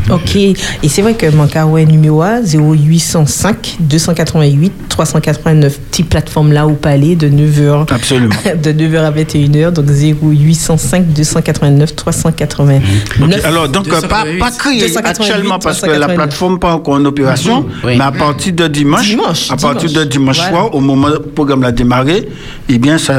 [0.09, 0.55] Ok, et
[0.87, 7.15] c'est vrai que mon carreau numéro A, 0805 288 389, petite plateforme là où parler
[7.17, 7.93] de 9h.
[7.93, 8.33] Absolument.
[8.63, 12.81] de 9h à 21h, donc 0805 289 389.
[13.21, 16.15] Ok, Alors, donc, euh, pas, pas crier 288, actuellement parce que la 389.
[16.15, 17.67] plateforme pas encore en opération, Mhm.
[17.83, 17.93] Oui.
[17.97, 19.93] mais à partir de dimanche, Dimanche, à partir dimanche.
[20.05, 20.51] de dimanche Voilà.
[20.51, 22.27] soir, au moment où le programme a démarré,
[22.69, 23.15] eh bien, ça,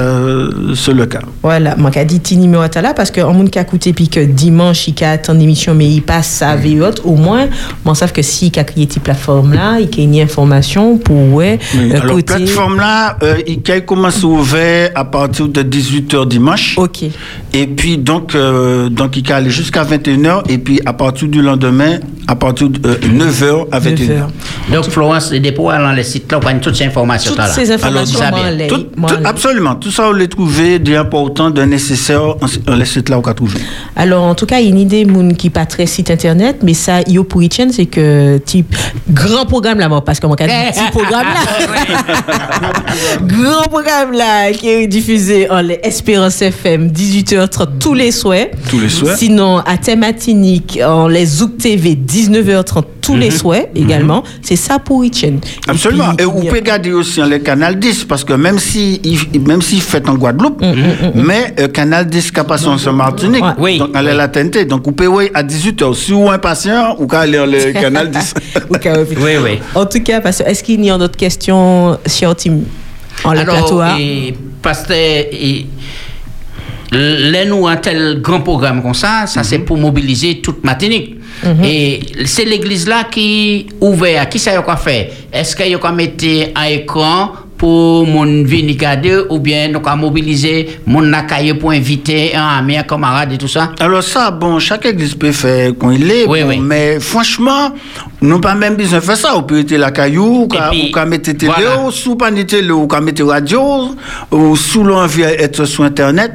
[0.75, 1.20] c'est le le cas.
[1.43, 3.93] Voilà, moi, qui dit ti numéro à là parce que en monde qui a écouté
[3.93, 7.16] puis que dimanche il y a tant d'émissions mais il passe sa vie autre, au
[7.16, 7.47] moins,
[7.85, 10.99] on savent que si il a créé cette plateforme là, il y a une information
[10.99, 12.23] pour ouais, Oui, le alors, côté.
[12.35, 16.74] plateforme là, euh, il a commencé ouvert à partir de 18h dimanche.
[16.78, 17.05] Ok.
[17.53, 20.43] Et puis, donc, euh, donc allé jusqu'à 21h.
[20.51, 24.27] Et puis, à partir du lendemain, à partir de 9h à 21h.
[24.73, 27.47] Donc, Florence, les dépôts dans les sites là, on prend toutes ces informations Toutes là.
[27.49, 29.74] ces informations, Alors, les- Tout- tout- les- absolument.
[29.77, 30.12] Tout ça, on
[30.97, 32.23] d'important, de nécessaire,
[32.66, 33.59] on les sites là, on a trouvé.
[33.97, 36.59] Alors, en tout cas, il y a une idée moun qui pas très site internet,
[36.62, 38.74] mais ça, yo pour y tient, c'est que type
[39.10, 41.40] grand programme là, moi, parce que mon cas, petit programme là,
[43.23, 48.47] grand programme là, qui est diffusé en les Espérance FM, 18h30 tous les soirs.
[48.70, 49.16] Tous les soirs.
[49.16, 53.37] Sinon, à Thématinique, en les Zouk TV, 19h30 tous les Mhm.
[53.37, 54.23] soirs également.
[54.43, 55.37] C'est ça pour tient.
[55.69, 56.12] Absolument.
[56.12, 59.62] Et, puis, vous pouvez regarder aussi le canal 10, parce que même si il, même
[59.62, 60.62] s'il fait en Guadeloupe,
[61.15, 63.45] mais euh, canal 10 qui passe en Martinique,
[63.78, 64.65] donc elle est la TNT.
[64.65, 65.95] Donc vous pouvez à 18h.
[65.95, 68.35] Si vous êtes impatient, vous pouvez aller dans le canal 10.
[68.70, 69.59] oui, oui.
[69.74, 72.59] En tout cas, parce que est-ce qu'il y a d'autres questions sur Tim
[73.24, 73.97] en le Alors, plateau hein?
[73.99, 74.93] et, parce que
[76.93, 81.16] là, nous, un tel grand programme comme ça, ça c'est pour mobiliser toute Martinique.
[81.45, 81.65] Mhm.
[81.65, 84.29] Et c'est l'église là qui ouvert.
[84.29, 85.09] Qui sait quoi faire?
[85.33, 88.77] Est-ce qu'il y a mettre un écran pour mon venir
[89.31, 93.49] ou bien nous avons mobiliser mon nakaye pour inviter un ami, un camarade et tout
[93.49, 96.59] ça Alors ça, bon, chaque église peut faire quand il est, Oui, bon, oui.
[96.62, 97.73] mais franchement,
[98.20, 99.37] nous pas même besoin de faire ça.
[99.37, 100.49] On peut être la caillou, ou
[100.93, 101.83] ka mettre télé, voilà.
[101.83, 103.61] ou sous pas télé, ou ka mettre radio,
[104.31, 106.33] ou sous l'envie être sur Internet.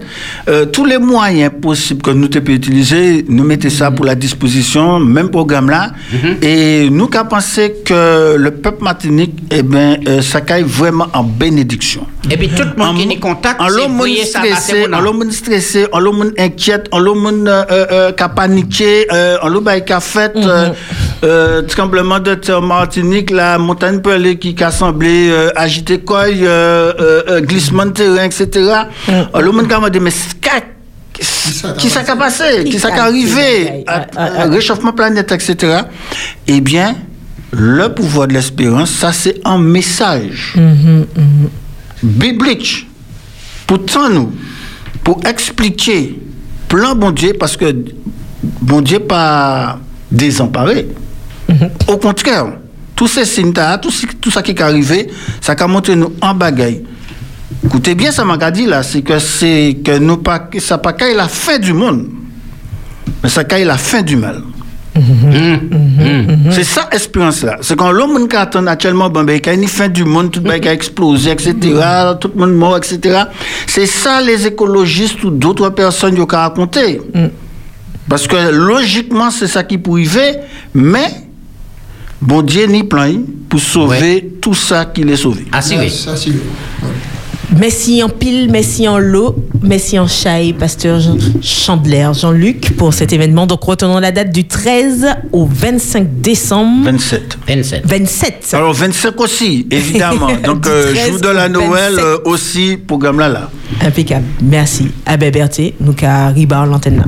[0.47, 4.15] Euh, tous les moyens possibles que nous te peut utiliser, nous mettons ça pour la
[4.15, 5.91] disposition, même programme là.
[6.41, 11.23] Et nous qu'à penser que le peuple martinique, eh ben, euh, ça caille vraiment en
[11.23, 12.05] bénédiction.
[12.29, 13.67] Et puis tout le monde qui est contact, En
[14.25, 19.37] stressé, en l'homme stressé, en l'homme inquiète, en l'homme euh, euh, qui a paniqué, euh,
[19.41, 20.69] en l'homme qui a fait euh,
[21.23, 26.93] euh, tremblement de terre Martinique, la montagne pelée qui a semblé euh, agiter quoi, euh,
[26.99, 28.47] euh, euh, glissement de terrain, etc.
[29.33, 30.11] En l'homme qui a dit, mais
[31.77, 33.85] qui ça qui a passé, qui ça qui est arrivé,
[34.49, 35.81] réchauffement planétaire, etc.
[36.47, 36.95] Eh bien,
[37.51, 40.55] le pouvoir de l'espérance, ça c'est un message
[42.03, 42.87] biblique
[43.67, 43.79] pour
[44.09, 44.33] nous,
[45.03, 46.19] pour expliquer
[46.67, 47.75] plan bon Dieu, parce que
[48.61, 49.79] bon Dieu pas
[50.11, 50.87] désemparé.
[51.87, 52.45] Au contraire,
[52.95, 55.09] tous ces signes, tout, ce- tout ça qui est arrivé,
[55.41, 56.83] ça a montré nous en bagaille.
[57.65, 60.93] Écoutez bien, ça m'a dit là, c'est que c'est que nous pas, que ça pas
[60.93, 62.07] qu'à la fin du monde,
[63.21, 64.41] mais ça qu'à la fin du mal.
[66.51, 67.57] C'est ça l'espérance là.
[67.61, 70.41] C'est quand l'homme qui attend actuellement, ben, qu'il y a une fin du monde, tout
[70.43, 71.55] le monde a explosé, etc.,
[72.19, 73.23] tout le monde mort, etc.
[73.67, 76.99] C'est ça les écologistes ou d'autres personnes qui ont raconté.
[78.09, 80.35] Parce que logiquement, c'est ça qui peut arriver,
[80.73, 81.07] mais
[82.21, 83.13] bon Dieu n'y plan
[83.47, 85.45] pour sauver tout ça qui l'est sauvé.
[85.51, 85.91] Ah, si, oui.
[87.57, 93.11] Merci en pile, merci en lot, merci en chai, pasteur Jean Chandler, Jean-Luc, pour cet
[93.11, 93.45] événement.
[93.45, 96.85] Donc, retenons la date du 13 au 25 décembre.
[96.85, 97.37] 27.
[97.47, 97.85] 27.
[97.85, 98.49] 27.
[98.53, 100.27] Alors 25 aussi, évidemment.
[100.45, 101.99] Donc, euh, 13 jour de la Noël 27.
[101.99, 103.49] euh, aussi, programme là là.
[103.85, 104.25] Impeccable.
[104.41, 104.87] Merci.
[105.05, 107.05] Abbé Berthier, nous qu'à Ribar l'antenne là.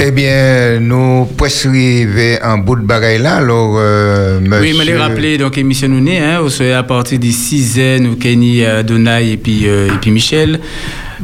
[0.00, 4.60] Eh bien, nous presque arrivés en bout de bagaille là, alors, euh, monsieur...
[4.60, 6.40] Oui, me les rappeler, donc émission nous née, hein,
[6.76, 10.58] à partir des 6 nous Kenny, euh, Donai et puis, euh, et puis Michel.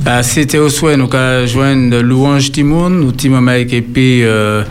[0.07, 4.63] Euh, C'était au soir, nous avons joindre Louange Timoun, nous Timon Mike et puis euh,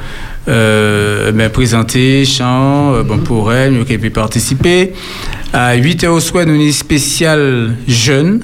[0.49, 4.93] ben, présenter, chant, euh, bon, pour elle, nous qui pu participer.
[5.53, 8.41] À 8 heures au soir, nous avons une spéciale jeune.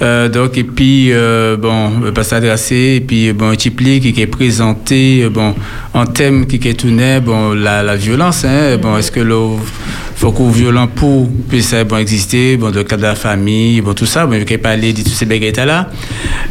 [0.00, 4.00] Euh, donc, et puis, euh, bon, euh, pas s'adresser, et puis, bon, un petit pli
[4.00, 5.54] qui est présenté, euh, bon,
[5.94, 9.36] en thème qui est tourné, bon, la, la violence, hein, bon, est-ce que le
[10.18, 14.04] faut qu'on violent pour puisse bon, exister, bon, le cadre de la famille, bon, tout
[14.04, 15.88] ça, bon, je vais parler de tous ces bagages là.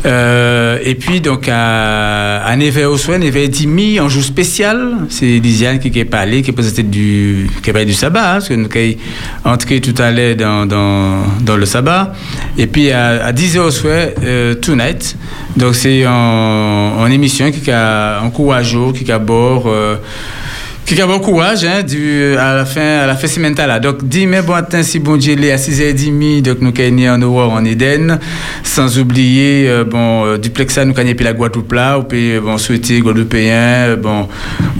[0.05, 4.99] Euh, et puis, donc, à, à Neve au soir, Neve 10 000 en jour spécial,
[5.09, 8.67] c'est Lisiane qui est parlé, qui présenté du, qui du sabbat, hein, parce que nous
[8.73, 12.13] avons entré tout à l'heure dans, dans, dans le sabbat.
[12.57, 15.17] Et puis, à, à 10 h au soir, euh, Tonight.
[15.57, 16.11] Donc, c'est en,
[16.99, 19.97] en émission qui a encouragé, qui a bord, euh,
[20.95, 21.83] bon courage hein,
[22.39, 23.53] à la fin à la fin semaine.
[23.81, 27.65] Donc dimanche bon matin si bon Dieu à 6h30 donc nous sommes en Aurore en
[27.65, 28.17] Éden
[28.63, 32.57] sans oublier euh, bon euh, nous sommes puis la Guadeloupe là ou puis euh, bon
[32.57, 33.95] souhaiter Guadeloupéen euh,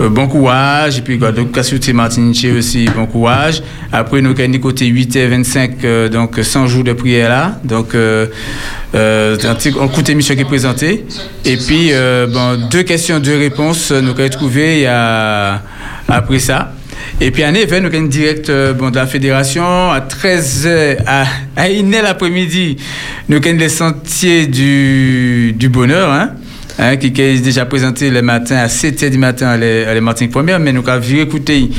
[0.10, 3.62] bon courage et puis Guadeloupe souhaiter Martinique aussi bon courage.
[3.92, 7.60] Après nous sommes côté 8h25 euh, donc 100 jours de prière là.
[8.98, 11.06] Euh, un un coup d'émission qui est présenté.
[11.46, 15.62] Et puis, euh, deux questions, deux réponses, euh, nous avons trouvé il y a,
[16.08, 16.74] après ça.
[17.22, 21.26] Et puis, un événement, nous avons direct euh, bon, de la fédération à 13h, à,
[21.56, 22.78] à 1h l'après-midi,
[23.30, 26.32] nous avons les sentiers du, du bonheur, hein.
[26.80, 29.96] Hein, qui, qui est déjà présenté le matin à 7h du matin à les, à
[29.96, 31.72] les Martinique Première, mais nous avons vu écouter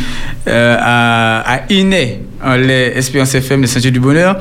[0.48, 4.36] euh, à, à Iné, en les Espérance FM, les Sentiers du Bonheur,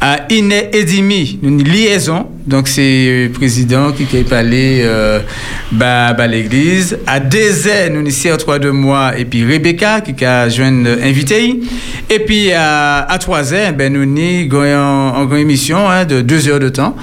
[0.00, 5.20] à Iné Edimi, une liaison, donc c'est le président qui est parlé euh,
[5.72, 6.96] bah, bah, l'église.
[7.06, 11.60] À DZ, nous ici à 3 de mois, et puis Rebecca qui a joint invité.
[12.08, 16.70] Et puis à, à 3h, ben, nous avons une émission hein, de 2 heures de
[16.70, 16.96] temps.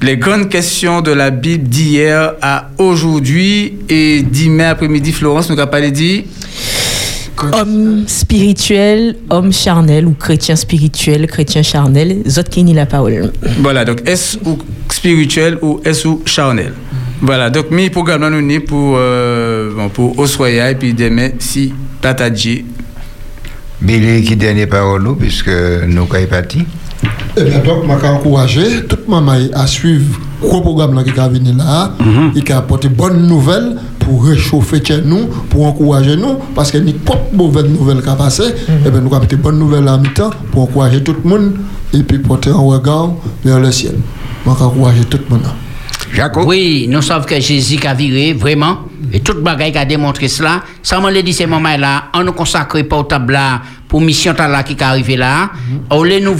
[0.00, 5.66] Les grandes questions de la Bible d'hier à aujourd'hui et demain après-midi, Florence nous a
[5.66, 6.24] parlé dit
[7.52, 13.32] Homme spirituel, homme charnel ou chrétien spirituel, chrétien charnel, autres qui ni la parole.
[13.58, 14.58] Voilà, donc est-ce ou
[14.88, 16.74] spirituel ou est-ce ou charnel?
[17.20, 22.64] Voilà, donc mes programmes nous pour, euh, bon, pour Oswaya et puis demain si Tatadji.
[23.80, 26.66] Billy qui dernier parole, nous, puisque nous sommes partis.
[27.40, 31.28] Eh bien, donc, je vais encourager toute maman à suivre le gros programme qui va
[31.28, 31.92] venir là,
[32.34, 36.84] et qui a apporté bonnes nouvelles pour réchauffer chez nous, pour encourager nous, parce qu'il
[36.84, 38.44] n'y a pas de mauvaises nouvelles qui a passé.
[38.86, 41.52] Eh bien, nous avons des bonnes nouvelles à mi-temps pour encourager tout le monde
[41.94, 43.10] et puis porter un regard
[43.44, 43.94] vers le ciel.
[44.44, 45.44] Je vais encourager tout le monde.
[46.46, 48.80] Oui, nous savons que Jésus a viré, vraiment.
[49.12, 50.62] Et toute bagaille qui a démontré cela.
[50.82, 54.72] Ça m'a dit ces moments-là, on nous consacre pas au là, pour mission là qui
[54.74, 55.50] est arrivé là.
[55.90, 56.36] On les nous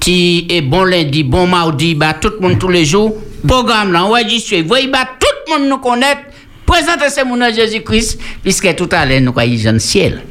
[0.00, 3.16] ti et bon lundi, bon mardi, bah, tout le monde tous les jours.
[3.46, 6.18] Programme là, dire, voyez, bah, tout le monde nous connaît.
[6.66, 10.22] Présentez ce monde à Jésus-Christ, puisque tout à l'heure, nous croyons dans le ciel.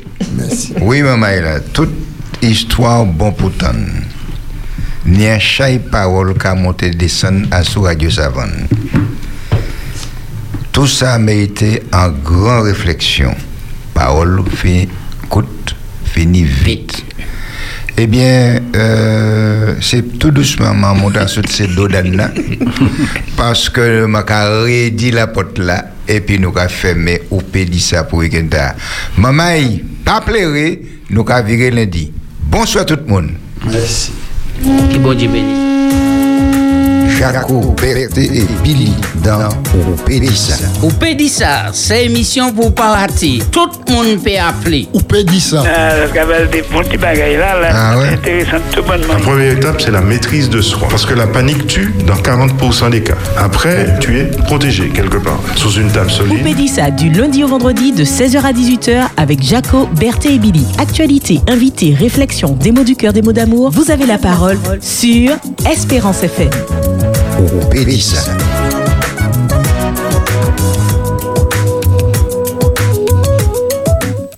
[0.81, 1.91] Oui, maman, là, toute
[2.41, 3.51] histoire bon pour.
[5.05, 8.67] Ni un chaque parole qui a monté descendre à sous Radio Savane.
[10.71, 13.35] Tout ça a mérité en grande réflexion.
[13.93, 14.87] Parole fait
[15.29, 15.75] coûte,
[16.05, 17.03] finit vite.
[17.95, 22.01] Eh bien, euh, c'est tout doucement ma montant sur ces dos là
[23.37, 27.79] parce que ma carré dit la porte là et puis nous avons fermé ou pédi
[27.79, 28.47] ça pour week-end.
[29.17, 29.59] Maman,
[30.03, 30.81] pas pleurer,
[31.11, 32.11] nous avons viré lundi.
[32.41, 33.29] Bonsoir tout le monde.
[33.65, 34.11] Merci.
[34.61, 35.72] Que bon Dieu bénisse.
[37.17, 39.49] Jaco, Berté et Billy dans
[40.05, 40.55] Pédissa.
[40.81, 43.39] Ou peut dire ça, c'est émission pour parler.
[43.51, 44.87] Tout le monde peut appeler.
[45.13, 45.63] Dire ça.
[45.65, 48.07] Ah, parce qu'avec des bons petits bagailles là, là Ah ouais.
[48.13, 49.13] intéressant tout bonnement.
[49.13, 50.87] La première étape, c'est la maîtrise de soi.
[50.89, 53.13] Parce que la panique tue dans 40% des cas.
[53.37, 56.39] Après, tu es protégé quelque part, sous une table solide.
[56.41, 60.65] Oupédissa du lundi au vendredi de 16h à 18h avec Jaco, Berthé et Billy.
[60.79, 63.69] Actualité, invité, réflexion, des mots du cœur, des mots d'amour.
[63.69, 65.31] Vous avez la parole sur
[65.71, 66.49] Espérance FM.
[67.71, 68.52] Pédissa.